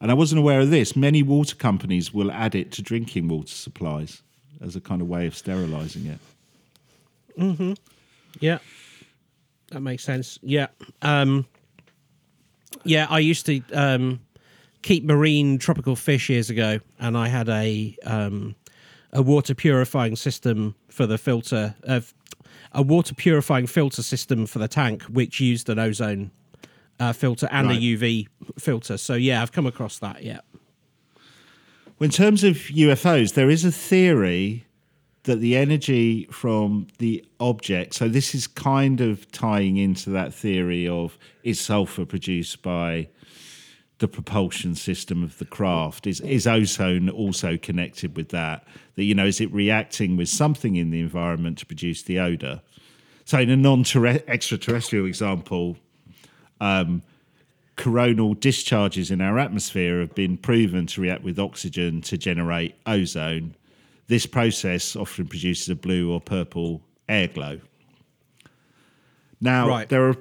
And 0.00 0.10
I 0.10 0.14
wasn't 0.14 0.40
aware 0.40 0.60
of 0.60 0.70
this. 0.70 0.96
Many 0.96 1.22
water 1.22 1.54
companies 1.54 2.12
will 2.12 2.32
add 2.32 2.54
it 2.54 2.72
to 2.72 2.82
drinking 2.82 3.28
water 3.28 3.52
supplies 3.52 4.22
as 4.60 4.74
a 4.74 4.80
kind 4.80 5.02
of 5.02 5.08
way 5.08 5.26
of 5.26 5.36
sterilizing 5.36 6.06
it. 6.06 6.18
Hmm. 7.38 7.72
Yeah, 8.40 8.58
that 9.70 9.80
makes 9.80 10.02
sense. 10.02 10.38
Yeah, 10.42 10.68
um, 11.02 11.46
yeah. 12.84 13.06
I 13.08 13.20
used 13.20 13.46
to 13.46 13.62
um, 13.72 14.20
keep 14.82 15.04
marine 15.04 15.58
tropical 15.58 15.96
fish 15.96 16.28
years 16.28 16.50
ago, 16.50 16.80
and 16.98 17.16
I 17.16 17.28
had 17.28 17.48
a 17.48 17.96
um, 18.04 18.54
a 19.12 19.22
water 19.22 19.54
purifying 19.54 20.16
system 20.16 20.74
for 20.88 21.06
the 21.06 21.18
filter 21.18 21.74
of 21.84 22.12
a 22.74 22.82
water 22.82 23.14
purifying 23.14 23.66
filter 23.66 24.02
system 24.02 24.46
for 24.46 24.58
the 24.58 24.68
tank, 24.68 25.02
which 25.04 25.40
used 25.40 25.68
an 25.68 25.78
ozone 25.78 26.30
uh, 27.00 27.12
filter 27.12 27.48
and 27.50 27.68
Right. 27.68 27.78
a 27.78 27.80
UV 27.80 28.28
filter. 28.58 28.96
So 28.96 29.14
yeah, 29.14 29.42
I've 29.42 29.52
come 29.52 29.66
across 29.66 29.98
that. 29.98 30.22
Yeah. 30.22 30.40
Well, 31.98 32.06
in 32.06 32.10
terms 32.10 32.42
of 32.44 32.56
UFOs, 32.56 33.34
there 33.34 33.50
is 33.50 33.64
a 33.64 33.72
theory 33.72 34.66
that 35.24 35.36
the 35.36 35.56
energy 35.56 36.26
from 36.30 36.88
the 36.98 37.24
object, 37.38 37.94
so 37.94 38.08
this 38.08 38.34
is 38.34 38.46
kind 38.48 39.00
of 39.00 39.30
tying 39.30 39.76
into 39.76 40.10
that 40.10 40.34
theory 40.34 40.88
of 40.88 41.16
is 41.44 41.60
sulfur 41.60 42.04
produced 42.04 42.60
by 42.62 43.08
the 44.02 44.08
propulsion 44.08 44.74
system 44.74 45.22
of 45.22 45.38
the 45.38 45.44
craft? 45.44 46.08
Is, 46.08 46.20
is 46.22 46.46
ozone 46.46 47.08
also 47.08 47.56
connected 47.56 48.16
with 48.16 48.30
that? 48.30 48.66
That, 48.96 49.04
you 49.04 49.14
know, 49.14 49.26
is 49.26 49.40
it 49.40 49.50
reacting 49.52 50.16
with 50.16 50.28
something 50.28 50.74
in 50.74 50.90
the 50.90 51.00
environment 51.00 51.56
to 51.58 51.66
produce 51.66 52.02
the 52.02 52.18
odor? 52.18 52.60
So, 53.24 53.38
in 53.38 53.48
a 53.48 53.56
non 53.56 53.84
extraterrestrial 54.26 55.06
example, 55.06 55.76
um, 56.60 57.02
coronal 57.76 58.34
discharges 58.34 59.12
in 59.12 59.20
our 59.20 59.38
atmosphere 59.38 60.00
have 60.00 60.16
been 60.16 60.36
proven 60.36 60.86
to 60.88 61.00
react 61.00 61.22
with 61.22 61.38
oxygen 61.38 62.02
to 62.02 62.18
generate 62.18 62.74
ozone. 62.86 63.54
This 64.08 64.26
process 64.26 64.96
often 64.96 65.28
produces 65.28 65.68
a 65.68 65.76
blue 65.76 66.12
or 66.12 66.20
purple 66.20 66.82
air 67.08 67.28
glow. 67.28 67.60
Now, 69.40 69.68
Right. 69.68 69.88
there 69.88 70.08
are 70.08 70.14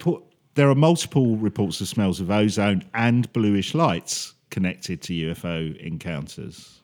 there 0.55 0.69
are 0.69 0.75
multiple 0.75 1.37
reports 1.37 1.81
of 1.81 1.87
smells 1.87 2.19
of 2.19 2.29
ozone 2.29 2.83
and 2.93 3.31
bluish 3.33 3.73
lights 3.73 4.33
connected 4.49 5.01
to 5.03 5.13
UFO 5.13 5.77
encounters. 5.77 6.81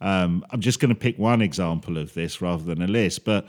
Um, 0.00 0.44
I'm 0.50 0.60
just 0.60 0.80
going 0.80 0.90
to 0.90 0.94
pick 0.94 1.18
one 1.18 1.42
example 1.42 1.98
of 1.98 2.14
this 2.14 2.40
rather 2.40 2.62
than 2.62 2.82
a 2.82 2.86
list, 2.86 3.24
but 3.24 3.48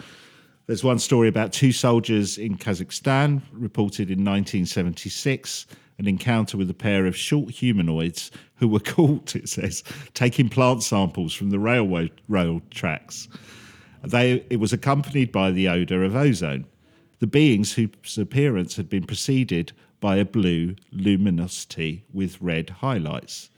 there's 0.68 0.84
one 0.84 1.00
story 1.00 1.28
about 1.28 1.54
two 1.54 1.72
soldiers 1.72 2.38
in 2.38 2.58
Kazakhstan 2.58 3.42
reported 3.52 4.10
in 4.10 4.26
1976 4.26 5.68
an 6.00 6.08
encounter 6.08 6.58
with 6.58 6.70
a 6.70 6.74
pair 6.74 7.06
of 7.06 7.16
short 7.16 7.52
humanoids 7.52 8.32
who 8.56 8.68
were 8.68 8.80
caught, 8.96 9.36
it 9.36 9.48
says, 9.48 9.84
taking 10.14 10.50
plant 10.50 10.82
samples 10.82 11.34
from 11.34 11.50
the 11.52 11.60
railway 11.60 12.12
rail 12.28 12.62
tracks. 12.72 13.28
They, 14.04 14.46
it 14.50 14.62
was 14.62 14.74
accompanied 14.74 15.32
by 15.32 15.52
the 15.52 15.68
odour 15.68 16.04
of 16.04 16.16
ozone. 16.16 16.66
The 17.20 17.28
beings 17.28 17.74
whose 17.74 18.18
appearance 18.18 18.78
had 18.78 18.90
been 18.90 19.04
preceded 19.04 19.74
by 20.00 20.16
a 20.16 20.26
blue 20.26 20.76
luminosity 20.92 22.04
with 22.14 22.42
red 22.42 22.70
highlights. 22.70 23.50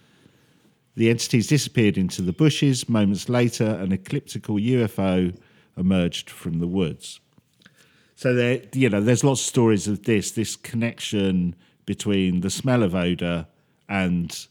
The 0.96 1.10
entities 1.10 1.48
disappeared 1.48 1.98
into 1.98 2.22
the 2.22 2.34
bushes. 2.34 2.90
Moments 2.90 3.30
later, 3.30 3.66
an 3.66 3.92
ecliptical 3.92 4.56
UFO 4.56 5.38
emerged 5.78 6.30
from 6.30 6.60
the 6.60 6.68
woods. 6.68 7.20
So 8.16 8.34
there, 8.34 8.62
you 8.74 8.90
know, 8.90 9.02
there's 9.02 9.24
lots 9.24 9.42
of 9.42 9.48
stories 9.48 9.88
of 9.88 10.04
this, 10.04 10.32
this 10.32 10.56
connection 10.56 11.56
between 11.86 12.42
the 12.42 12.50
smell 12.50 12.84
of 12.84 12.94
odor 12.94 13.48
and 13.90 14.48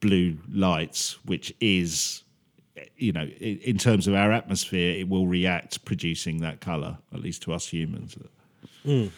blue 0.00 0.38
lights, 0.50 1.18
which 1.24 1.52
is, 1.60 2.22
you 2.96 3.12
know, 3.12 3.26
in 3.26 3.78
terms 3.78 4.06
of 4.06 4.14
our 4.14 4.32
atmosphere, 4.32 4.98
it 4.98 5.08
will 5.08 5.26
react 5.26 5.84
producing 5.84 6.38
that 6.38 6.60
color, 6.60 6.98
at 7.12 7.20
least 7.20 7.42
to 7.42 7.52
us 7.52 7.68
humans. 7.68 8.16
Mm. 8.84 9.10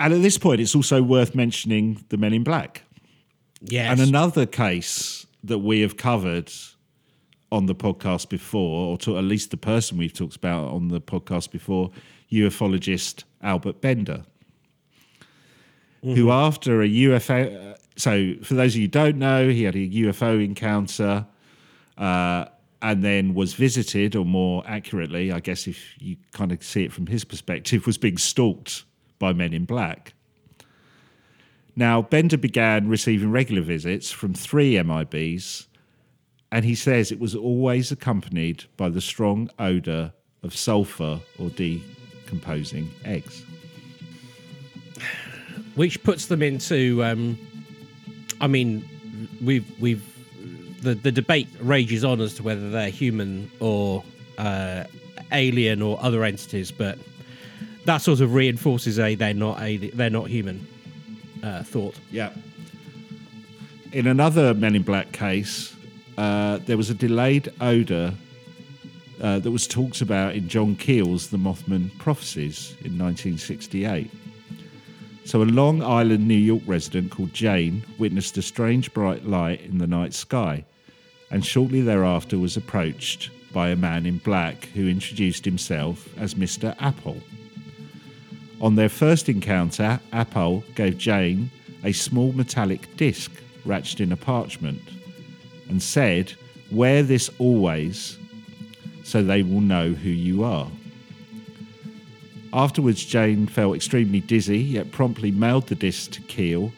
And 0.00 0.14
at 0.14 0.22
this 0.22 0.38
point, 0.38 0.60
it's 0.60 0.74
also 0.74 1.02
worth 1.02 1.34
mentioning 1.34 2.04
the 2.08 2.16
Men 2.16 2.32
in 2.32 2.42
Black. 2.42 2.82
Yes. 3.60 3.90
And 3.90 4.00
another 4.00 4.46
case 4.46 5.26
that 5.44 5.58
we 5.58 5.80
have 5.80 5.96
covered 5.96 6.50
on 7.52 7.66
the 7.66 7.74
podcast 7.74 8.28
before, 8.28 8.88
or 8.88 8.98
to 8.98 9.18
at 9.18 9.24
least 9.24 9.50
the 9.50 9.56
person 9.56 9.98
we've 9.98 10.12
talked 10.12 10.36
about 10.36 10.72
on 10.72 10.88
the 10.88 11.00
podcast 11.00 11.50
before, 11.50 11.90
ufologist 12.32 13.24
Albert 13.42 13.80
Bender, 13.80 14.24
who 16.02 16.14
mm-hmm. 16.14 16.30
after 16.30 16.82
a 16.82 16.88
UFO, 16.88 17.72
uh, 17.72 17.76
so 17.96 18.34
for 18.42 18.54
those 18.54 18.74
of 18.74 18.80
you 18.80 18.86
who 18.86 18.88
don't 18.88 19.18
know, 19.18 19.48
he 19.48 19.64
had 19.64 19.76
a 19.76 19.88
UFO 19.88 20.42
encounter 20.42 21.26
uh, 21.98 22.46
and 22.82 23.02
then 23.02 23.34
was 23.34 23.54
visited, 23.54 24.16
or 24.16 24.24
more 24.24 24.62
accurately, 24.66 25.32
I 25.32 25.40
guess 25.40 25.66
if 25.66 25.94
you 25.98 26.16
kind 26.32 26.52
of 26.52 26.62
see 26.62 26.84
it 26.84 26.92
from 26.92 27.06
his 27.06 27.24
perspective, 27.24 27.86
was 27.86 27.98
being 27.98 28.18
stalked 28.18 28.84
by 29.18 29.32
men 29.32 29.52
in 29.52 29.64
black. 29.64 30.14
Now, 31.74 32.02
Bender 32.02 32.36
began 32.36 32.88
receiving 32.88 33.30
regular 33.30 33.62
visits 33.62 34.10
from 34.10 34.34
three 34.34 34.74
MIBs, 34.74 35.66
and 36.50 36.64
he 36.64 36.74
says 36.74 37.10
it 37.10 37.18
was 37.18 37.34
always 37.34 37.90
accompanied 37.90 38.64
by 38.76 38.90
the 38.90 39.00
strong 39.00 39.48
odour 39.58 40.12
of 40.42 40.54
sulphur 40.54 41.20
or 41.38 41.48
decomposing 41.50 42.90
eggs. 43.04 43.44
which 45.74 46.02
puts 46.02 46.26
them 46.26 46.42
into 46.42 47.02
um 47.02 47.38
i 48.40 48.46
mean 48.46 48.84
we've 49.42 49.66
we've 49.80 50.11
the 50.82 50.94
the 50.94 51.12
debate 51.12 51.48
rages 51.60 52.04
on 52.04 52.20
as 52.20 52.34
to 52.34 52.42
whether 52.42 52.70
they're 52.70 52.90
human 52.90 53.50
or 53.60 54.04
uh 54.38 54.84
alien 55.32 55.80
or 55.80 55.98
other 56.02 56.24
entities 56.24 56.70
but 56.70 56.98
that 57.86 57.98
sort 57.98 58.20
of 58.20 58.34
reinforces 58.34 58.98
a 58.98 59.14
they're 59.14 59.34
not 59.34 59.60
a 59.62 59.76
they're 59.76 60.10
not 60.10 60.28
human 60.28 60.66
uh 61.42 61.62
thought 61.62 61.98
Yeah. 62.10 62.30
In 63.92 64.06
another 64.06 64.54
Men 64.54 64.74
in 64.74 64.82
Black 64.82 65.12
case, 65.12 65.76
uh, 66.16 66.58
there 66.64 66.78
was 66.78 66.88
a 66.88 66.94
delayed 66.94 67.52
odour 67.60 68.14
uh, 69.20 69.38
that 69.38 69.50
was 69.50 69.66
talked 69.66 70.00
about 70.00 70.34
in 70.34 70.48
John 70.48 70.76
Keel's 70.76 71.28
The 71.28 71.36
Mothman 71.36 71.96
Prophecies 71.98 72.70
in 72.84 72.98
1968. 72.98 74.10
So, 75.26 75.42
a 75.42 75.44
Long 75.44 75.82
Island, 75.82 76.26
New 76.26 76.34
York 76.34 76.62
resident 76.66 77.10
called 77.10 77.34
Jane 77.34 77.84
witnessed 77.98 78.38
a 78.38 78.42
strange 78.42 78.92
bright 78.94 79.26
light 79.26 79.60
in 79.60 79.76
the 79.76 79.86
night 79.86 80.14
sky, 80.14 80.64
and 81.32 81.44
shortly 81.44 81.80
thereafter 81.80 82.38
was 82.38 82.56
approached 82.56 83.30
by 83.52 83.70
a 83.70 83.76
man 83.76 84.06
in 84.06 84.18
black 84.18 84.66
who 84.66 84.86
introduced 84.86 85.44
himself 85.44 86.08
as 86.18 86.34
Mr. 86.34 86.76
Apple. 86.78 87.16
On 88.60 88.76
their 88.76 88.88
first 88.88 89.28
encounter, 89.28 89.98
Apple 90.12 90.62
gave 90.76 90.96
Jane 90.98 91.50
a 91.82 91.92
small 91.92 92.32
metallic 92.32 92.96
disc 92.96 93.32
wrapped 93.64 93.98
in 93.98 94.12
a 94.12 94.16
parchment 94.16 94.82
and 95.68 95.82
said, 95.82 96.34
Wear 96.70 97.02
this 97.02 97.28
always 97.38 98.18
so 99.02 99.22
they 99.22 99.42
will 99.42 99.60
know 99.60 99.92
who 99.92 100.10
you 100.10 100.44
are. 100.44 100.70
Afterwards, 102.52 103.04
Jane 103.04 103.46
felt 103.46 103.74
extremely 103.74 104.20
dizzy, 104.20 104.58
yet 104.58 104.92
promptly 104.92 105.30
mailed 105.30 105.66
the 105.66 105.74
disc 105.74 106.12
to 106.12 106.20
Keel. 106.22 106.72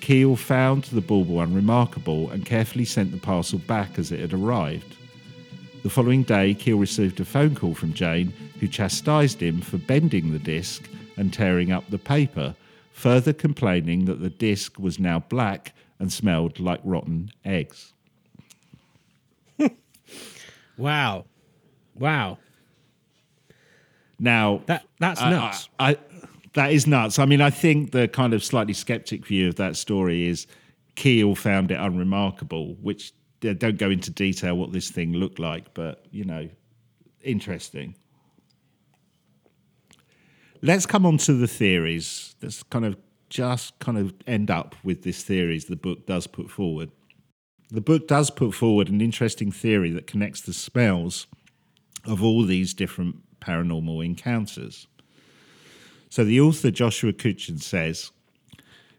Keel 0.00 0.36
found 0.36 0.84
the 0.84 1.00
bauble 1.00 1.40
unremarkable 1.40 2.30
and 2.30 2.46
carefully 2.46 2.84
sent 2.84 3.12
the 3.12 3.18
parcel 3.18 3.58
back 3.58 3.98
as 3.98 4.10
it 4.12 4.20
had 4.20 4.32
arrived. 4.32 4.96
The 5.82 5.90
following 5.90 6.22
day, 6.22 6.54
Keel 6.54 6.78
received 6.78 7.20
a 7.20 7.24
phone 7.24 7.54
call 7.54 7.74
from 7.74 7.94
Jane, 7.94 8.32
who 8.60 8.68
chastised 8.68 9.40
him 9.42 9.60
for 9.60 9.78
bending 9.78 10.32
the 10.32 10.38
disc 10.38 10.88
and 11.16 11.32
tearing 11.32 11.72
up 11.72 11.88
the 11.90 11.98
paper, 11.98 12.54
further 12.92 13.32
complaining 13.32 14.04
that 14.06 14.20
the 14.20 14.30
disc 14.30 14.78
was 14.78 14.98
now 14.98 15.20
black 15.20 15.72
and 15.98 16.12
smelled 16.12 16.60
like 16.60 16.80
rotten 16.84 17.30
eggs. 17.44 17.92
Wow. 20.76 21.26
Wow. 21.94 22.38
Now 24.18 24.62
That 24.66 24.84
that's 24.98 25.20
nuts. 25.20 25.68
I, 25.78 25.92
I, 25.92 25.96
that 26.54 26.72
is 26.72 26.86
nuts. 26.86 27.18
I 27.18 27.24
mean, 27.26 27.40
I 27.40 27.50
think 27.50 27.92
the 27.92 28.08
kind 28.08 28.34
of 28.34 28.42
slightly 28.42 28.72
skeptic 28.74 29.26
view 29.26 29.48
of 29.48 29.56
that 29.56 29.76
story 29.76 30.26
is 30.26 30.46
Keel 30.96 31.34
found 31.34 31.70
it 31.70 31.78
unremarkable, 31.78 32.74
which 32.80 33.12
they 33.40 33.54
don't 33.54 33.78
go 33.78 33.90
into 33.90 34.10
detail 34.10 34.56
what 34.56 34.72
this 34.72 34.90
thing 34.90 35.12
looked 35.12 35.38
like, 35.38 35.72
but 35.74 36.04
you 36.10 36.24
know, 36.24 36.48
interesting. 37.22 37.94
Let's 40.62 40.84
come 40.84 41.06
on 41.06 41.16
to 41.18 41.32
the 41.32 41.48
theories. 41.48 42.34
Let's 42.42 42.62
kind 42.64 42.84
of 42.84 42.96
just 43.30 43.78
kind 43.78 43.96
of 43.96 44.12
end 44.26 44.50
up 44.50 44.74
with 44.82 45.02
this 45.04 45.22
theories 45.22 45.66
the 45.66 45.76
book 45.76 46.06
does 46.06 46.26
put 46.26 46.50
forward. 46.50 46.90
The 47.70 47.80
book 47.80 48.08
does 48.08 48.30
put 48.30 48.52
forward 48.52 48.88
an 48.88 49.00
interesting 49.00 49.52
theory 49.52 49.90
that 49.92 50.08
connects 50.08 50.40
the 50.40 50.52
smells 50.52 51.28
of 52.04 52.22
all 52.22 52.44
these 52.44 52.74
different 52.74 53.40
paranormal 53.40 54.04
encounters. 54.04 54.88
So 56.10 56.24
the 56.24 56.40
author 56.40 56.72
Joshua 56.72 57.12
Cutchin 57.12 57.58
says, 57.58 58.10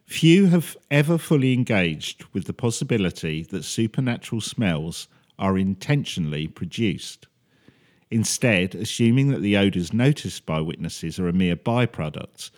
Few 0.06 0.48
have 0.48 0.76
ever 0.90 1.18
fully 1.18 1.54
engaged 1.54 2.24
with 2.34 2.46
the 2.46 2.54
possibility 2.54 3.44
that 3.44 3.64
supernatural 3.64 4.42
smells 4.42 5.08
are 5.38 5.58
intentionally 5.58 6.48
produced. 6.48 7.28
Instead, 8.10 8.76
assuming 8.76 9.30
that 9.30 9.42
the 9.42 9.58
odours 9.58 9.94
noticed 9.94 10.46
by 10.46 10.62
witnesses 10.62 11.20
are 11.20 11.28
a 11.28 11.34
mere 11.34 11.56
byproduct, 11.56 12.52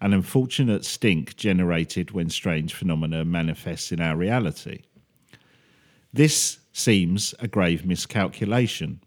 an 0.00 0.12
unfortunate 0.12 0.84
stink 0.84 1.36
generated 1.36 2.10
when 2.10 2.30
strange 2.30 2.74
phenomena 2.74 3.24
manifest 3.24 3.92
in 3.92 4.00
our 4.00 4.16
reality. 4.16 4.82
This 6.12 6.58
seems 6.72 7.34
a 7.38 7.46
grave 7.46 7.84
miscalculation. 7.84 9.00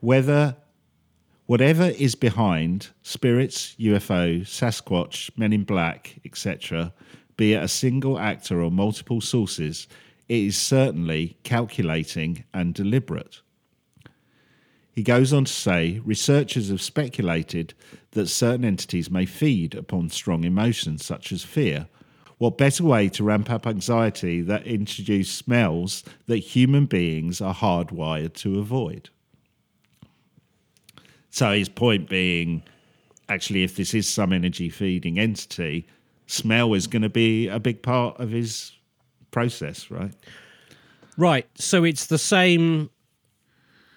Whether 0.00 0.56
whatever 1.48 1.84
is 1.84 2.14
behind 2.14 2.90
spirits, 3.02 3.74
UFO, 3.80 4.42
Sasquatch, 4.42 5.30
Men 5.34 5.54
in 5.54 5.64
Black, 5.64 6.20
etc., 6.22 6.92
be 7.38 7.54
it 7.54 7.62
a 7.62 7.68
single 7.68 8.18
actor 8.18 8.62
or 8.62 8.70
multiple 8.70 9.22
sources, 9.22 9.88
it 10.28 10.36
is 10.36 10.58
certainly 10.58 11.38
calculating 11.44 12.44
and 12.52 12.74
deliberate. 12.74 13.40
He 14.92 15.02
goes 15.02 15.32
on 15.32 15.46
to 15.46 15.52
say 15.52 16.02
researchers 16.04 16.68
have 16.68 16.82
speculated 16.82 17.72
that 18.10 18.26
certain 18.26 18.66
entities 18.66 19.10
may 19.10 19.24
feed 19.24 19.74
upon 19.74 20.10
strong 20.10 20.44
emotions 20.44 21.02
such 21.02 21.32
as 21.32 21.44
fear. 21.44 21.88
What 22.36 22.58
better 22.58 22.84
way 22.84 23.08
to 23.10 23.24
ramp 23.24 23.50
up 23.50 23.66
anxiety 23.66 24.42
that 24.42 24.66
introduce 24.66 25.30
smells 25.30 26.04
that 26.26 26.38
human 26.38 26.84
beings 26.84 27.40
are 27.40 27.54
hardwired 27.54 28.34
to 28.34 28.58
avoid? 28.58 29.08
So 31.30 31.52
his 31.52 31.68
point 31.68 32.08
being, 32.08 32.62
actually, 33.28 33.62
if 33.62 33.76
this 33.76 33.94
is 33.94 34.08
some 34.08 34.32
energy 34.32 34.70
feeding 34.70 35.18
entity, 35.18 35.86
smell 36.26 36.74
is 36.74 36.86
going 36.86 37.02
to 37.02 37.08
be 37.08 37.48
a 37.48 37.58
big 37.58 37.82
part 37.82 38.18
of 38.20 38.30
his 38.30 38.72
process, 39.30 39.90
right? 39.90 40.12
Right. 41.16 41.46
So 41.56 41.84
it's 41.84 42.06
the 42.06 42.18
same. 42.18 42.90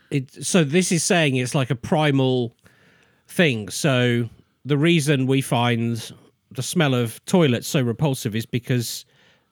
It, 0.09 0.45
so 0.45 0.63
this 0.63 0.91
is 0.91 1.03
saying 1.03 1.35
it's 1.35 1.55
like 1.55 1.69
a 1.69 1.75
primal 1.75 2.55
thing. 3.27 3.69
So 3.69 4.29
the 4.65 4.77
reason 4.77 5.25
we 5.25 5.41
find 5.41 6.11
the 6.51 6.63
smell 6.63 6.93
of 6.93 7.23
toilets 7.25 7.67
so 7.67 7.81
repulsive 7.81 8.35
is 8.35 8.45
because 8.45 9.05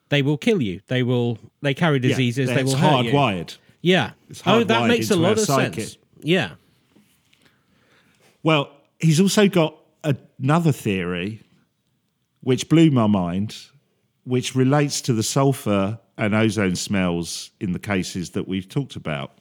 they 0.10 0.22
will 0.22 0.38
kill 0.38 0.62
you. 0.62 0.82
They 0.88 1.04
will. 1.04 1.38
They 1.62 1.74
carry 1.74 2.00
diseases. 2.00 2.50
Yeah, 2.50 2.56
they 2.56 2.64
will 2.64 2.76
hurt 2.76 3.06
you. 3.06 3.12
hardwired. 3.12 3.58
Yeah. 3.82 4.12
It's 4.30 4.42
oh, 4.46 4.64
that 4.64 4.88
makes 4.88 5.12
a 5.12 5.16
lot 5.16 5.34
of 5.34 5.40
sense. 5.40 5.98
Yeah. 6.22 6.52
Well, 8.44 8.72
he's 9.00 9.20
also 9.20 9.48
got 9.48 9.76
another 10.04 10.72
theory 10.72 11.44
which 12.42 12.70
blew 12.70 12.90
my 12.90 13.08
mind, 13.08 13.56
which 14.24 14.56
relates 14.56 15.02
to 15.02 15.14
the 15.14 15.24
sulfur 15.24 16.00
and 16.18 16.34
ozone 16.34 16.76
smells 16.76 17.52
in 17.60 17.74
the 17.74 17.80
cases 17.80 18.32
that 18.32 18.48
we've 18.48 18.70
talked 18.70 18.96
about. 18.96 19.32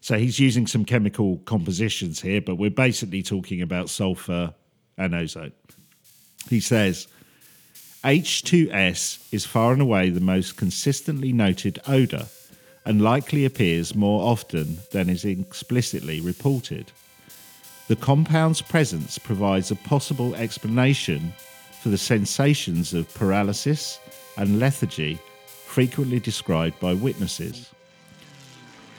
So 0.00 0.18
he's 0.18 0.38
using 0.38 0.66
some 0.66 0.84
chemical 0.84 1.38
compositions 1.38 2.20
here, 2.20 2.40
but 2.40 2.56
we're 2.56 2.70
basically 2.70 3.22
talking 3.22 3.60
about 3.60 3.90
sulfur 3.90 4.54
and 4.96 5.14
ozone. 5.14 5.52
He 6.48 6.60
says 6.60 7.06
H2S 8.02 9.32
is 9.32 9.44
far 9.44 9.72
and 9.72 9.82
away 9.82 10.10
the 10.10 10.20
most 10.20 10.56
consistently 10.56 11.32
noted 11.32 11.80
odour 11.86 12.26
and 12.84 13.02
likely 13.02 13.44
appears 13.44 13.94
more 13.94 14.22
often 14.22 14.78
than 14.92 15.10
is 15.10 15.24
explicitly 15.24 16.20
reported. 16.20 16.92
The 17.90 17.96
compound's 17.96 18.62
presence 18.62 19.18
provides 19.18 19.72
a 19.72 19.74
possible 19.74 20.36
explanation 20.36 21.34
for 21.80 21.88
the 21.88 21.98
sensations 21.98 22.94
of 22.94 23.12
paralysis 23.14 23.98
and 24.36 24.60
lethargy 24.60 25.18
frequently 25.66 26.20
described 26.20 26.78
by 26.78 26.94
witnesses. 26.94 27.72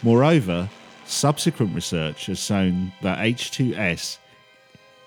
Moreover, 0.03 0.69
subsequent 1.05 1.73
research 1.73 2.25
has 2.25 2.43
shown 2.43 2.91
that 3.01 3.19
H2S 3.19 4.17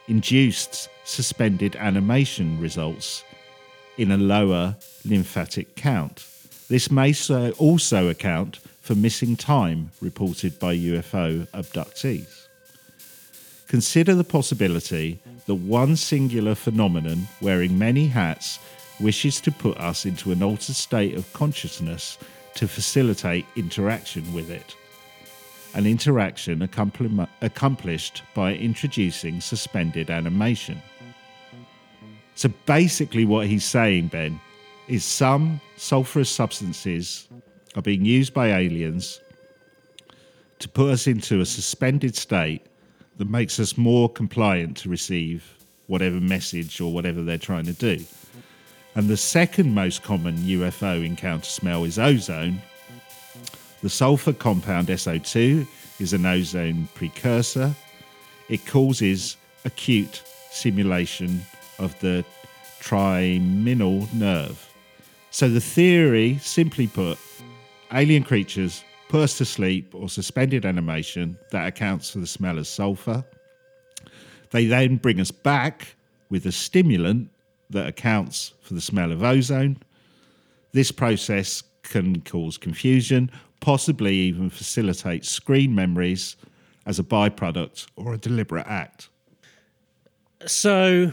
induced 0.09 0.89
suspended 1.05 1.77
animation 1.77 2.59
results 2.59 3.23
in 3.99 4.13
a 4.13 4.17
lower 4.17 4.77
lymphatic 5.05 5.77
count. 5.77 6.27
This 6.71 6.91
may 6.91 7.13
also 7.59 8.09
account 8.09 8.61
for 8.81 8.95
missing 8.95 9.37
time 9.37 9.91
reported 10.01 10.59
by 10.59 10.75
UFO 10.75 11.47
abductees. 11.49 12.34
Consider 13.75 14.15
the 14.15 14.23
possibility 14.23 15.19
that 15.47 15.57
one 15.57 15.97
singular 15.97 16.55
phenomenon 16.55 17.27
wearing 17.41 17.77
many 17.77 18.07
hats 18.07 18.61
wishes 19.01 19.41
to 19.41 19.51
put 19.51 19.77
us 19.79 20.07
into 20.07 20.31
an 20.31 20.45
altered 20.45 20.77
state 20.77 21.17
of 21.17 21.33
consciousness 21.33 22.17
to 22.55 22.69
facilitate 22.69 23.45
interaction 23.57 24.33
with 24.33 24.49
it. 24.49 24.77
An 25.75 25.87
interaction 25.87 26.63
accompli- 26.63 27.27
accomplished 27.43 28.23
by 28.33 28.55
introducing 28.55 29.41
suspended 29.41 30.09
animation. 30.09 30.81
So 32.37 32.51
basically, 32.67 33.25
what 33.25 33.49
he's 33.49 33.65
saying, 33.65 34.07
Ben, 34.07 34.41
is 34.87 35.05
some 35.05 35.61
sulfurous 35.77 36.29
substances 36.29 37.27
are 37.75 37.83
being 37.83 38.05
used 38.05 38.33
by 38.33 38.53
aliens 38.53 39.21
to 40.61 40.69
put 40.69 40.93
us 40.93 41.09
into 41.09 41.41
a 41.41 41.45
suspended 41.45 42.15
state 42.15 42.65
that 43.19 43.29
makes 43.29 43.61
us 43.61 43.77
more 43.77 44.09
compliant 44.09 44.77
to 44.79 44.89
receive 44.89 45.45
whatever 45.87 46.21
message 46.21 46.81
or 46.81 46.93
whatever 46.93 47.23
they're 47.23 47.39
trying 47.39 47.67
to 47.67 47.73
do. 47.73 48.05
And 48.95 49.09
the 49.09 49.17
second 49.17 49.75
most 49.75 50.03
common 50.03 50.37
UFO 50.37 51.05
encounter 51.05 51.45
smell 51.45 51.85
is 51.85 51.99
ozone. 51.99 52.63
The 53.83 53.91
sulfur 53.91 54.33
compound 54.33 54.89
SO2 54.89 55.67
is 56.01 56.13
an 56.13 56.27
ozone 56.27 56.89
precursor. 56.95 57.75
It 58.49 58.67
causes 58.67 59.37
acute 59.65 60.23
simulation 60.51 61.43
of 61.79 61.99
the 62.01 62.25
trigeminal 62.81 64.09
nerve. 64.13 64.71
So 65.31 65.49
the 65.49 65.61
theory, 65.61 66.39
simply 66.39 66.87
put, 66.87 67.19
alien 67.93 68.23
creatures 68.23 68.85
us 69.21 69.39
to 69.39 69.45
sleep 69.45 69.95
or 69.95 70.09
suspended 70.09 70.65
animation 70.65 71.39
that 71.51 71.67
accounts 71.67 72.11
for 72.11 72.19
the 72.19 72.27
smell 72.27 72.59
of 72.59 72.67
sulfur. 72.67 73.25
They 74.51 74.67
then 74.67 74.97
bring 74.97 75.21
us 75.21 75.31
back 75.31 75.97
with 76.31 76.47
a 76.47 76.53
stimulant 76.53 77.31
that 77.71 77.87
accounts 77.87 78.55
for 78.61 78.75
the 78.75 78.81
smell 78.81 79.13
of 79.13 79.23
ozone. 79.23 79.79
This 80.73 80.91
process 80.91 81.63
can 81.83 82.21
cause 82.23 82.57
confusion, 82.57 83.31
possibly 83.61 84.15
even 84.15 84.51
facilitate 84.51 85.25
screen 85.25 85.75
memories 85.75 86.37
as 86.87 86.99
a 86.99 87.03
byproduct 87.03 87.87
or 87.97 88.15
a 88.15 88.19
deliberate 88.19 88.67
act. 88.67 89.09
So 90.47 91.11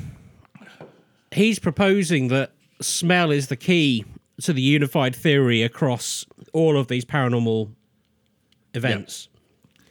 he's 1.31 1.59
proposing 1.59 2.27
that 2.29 2.51
smell 2.81 3.31
is 3.31 3.47
the 3.47 3.55
key 3.55 4.05
to 4.41 4.53
the 4.53 4.61
unified 4.61 5.15
theory 5.15 5.63
across 5.63 6.25
all 6.53 6.77
of 6.77 6.87
these 6.87 7.05
paranormal 7.05 7.71
events. 8.73 9.27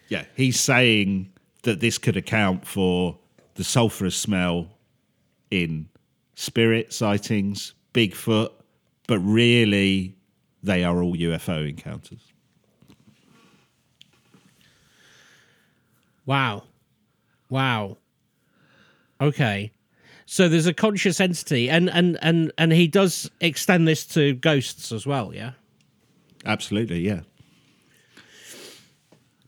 Yeah, 0.09 0.25
he's 0.35 0.59
saying 0.59 1.33
that 1.63 1.81
this 1.81 1.99
could 1.99 2.17
account 2.17 2.67
for 2.67 3.19
the 3.55 3.63
sulfurous 3.63 4.15
smell 4.15 4.69
in 5.51 5.89
spirit 6.35 6.93
sightings, 6.93 7.75
Bigfoot, 7.93 8.51
but 9.07 9.19
really 9.21 10.15
they 10.63 10.85
are 10.85 11.03
all 11.03 11.15
UFO 11.15 11.69
encounters. 11.69 12.33
Wow. 16.27 16.65
Wow. 17.49 17.99
Okay. 19.21 19.73
So 20.27 20.49
there's 20.49 20.67
a 20.67 20.75
conscious 20.75 21.21
entity, 21.21 21.69
and 21.69 21.91
and 21.91 22.17
and 22.23 22.53
and 22.57 22.73
he 22.73 22.87
does 22.87 23.29
extend 23.41 23.89
this 23.89 24.07
to 24.09 24.35
ghosts 24.35 24.93
as 24.93 25.05
well. 25.05 25.35
Yeah, 25.35 25.53
Absolutely, 26.45 27.01
yeah. 27.01 27.21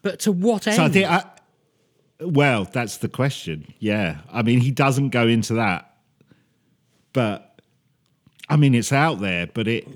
But 0.03 0.21
to 0.21 0.33
what 0.33 0.67
end? 0.67 0.77
So 0.77 0.85
I 0.85 0.89
think, 0.89 1.09
I, 1.09 1.25
well, 2.21 2.65
that's 2.65 2.99
the 2.99 3.09
question. 3.09 3.73
Yeah, 3.79 4.19
I 4.31 4.43
mean, 4.43 4.61
he 4.61 4.71
doesn't 4.71 5.11
go 5.11 5.27
into 5.27 5.55
that, 5.55 5.97
but 7.13 7.61
I 8.49 8.57
mean, 8.57 8.75
it's 8.75 8.93
out 8.93 9.21
there. 9.21 9.47
But 9.47 9.69
it, 9.69 9.89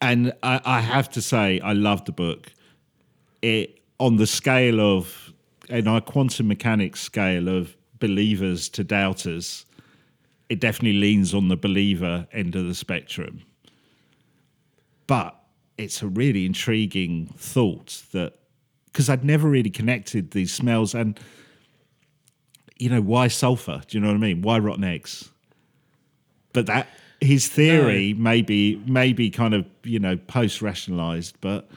and 0.00 0.32
I, 0.42 0.60
I 0.64 0.80
have 0.80 1.10
to 1.10 1.22
say, 1.22 1.60
I 1.60 1.72
love 1.72 2.04
the 2.04 2.12
book. 2.12 2.52
It 3.42 3.80
on 3.98 4.16
the 4.16 4.26
scale 4.26 4.80
of, 4.80 5.32
in 5.68 5.88
our 5.88 6.00
quantum 6.00 6.48
mechanics 6.48 7.00
scale 7.00 7.48
of 7.48 7.76
believers 7.98 8.68
to 8.68 8.84
doubters, 8.84 9.64
it 10.48 10.60
definitely 10.60 10.98
leans 10.98 11.34
on 11.34 11.48
the 11.48 11.56
believer 11.56 12.26
end 12.32 12.54
of 12.54 12.66
the 12.66 12.74
spectrum. 12.74 13.42
But 15.06 15.34
it's 15.78 16.02
a 16.02 16.08
really 16.08 16.46
intriguing 16.46 17.26
thought 17.36 18.02
that 18.12 18.38
because 18.96 19.10
I'd 19.10 19.26
never 19.26 19.46
really 19.46 19.68
connected 19.68 20.30
these 20.30 20.54
smells 20.54 20.94
and 20.94 21.20
you 22.78 22.88
know 22.88 23.02
why 23.02 23.28
sulfur? 23.28 23.82
Do 23.86 23.98
you 23.98 24.00
know 24.00 24.08
what 24.08 24.16
I 24.16 24.20
mean? 24.20 24.40
Why 24.40 24.58
rotten 24.58 24.84
eggs? 24.84 25.28
But 26.54 26.64
that 26.64 26.88
his 27.20 27.46
theory 27.46 28.14
maybe 28.14 28.76
maybe 28.86 29.28
kind 29.28 29.52
of 29.52 29.66
you 29.84 29.98
know 29.98 30.16
post 30.16 30.62
rationalized, 30.62 31.38
but 31.42 31.68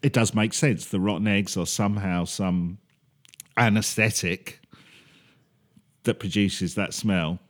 it 0.00 0.12
does 0.12 0.32
make 0.32 0.54
sense. 0.54 0.86
The 0.86 1.00
rotten 1.00 1.26
eggs 1.26 1.56
are 1.56 1.66
somehow 1.66 2.24
some 2.24 2.78
anesthetic 3.56 4.60
that 6.04 6.20
produces 6.20 6.76
that 6.76 6.94
smell, 6.94 7.40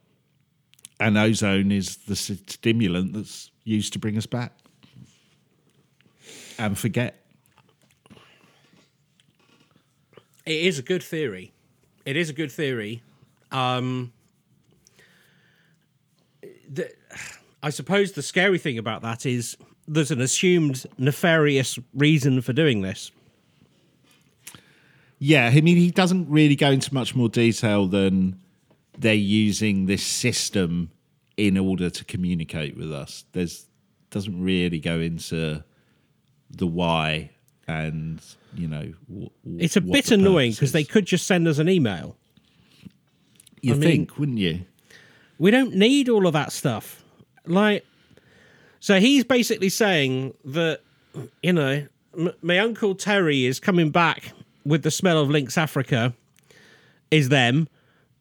and 0.99 1.19
ozone 1.19 1.71
is 1.71 1.97
the 2.07 2.17
stimulant 2.17 3.13
that's 3.13 3.51
used 3.65 3.93
to 3.93 3.99
bring 3.99 4.17
us 4.17 4.25
back 4.25 4.53
and 6.59 6.79
forget. 6.79 7.26
It 10.47 10.65
is 10.65 10.79
a 10.79 10.83
good 10.83 11.03
theory. 11.03 11.53
It 12.05 12.17
is 12.17 12.31
a 12.31 12.33
good 12.33 12.53
theory. 12.53 13.03
Um, 13.51 14.13
the, 16.69 16.91
I 17.63 17.71
suppose 17.71 18.13
the 18.13 18.23
scary 18.23 18.59
thing 18.59 18.79
about 18.79 19.03
that 19.03 19.27
is 19.27 19.57
there's 19.89 20.13
an 20.13 20.21
assumed 20.21 20.87
nefarious 20.99 21.79
reason 21.95 22.41
for 22.43 22.53
doing 22.53 22.83
this. 22.83 23.11
Yeah, 25.19 25.51
I 25.53 25.61
mean, 25.61 25.77
he 25.77 25.91
doesn't 25.91 26.29
really 26.29 26.57
go 26.57 26.71
into 26.71 26.93
much 26.95 27.15
more 27.15 27.29
detail 27.29 27.87
than 27.87 28.39
they're 28.97 29.15
using 29.15 29.87
this 29.87 30.05
system 30.05 30.91
in 31.37 31.59
order 31.59 31.91
to 31.91 32.05
communicate 32.05 32.77
with 32.77 32.93
us. 32.93 33.25
There's 33.33 33.67
doesn't 34.11 34.41
really 34.41 34.79
go 34.79 35.01
into 35.01 35.65
the 36.51 36.67
why 36.67 37.31
and 37.69 38.21
you 38.55 38.69
know. 38.69 38.93
W- 39.09 39.31
It's 39.59 39.77
a 39.77 39.81
bit 39.81 40.11
annoying 40.11 40.53
because 40.53 40.73
they 40.73 40.85
could 40.85 41.07
just 41.07 41.27
send 41.27 41.47
us 41.49 41.59
an 41.59 41.69
email. 41.69 42.17
You 43.61 43.75
I 43.75 43.77
mean- 43.77 43.83
think, 43.83 44.19
wouldn't 44.19 44.39
you? 44.39 44.61
We 45.39 45.51
don't 45.51 45.75
need 45.75 46.09
all 46.09 46.27
of 46.27 46.33
that 46.33 46.51
stuff. 46.53 47.05
Like, 47.47 47.85
so 48.81 48.99
he's 49.01 49.23
basically 49.25 49.69
saying 49.69 50.33
that, 50.47 50.81
you 51.43 51.53
know, 51.53 51.87
m- 52.17 52.33
my 52.41 52.59
uncle 52.59 52.95
Terry 52.95 53.45
is 53.45 53.61
coming 53.61 53.91
back 53.91 54.33
with 54.65 54.83
the 54.83 54.91
smell 54.91 55.21
of 55.21 55.29
Lynx 55.29 55.59
Africa, 55.59 56.15
is 57.11 57.29
them. 57.29 57.69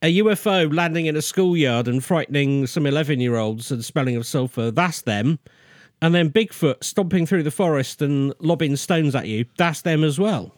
A 0.01 0.17
UFO 0.19 0.71
landing 0.71 1.05
in 1.05 1.15
a 1.15 1.21
schoolyard 1.21 1.87
and 1.87 2.03
frightening 2.03 2.67
some 2.67 2.85
11 2.85 3.19
year 3.21 3.37
olds 3.37 3.71
and 3.71 3.83
smelling 3.83 4.17
of 4.17 4.25
sulfur, 4.25 4.69
that's 4.69 5.01
them. 5.01 5.39
And 6.01 6.13
then 6.13 6.29
Bigfoot 6.29 6.83
stomping 6.83 7.25
through 7.25 7.43
the 7.43 7.51
forest 7.51 8.01
and 8.01 8.33
lobbing 8.39 8.75
stones 8.75 9.15
at 9.15 9.27
you, 9.27 9.45
that's 9.57 9.81
them 9.81 10.03
as 10.03 10.19
well. 10.19 10.53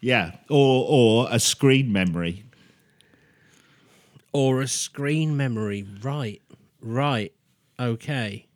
Yeah, 0.00 0.32
or 0.50 0.86
or 0.88 1.28
a 1.30 1.38
screen 1.38 1.92
memory. 1.92 2.44
Or 4.32 4.60
a 4.60 4.68
screen 4.68 5.36
memory. 5.36 5.86
Right, 6.02 6.42
right, 6.80 7.32
okay. 7.78 8.46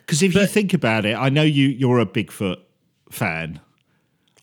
Because 0.00 0.22
if 0.22 0.34
you 0.34 0.46
think 0.46 0.74
about 0.74 1.04
it, 1.04 1.14
I 1.16 1.28
know 1.28 1.42
you 1.42 1.68
you're 1.68 1.98
a 2.00 2.06
Bigfoot 2.06 2.58
fan. 3.10 3.60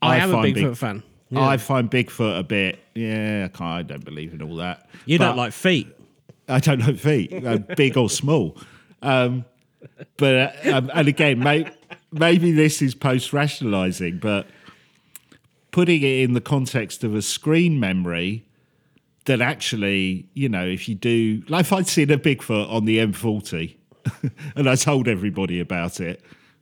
I, 0.01 0.17
am 0.17 0.33
a 0.33 0.37
Bigfoot 0.37 0.53
Big- 0.53 0.77
fan. 0.77 1.03
I 1.33 1.57
find 1.57 1.89
Bigfoot 1.89 2.39
a 2.39 2.43
bit. 2.43 2.79
Yeah, 2.93 3.47
I, 3.59 3.79
I 3.79 3.81
don't 3.83 4.03
believe 4.03 4.33
in 4.33 4.41
all 4.41 4.57
that. 4.57 4.89
You 5.05 5.17
But- 5.17 5.27
don't 5.27 5.37
like 5.37 5.53
feet. 5.53 5.87
I 6.47 6.59
don't 6.59 6.79
know 6.79 6.93
feet, 6.93 7.33
uh, 7.45 7.59
big 7.59 7.95
or 7.97 8.09
small. 8.09 8.57
Um, 9.01 9.45
but 10.17 10.35
uh, 10.65 10.77
um, 10.77 10.91
and 10.93 11.07
again, 11.07 11.39
may, 11.39 11.69
maybe 12.11 12.51
this 12.51 12.81
is 12.81 12.95
post 12.95 13.33
rationalizing, 13.33 14.19
but 14.19 14.47
putting 15.71 16.01
it 16.01 16.21
in 16.23 16.33
the 16.33 16.41
context 16.41 17.03
of 17.03 17.15
a 17.15 17.21
screen 17.21 17.79
memory 17.79 18.45
that 19.25 19.41
actually, 19.41 20.27
you 20.33 20.49
know, 20.49 20.65
if 20.65 20.89
you 20.89 20.95
do, 20.95 21.43
like 21.47 21.61
if 21.61 21.73
I'd 21.73 21.87
seen 21.87 22.11
a 22.11 22.17
Bigfoot 22.17 22.69
on 22.71 22.85
the 22.85 22.97
M40 22.97 23.75
and 24.55 24.69
I 24.69 24.75
told 24.75 25.07
everybody 25.07 25.59
about 25.59 25.99
it, 25.99 26.21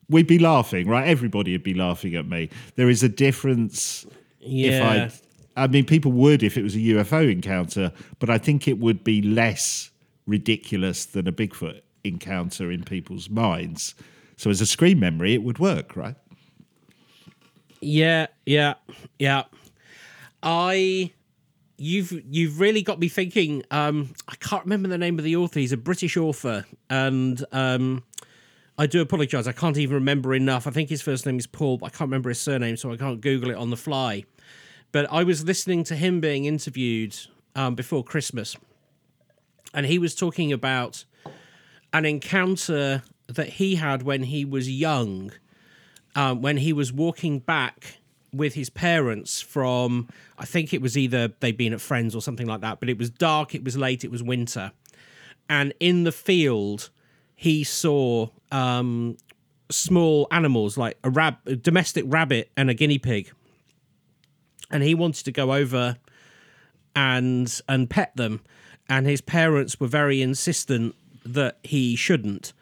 we'd 0.10 0.28
be 0.28 0.40
laughing, 0.40 0.88
right? 0.88 1.08
Everybody 1.08 1.54
would 1.54 1.64
be 1.64 1.74
laughing 1.74 2.16
at 2.16 2.28
me. 2.28 2.50
There 2.76 2.90
is 2.90 3.02
a 3.04 3.10
difference 3.10 4.06
Yeah. 4.40 5.06
if 5.06 5.24
I 5.58 5.64
I 5.64 5.68
mean 5.68 5.86
people 5.86 6.12
would 6.12 6.44
if 6.44 6.58
it 6.58 6.64
was 6.64 6.76
a 6.76 6.80
UFO 6.80 7.32
encounter, 7.32 7.92
but 8.20 8.30
I 8.30 8.38
think 8.38 8.68
it 8.68 8.78
would 8.80 9.04
be 9.04 9.22
less 9.22 9.90
ridiculous 10.28 11.06
than 11.06 11.28
a 11.28 11.32
Bigfoot 11.32 11.82
encounter 12.04 12.72
in 12.72 12.84
people's 12.84 13.30
minds. 13.30 13.96
So 14.38 14.50
as 14.50 14.62
a 14.62 14.66
screen 14.66 15.00
memory 15.00 15.34
it 15.34 15.44
would 15.44 15.60
work, 15.60 15.96
right? 15.96 16.16
Yeah, 17.82 18.28
yeah, 18.46 18.76
yeah. 19.18 19.44
I 20.44 21.12
you've 21.78 22.12
you've 22.30 22.60
really 22.60 22.82
got 22.82 23.00
me 23.00 23.08
thinking 23.08 23.64
um 23.72 24.14
I 24.28 24.36
can't 24.36 24.64
remember 24.64 24.90
the 24.90 24.98
name 24.98 25.18
of 25.18 25.24
the 25.24 25.36
author. 25.36 25.60
He's 25.60 25.72
a 25.72 25.78
British 25.78 26.18
author 26.18 26.66
and 26.90 27.44
um 27.52 28.04
I 28.78 28.86
do 28.86 29.02
apologize. 29.02 29.48
I 29.48 29.52
can't 29.52 29.78
even 29.78 29.96
remember 29.96 30.34
enough. 30.34 30.66
I 30.66 30.72
think 30.72 30.90
his 30.90 31.02
first 31.02 31.26
name 31.26 31.38
is 31.38 31.48
Paul, 31.48 31.78
but 31.78 31.88
I 31.88 31.90
can't 31.90 32.10
remember 32.10 32.30
his 32.30 32.40
surname 32.40 32.78
so 32.78 32.92
I 32.92 32.98
can't 32.98 33.20
google 33.22 33.50
it 33.50 33.58
on 33.58 33.70
the 33.70 33.78
fly. 33.78 34.24
But 34.92 35.12
I 35.12 35.24
was 35.24 35.44
listening 35.44 35.84
to 35.86 35.96
him 35.96 36.20
being 36.22 36.46
interviewed 36.46 37.16
um 37.56 37.76
before 37.76 38.04
Christmas 38.04 38.56
and 39.74 39.86
he 39.86 40.00
was 40.00 40.16
talking 40.16 40.52
about 40.52 41.06
an 41.94 42.06
encounter 42.06 43.04
that 43.28 43.50
he 43.50 43.76
had 43.76 44.04
when 44.04 44.24
he 44.24 44.46
was 44.46 44.70
young 44.70 45.32
um, 46.16 46.42
when 46.42 46.58
he 46.58 46.74
was 46.74 46.92
walking 46.92 47.40
back 47.40 48.00
with 48.34 48.54
his 48.54 48.70
parents 48.70 49.42
from, 49.42 50.08
I 50.38 50.46
think 50.46 50.74
it 50.74 50.82
was 50.82 50.98
either 50.98 51.30
they'd 51.40 51.58
been 51.58 51.74
at 51.74 51.82
friends 51.82 52.16
or 52.16 52.22
something 52.22 52.48
like 52.48 52.62
that, 52.62 52.80
but 52.80 52.90
it 52.90 52.98
was 52.98 53.10
dark, 53.10 53.56
it 53.56 53.64
was 53.64 53.78
late, 53.78 54.04
it 54.04 54.12
was 54.12 54.22
winter. 54.22 54.72
And 55.48 55.74
in 55.80 56.04
the 56.04 56.12
field, 56.12 56.90
he 57.36 57.64
saw 57.64 58.28
um, 58.52 59.18
small 59.70 60.28
animals 60.32 60.78
like 60.78 60.98
a, 61.04 61.10
rab- 61.10 61.40
a 61.46 61.56
domestic 61.56 62.06
rabbit 62.08 62.52
and 62.58 62.70
a 62.70 62.74
guinea 62.74 63.00
pig. 63.00 63.32
And 64.72 64.84
he 64.84 64.94
wanted 64.94 65.26
to 65.26 65.32
go 65.32 65.54
over 65.54 65.98
and 66.96 67.62
and 67.70 67.90
pet 67.90 68.16
them 68.16 68.42
and 68.90 69.06
his 69.06 69.22
parents 69.22 69.80
were 69.80 69.88
very 69.88 70.22
insistent 70.22 70.96
that 71.34 71.58
he 71.64 71.96
shouldn't. 71.96 72.54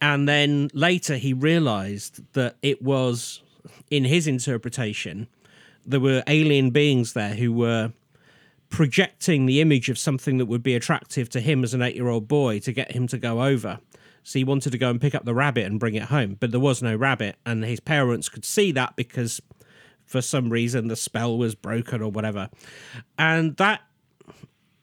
And 0.00 0.28
then 0.28 0.68
later 0.74 1.16
he 1.16 1.32
realized 1.32 2.22
that 2.32 2.56
it 2.62 2.82
was 2.82 3.42
in 3.90 4.04
his 4.04 4.26
interpretation 4.26 5.28
there 5.84 6.00
were 6.00 6.22
alien 6.26 6.70
beings 6.70 7.12
there 7.12 7.34
who 7.34 7.52
were 7.52 7.92
projecting 8.68 9.46
the 9.46 9.60
image 9.60 9.88
of 9.88 9.98
something 9.98 10.38
that 10.38 10.46
would 10.46 10.62
be 10.62 10.74
attractive 10.74 11.28
to 11.28 11.40
him 11.40 11.62
as 11.62 11.74
an 11.74 11.80
8-year-old 11.80 12.26
boy 12.26 12.58
to 12.60 12.72
get 12.72 12.92
him 12.92 13.06
to 13.08 13.18
go 13.18 13.42
over. 13.42 13.78
So 14.22 14.38
he 14.38 14.44
wanted 14.44 14.70
to 14.70 14.78
go 14.78 14.88
and 14.90 15.00
pick 15.00 15.14
up 15.14 15.24
the 15.24 15.34
rabbit 15.34 15.66
and 15.66 15.80
bring 15.80 15.94
it 15.94 16.04
home 16.04 16.36
but 16.38 16.52
there 16.52 16.60
was 16.60 16.82
no 16.82 16.94
rabbit 16.94 17.36
and 17.44 17.64
his 17.64 17.80
parents 17.80 18.28
could 18.28 18.44
see 18.44 18.72
that 18.72 18.96
because 18.96 19.42
for 20.06 20.20
some 20.20 20.50
reason 20.50 20.88
the 20.88 20.96
spell 20.96 21.36
was 21.36 21.54
broken 21.54 22.00
or 22.00 22.10
whatever. 22.10 22.48
And 23.18 23.56
that 23.56 23.82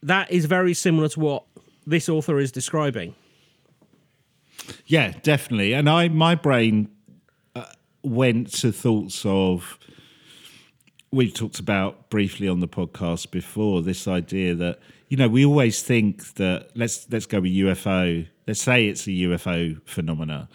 that 0.01 0.31
is 0.31 0.45
very 0.45 0.73
similar 0.73 1.09
to 1.09 1.19
what 1.19 1.43
this 1.85 2.09
author 2.09 2.39
is 2.39 2.51
describing 2.51 3.15
Yeah, 4.85 5.13
definitely. 5.23 5.73
And 5.73 5.89
I, 5.89 6.07
my 6.09 6.35
brain 6.35 6.89
uh, 7.55 7.65
went 8.03 8.51
to 8.53 8.71
thoughts 8.71 9.25
of. 9.25 9.77
We've 11.11 11.33
talked 11.33 11.59
about 11.59 12.09
briefly 12.09 12.47
on 12.47 12.59
the 12.59 12.67
podcast 12.67 13.31
before 13.31 13.81
this 13.81 14.07
idea 14.07 14.53
that 14.55 14.79
you 15.07 15.17
know 15.17 15.27
we 15.27 15.43
always 15.43 15.81
think 15.81 16.35
that 16.35 16.69
let's 16.75 17.07
let's 17.09 17.25
go 17.25 17.39
with 17.39 17.51
UFO. 17.51 18.27
Let's 18.45 18.61
say 18.61 18.87
it's 18.87 19.07
a 19.07 19.11
UFO 19.11 19.81
phenomena. 19.85 20.49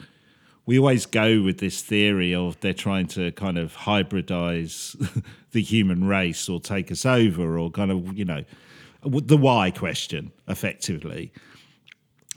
We 0.66 0.78
always 0.78 1.06
go 1.06 1.42
with 1.42 1.58
this 1.58 1.82
theory 1.82 2.34
of 2.34 2.58
they're 2.60 2.72
trying 2.72 3.06
to 3.08 3.32
kind 3.32 3.58
of 3.58 3.76
hybridize 3.76 4.96
the 5.50 5.60
human 5.60 6.04
race 6.04 6.48
or 6.48 6.60
take 6.60 6.90
us 6.90 7.04
over 7.04 7.58
or 7.58 7.70
kind 7.70 7.90
of 7.90 8.16
you 8.16 8.24
know 8.24 8.44
the 9.04 9.36
why 9.36 9.70
question, 9.70 10.32
effectively. 10.48 11.32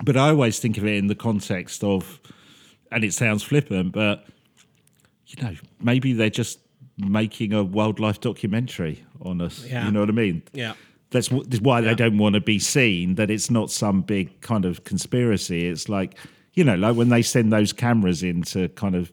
But 0.03 0.17
I 0.17 0.29
always 0.29 0.59
think 0.59 0.77
of 0.77 0.85
it 0.85 0.95
in 0.95 1.07
the 1.07 1.15
context 1.15 1.83
of, 1.83 2.19
and 2.91 3.03
it 3.03 3.13
sounds 3.13 3.43
flippant, 3.43 3.91
but 3.93 4.25
you 5.27 5.43
know, 5.43 5.55
maybe 5.81 6.13
they're 6.13 6.29
just 6.29 6.59
making 6.97 7.53
a 7.53 7.63
wildlife 7.63 8.21
documentary 8.21 9.03
on 9.21 9.41
us. 9.41 9.65
Yeah. 9.65 9.85
You 9.85 9.91
know 9.91 10.01
what 10.01 10.09
I 10.09 10.13
mean? 10.13 10.43
Yeah. 10.53 10.73
That's, 11.09 11.27
wh- 11.27 11.43
that's 11.45 11.61
why 11.61 11.81
they 11.81 11.95
don't 11.95 12.17
want 12.17 12.35
to 12.35 12.41
be 12.41 12.59
seen. 12.59 13.15
That 13.15 13.31
it's 13.31 13.49
not 13.49 13.71
some 13.71 14.01
big 14.01 14.41
kind 14.41 14.65
of 14.65 14.83
conspiracy. 14.83 15.67
It's 15.67 15.89
like 15.89 16.17
you 16.57 16.63
know, 16.63 16.75
like 16.75 16.95
when 16.95 17.09
they 17.09 17.21
send 17.21 17.53
those 17.53 17.71
cameras 17.71 18.23
in 18.23 18.41
to 18.41 18.67
kind 18.69 18.95
of 18.95 19.11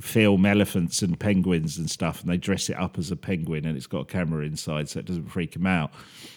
film 0.00 0.44
elephants 0.44 1.00
and 1.00 1.18
penguins 1.18 1.78
and 1.78 1.88
stuff, 1.88 2.20
and 2.20 2.28
they 2.28 2.36
dress 2.36 2.68
it 2.68 2.76
up 2.76 2.98
as 2.98 3.12
a 3.12 3.16
penguin, 3.16 3.64
and 3.64 3.76
it's 3.76 3.86
got 3.86 4.00
a 4.00 4.04
camera 4.04 4.44
inside, 4.44 4.88
so 4.88 4.98
it 4.98 5.06
doesn't 5.06 5.28
freak 5.28 5.52
them 5.52 5.66
out. 5.66 5.92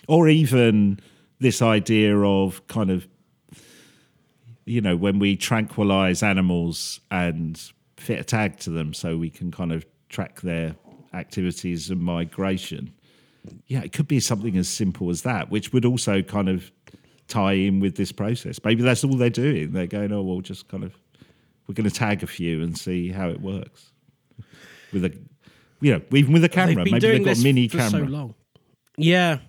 Or 0.07 0.29
even 0.29 0.99
this 1.41 1.61
idea 1.61 2.17
of 2.17 2.65
kind 2.67 2.89
of 2.89 3.07
you 4.65 4.81
know, 4.81 4.95
when 4.95 5.19
we 5.19 5.35
tranquilize 5.35 6.23
animals 6.23 6.99
and 7.09 7.71
fit 7.97 8.19
a 8.19 8.23
tag 8.23 8.57
to 8.57 8.69
them 8.69 8.93
so 8.93 9.17
we 9.17 9.29
can 9.29 9.51
kind 9.51 9.71
of 9.71 9.85
track 10.09 10.41
their 10.41 10.75
activities 11.13 11.89
and 11.89 12.01
migration. 12.01 12.93
Yeah, 13.67 13.81
it 13.81 13.91
could 13.91 14.07
be 14.07 14.19
something 14.19 14.55
as 14.57 14.69
simple 14.69 15.09
as 15.09 15.23
that, 15.23 15.49
which 15.49 15.73
would 15.73 15.83
also 15.83 16.21
kind 16.21 16.47
of 16.47 16.71
tie 17.27 17.53
in 17.53 17.79
with 17.79 17.95
this 17.95 18.11
process. 18.11 18.59
Maybe 18.63 18.83
that's 18.83 19.03
all 19.03 19.15
they're 19.15 19.29
doing. 19.29 19.71
They're 19.71 19.87
going, 19.87 20.11
oh, 20.11 20.21
well, 20.21 20.41
just 20.41 20.67
kind 20.67 20.83
of, 20.83 20.93
we're 21.67 21.73
going 21.73 21.89
to 21.89 21.95
tag 21.95 22.23
a 22.23 22.27
few 22.27 22.61
and 22.61 22.77
see 22.77 23.09
how 23.09 23.29
it 23.29 23.41
works. 23.41 23.91
With 24.93 25.05
a, 25.05 25.17
you 25.79 25.93
know, 25.93 26.01
even 26.13 26.33
with 26.33 26.43
a 26.43 26.49
camera. 26.49 26.85
Maybe 26.85 26.99
they've 26.99 27.25
got 27.25 27.37
a 27.37 27.43
mini 27.43 27.67
for 27.67 27.77
camera. 27.77 28.05
so 28.05 28.11
long. 28.11 28.35
Yeah, 28.97 29.39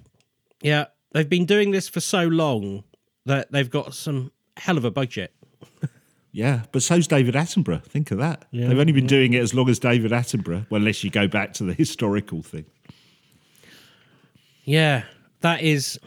yeah. 0.62 0.86
They've 1.12 1.28
been 1.28 1.46
doing 1.46 1.70
this 1.70 1.88
for 1.88 2.00
so 2.00 2.24
long 2.24 2.84
that 3.26 3.52
they've 3.52 3.70
got 3.70 3.94
some 3.94 4.32
hell 4.56 4.76
of 4.76 4.84
a 4.84 4.90
budget. 4.90 5.32
Yeah, 6.34 6.62
but 6.72 6.82
so's 6.82 7.06
David 7.06 7.34
Attenborough. 7.34 7.84
Think 7.84 8.10
of 8.10 8.16
that. 8.18 8.46
Yeah, 8.50 8.68
They've 8.68 8.78
only 8.78 8.94
been 8.94 9.06
doing 9.06 9.34
it 9.34 9.42
as 9.42 9.52
long 9.52 9.68
as 9.68 9.78
David 9.78 10.12
Attenborough, 10.12 10.66
well, 10.70 10.80
unless 10.80 11.04
you 11.04 11.10
go 11.10 11.28
back 11.28 11.52
to 11.54 11.64
the 11.64 11.74
historical 11.74 12.42
thing. 12.42 12.64
Yeah, 14.64 15.04
that 15.40 15.60
is. 15.60 16.00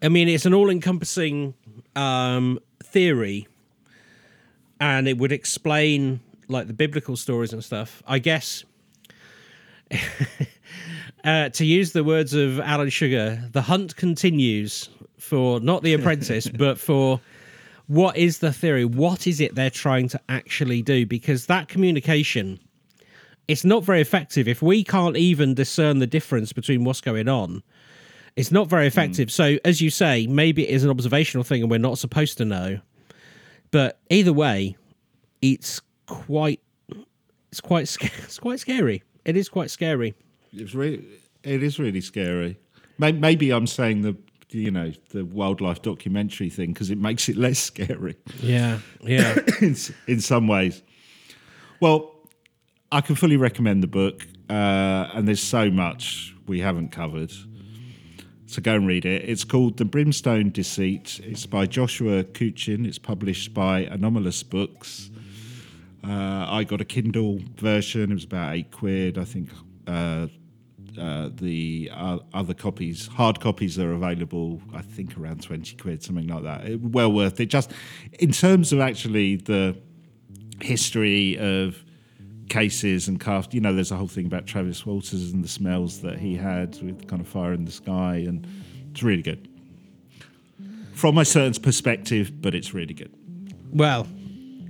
I 0.00 0.08
mean, 0.08 0.28
it's 0.28 0.46
an 0.46 0.54
all-encompassing 0.54 1.54
um, 1.96 2.60
theory, 2.84 3.48
and 4.80 5.08
it 5.08 5.18
would 5.18 5.32
explain 5.32 6.20
like 6.46 6.68
the 6.68 6.74
biblical 6.74 7.16
stories 7.16 7.52
and 7.52 7.64
stuff. 7.64 8.00
I 8.06 8.20
guess. 8.20 8.64
uh, 11.24 11.48
to 11.50 11.64
use 11.64 11.92
the 11.92 12.04
words 12.04 12.34
of 12.34 12.60
Alan 12.60 12.90
Sugar, 12.90 13.48
the 13.52 13.62
hunt 13.62 13.96
continues 13.96 14.88
for 15.18 15.60
not 15.60 15.82
the 15.82 15.94
apprentice, 15.94 16.48
but 16.58 16.78
for 16.78 17.20
what 17.86 18.16
is 18.16 18.38
the 18.38 18.52
theory? 18.52 18.84
What 18.84 19.26
is 19.26 19.40
it 19.40 19.54
they're 19.54 19.70
trying 19.70 20.08
to 20.08 20.20
actually 20.28 20.82
do? 20.82 21.06
Because 21.06 21.46
that 21.46 21.68
communication 21.68 22.58
it's 23.48 23.64
not 23.64 23.82
very 23.82 24.00
effective. 24.00 24.46
If 24.46 24.62
we 24.62 24.84
can't 24.84 25.16
even 25.16 25.52
discern 25.54 25.98
the 25.98 26.06
difference 26.06 26.52
between 26.52 26.84
what's 26.84 27.00
going 27.00 27.28
on 27.28 27.62
it's 28.34 28.50
not 28.50 28.66
very 28.66 28.86
effective. 28.86 29.30
So 29.30 29.58
as 29.64 29.80
you 29.80 29.90
say 29.90 30.26
maybe 30.26 30.66
it 30.66 30.72
is 30.72 30.84
an 30.84 30.90
observational 30.90 31.44
thing 31.44 31.62
and 31.62 31.70
we're 31.70 31.78
not 31.78 31.98
supposed 31.98 32.38
to 32.38 32.44
know. 32.44 32.80
But 33.70 33.98
either 34.10 34.32
way 34.32 34.76
it's 35.40 35.80
quite 36.06 36.60
it's 37.50 37.60
quite 37.60 37.82
it's 38.00 38.38
quite 38.38 38.60
scary. 38.60 39.02
It 39.24 39.36
is 39.36 39.48
quite 39.48 39.70
scary 39.70 40.14
It's 40.52 40.74
really, 40.74 41.04
it 41.42 41.62
is 41.62 41.78
really 41.78 42.00
scary. 42.00 42.58
Maybe 42.98 43.50
I'm 43.50 43.66
saying 43.66 44.02
the, 44.02 44.16
you 44.50 44.70
know, 44.70 44.92
the 45.10 45.24
wildlife 45.24 45.82
documentary 45.82 46.50
thing 46.50 46.72
because 46.72 46.90
it 46.90 46.98
makes 46.98 47.28
it 47.28 47.36
less 47.46 47.58
scary 47.58 48.16
yeah 48.40 48.78
yeah 49.00 49.38
in, 49.60 49.76
in 50.06 50.20
some 50.20 50.46
ways. 50.46 50.82
Well, 51.80 52.14
I 52.92 53.00
can 53.00 53.16
fully 53.16 53.36
recommend 53.36 53.82
the 53.82 53.88
book, 53.88 54.26
uh, 54.50 55.08
and 55.14 55.26
there's 55.26 55.42
so 55.42 55.70
much 55.70 56.34
we 56.46 56.60
haven't 56.60 56.90
covered. 56.90 57.32
So 58.46 58.60
go 58.60 58.74
and 58.74 58.86
read 58.86 59.06
it. 59.06 59.26
It's 59.26 59.44
called 59.44 59.78
The 59.78 59.86
Brimstone 59.86 60.50
Deceit. 60.50 61.18
It's 61.24 61.46
by 61.46 61.64
Joshua 61.64 62.22
Cutchin. 62.22 62.84
It's 62.84 62.98
published 62.98 63.54
by 63.54 63.86
Anomalist 63.86 64.50
Books. 64.50 65.10
Uh, 66.06 66.46
I 66.48 66.64
got 66.64 66.82
a 66.82 66.84
Kindle 66.84 67.40
version. 67.56 68.10
It 68.10 68.14
was 68.14 68.24
about 68.24 68.54
eight 68.54 68.70
quid. 68.70 69.16
I 69.16 69.24
think 69.24 69.48
uh, 69.86 70.26
uh, 70.98 71.30
the 71.34 71.90
uh, 71.92 72.18
other 72.34 72.54
copies, 72.54 73.06
hard 73.06 73.40
copies, 73.40 73.78
are 73.78 73.92
available. 73.92 74.60
I 74.74 74.82
think 74.82 75.16
around 75.18 75.42
twenty 75.42 75.76
quid, 75.76 76.02
something 76.02 76.28
like 76.28 76.42
that. 76.44 76.80
Well 76.80 77.12
worth 77.12 77.40
it. 77.40 77.46
Just 77.46 77.72
in 78.18 78.32
terms 78.32 78.72
of 78.72 78.80
actually 78.80 79.36
the 79.36 79.76
history 80.60 81.38
of 81.38 81.82
cases 82.48 83.08
and 83.08 83.18
cast. 83.20 83.54
You 83.54 83.60
know, 83.60 83.74
there's 83.74 83.90
a 83.90 83.96
whole 83.96 84.08
thing 84.08 84.26
about 84.26 84.46
Travis 84.46 84.84
Walton 84.84 85.18
and 85.32 85.42
the 85.44 85.48
smells 85.48 86.02
that 86.02 86.18
he 86.18 86.36
had 86.36 86.80
with 86.82 87.08
kind 87.08 87.22
of 87.22 87.28
fire 87.28 87.52
in 87.52 87.64
the 87.64 87.72
sky, 87.72 88.16
and 88.16 88.46
it's 88.90 89.02
really 89.02 89.22
good 89.22 89.48
from 90.94 91.18
a 91.18 91.24
certain 91.24 91.60
perspective, 91.62 92.40
but 92.42 92.54
it's 92.54 92.74
really 92.74 92.94
good. 92.94 93.12
well 93.72 94.06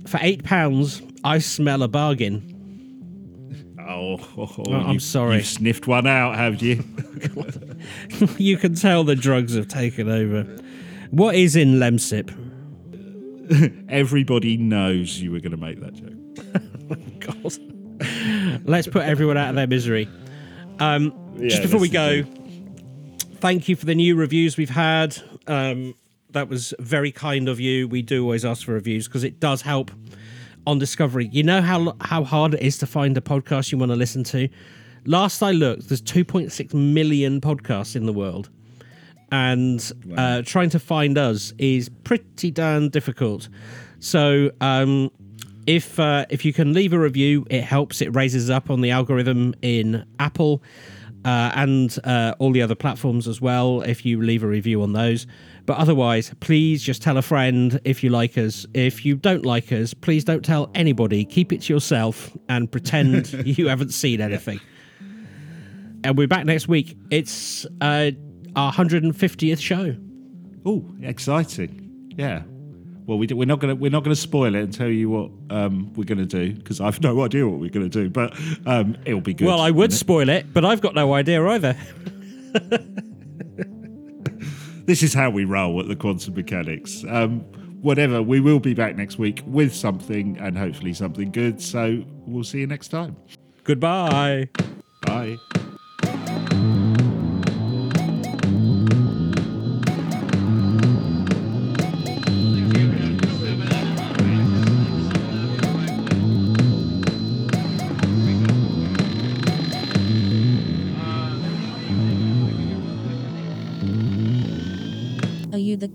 for 0.07 0.19
eight 0.21 0.43
pounds 0.43 1.01
i 1.23 1.37
smell 1.37 1.83
a 1.83 1.87
bargain 1.87 2.52
Oh, 4.37 4.63
I'm 4.71 4.93
you- 4.93 4.99
sorry. 4.99 5.37
You 5.37 5.43
sniffed 5.43 5.87
one 5.87 6.07
out, 6.07 6.35
have 6.35 6.61
you? 6.61 6.83
you 8.37 8.57
can 8.57 8.75
tell 8.75 9.03
the 9.03 9.15
drugs 9.15 9.55
have 9.55 9.67
taken 9.67 10.09
over 10.09 10.43
what 11.11 11.35
is 11.35 11.55
in 11.55 11.75
lemsip 11.75 12.33
Everybody 13.89 14.57
knows 14.57 15.19
you 15.19 15.31
were 15.31 15.39
going 15.39 15.51
to 15.51 15.57
make 15.57 15.79
that 15.81 15.93
joke. 15.93 17.19
God. 17.19 18.65
Let's 18.67 18.87
put 18.87 19.03
everyone 19.03 19.37
out 19.37 19.49
of 19.49 19.55
their 19.55 19.67
misery. 19.67 20.07
Um, 20.79 21.13
Yeah, 21.37 21.49
just 21.49 21.61
before 21.63 21.79
we 21.79 21.89
go, 21.89 22.23
thank 23.35 23.67
you 23.67 23.75
for 23.75 23.85
the 23.85 23.95
new 23.95 24.15
reviews 24.15 24.57
we've 24.57 24.69
had. 24.69 25.17
Um, 25.47 25.93
that 26.31 26.47
was 26.47 26.73
very 26.79 27.11
kind 27.11 27.49
of 27.49 27.59
you. 27.59 27.87
We 27.87 28.01
do 28.01 28.23
always 28.23 28.45
ask 28.45 28.65
for 28.65 28.71
reviews 28.73 29.07
because 29.07 29.23
it 29.23 29.39
does 29.39 29.61
help 29.61 29.91
on 30.65 30.79
discovery. 30.79 31.29
You 31.31 31.43
know 31.43 31.61
how 31.61 31.95
how 32.01 32.23
hard 32.23 32.53
it 32.53 32.61
is 32.61 32.77
to 32.79 32.85
find 32.85 33.17
a 33.17 33.21
podcast 33.21 33.71
you 33.71 33.77
want 33.77 33.91
to 33.91 33.95
listen 33.95 34.23
to. 34.25 34.49
Last 35.05 35.41
I 35.43 35.51
looked, 35.51 35.89
there's 35.89 36.01
2.6 36.01 36.73
million 36.73 37.41
podcasts 37.41 37.95
in 37.95 38.05
the 38.05 38.13
world, 38.13 38.49
and 39.31 39.91
uh, 40.15 40.41
trying 40.43 40.69
to 40.69 40.79
find 40.79 41.17
us 41.17 41.53
is 41.57 41.89
pretty 42.03 42.51
darn 42.51 42.89
difficult. 42.89 43.49
So 43.99 44.51
um, 44.61 45.11
if 45.67 45.99
uh, 45.99 46.25
if 46.29 46.45
you 46.45 46.53
can 46.53 46.73
leave 46.73 46.93
a 46.93 46.99
review, 46.99 47.45
it 47.49 47.63
helps. 47.63 48.01
It 48.01 48.15
raises 48.15 48.49
up 48.49 48.69
on 48.69 48.81
the 48.81 48.91
algorithm 48.91 49.55
in 49.61 50.05
Apple 50.19 50.61
uh, 51.25 51.51
and 51.55 51.97
uh, 52.03 52.35
all 52.39 52.51
the 52.51 52.61
other 52.61 52.75
platforms 52.75 53.27
as 53.27 53.39
well. 53.41 53.81
If 53.81 54.05
you 54.05 54.21
leave 54.21 54.43
a 54.43 54.47
review 54.47 54.81
on 54.81 54.93
those, 54.93 55.25
but 55.65 55.77
otherwise, 55.77 56.33
please 56.39 56.83
just 56.83 57.01
tell 57.01 57.17
a 57.17 57.21
friend 57.21 57.79
if 57.85 58.03
you 58.03 58.09
like 58.09 58.37
us. 58.37 58.65
If 58.73 59.05
you 59.05 59.15
don't 59.15 59.45
like 59.45 59.71
us, 59.71 59.93
please 59.93 60.23
don't 60.23 60.43
tell 60.43 60.69
anybody. 60.75 61.23
Keep 61.23 61.53
it 61.53 61.61
to 61.63 61.73
yourself 61.73 62.35
and 62.49 62.71
pretend 62.71 63.31
you 63.45 63.67
haven't 63.69 63.93
seen 63.93 64.21
anything. 64.21 64.59
And 66.03 66.17
we're 66.17 66.27
back 66.27 66.45
next 66.45 66.67
week. 66.67 66.97
It's 67.11 67.65
uh, 67.79 68.11
our 68.55 68.73
150th 68.73 69.59
show. 69.59 69.95
Oh, 70.65 70.85
exciting! 71.01 72.11
Yeah. 72.17 72.43
Well, 73.05 73.17
we 73.17 73.27
do, 73.27 73.35
we're 73.35 73.45
not 73.45 73.59
going 73.59 73.75
to 73.75 73.81
we're 73.81 73.91
not 73.91 74.03
to 74.05 74.15
spoil 74.15 74.55
it 74.55 74.63
and 74.63 74.73
tell 74.73 74.87
you 74.87 75.09
what 75.09 75.31
um, 75.49 75.91
we're 75.93 76.05
going 76.05 76.19
to 76.19 76.25
do 76.25 76.53
because 76.53 76.79
I've 76.79 77.01
no 77.01 77.21
idea 77.23 77.47
what 77.47 77.59
we're 77.59 77.69
going 77.69 77.89
to 77.89 78.03
do, 78.03 78.09
but 78.09 78.37
um, 78.65 78.97
it'll 79.05 79.21
be 79.21 79.33
good. 79.33 79.45
Well, 79.47 79.59
I 79.59 79.71
would 79.71 79.91
spoil 79.91 80.29
it, 80.29 80.53
but 80.53 80.63
I've 80.63 80.79
got 80.79 80.95
no 80.95 81.13
idea 81.13 81.45
either. 81.45 81.75
this 84.85 85.03
is 85.03 85.13
how 85.13 85.29
we 85.29 85.45
roll 85.45 85.79
at 85.79 85.87
the 85.87 85.95
quantum 85.95 86.33
mechanics. 86.35 87.03
Um, 87.07 87.39
whatever, 87.81 88.21
we 88.21 88.39
will 88.39 88.59
be 88.59 88.73
back 88.73 88.95
next 88.95 89.17
week 89.17 89.41
with 89.45 89.73
something 89.73 90.37
and 90.39 90.57
hopefully 90.57 90.93
something 90.93 91.31
good. 91.31 91.61
So 91.61 92.03
we'll 92.25 92.43
see 92.43 92.59
you 92.59 92.67
next 92.67 92.89
time. 92.89 93.15
Goodbye. 93.63 94.49
Bye. 95.01 95.37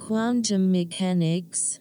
Quantum 0.09 0.73
mechanics? 0.73 1.81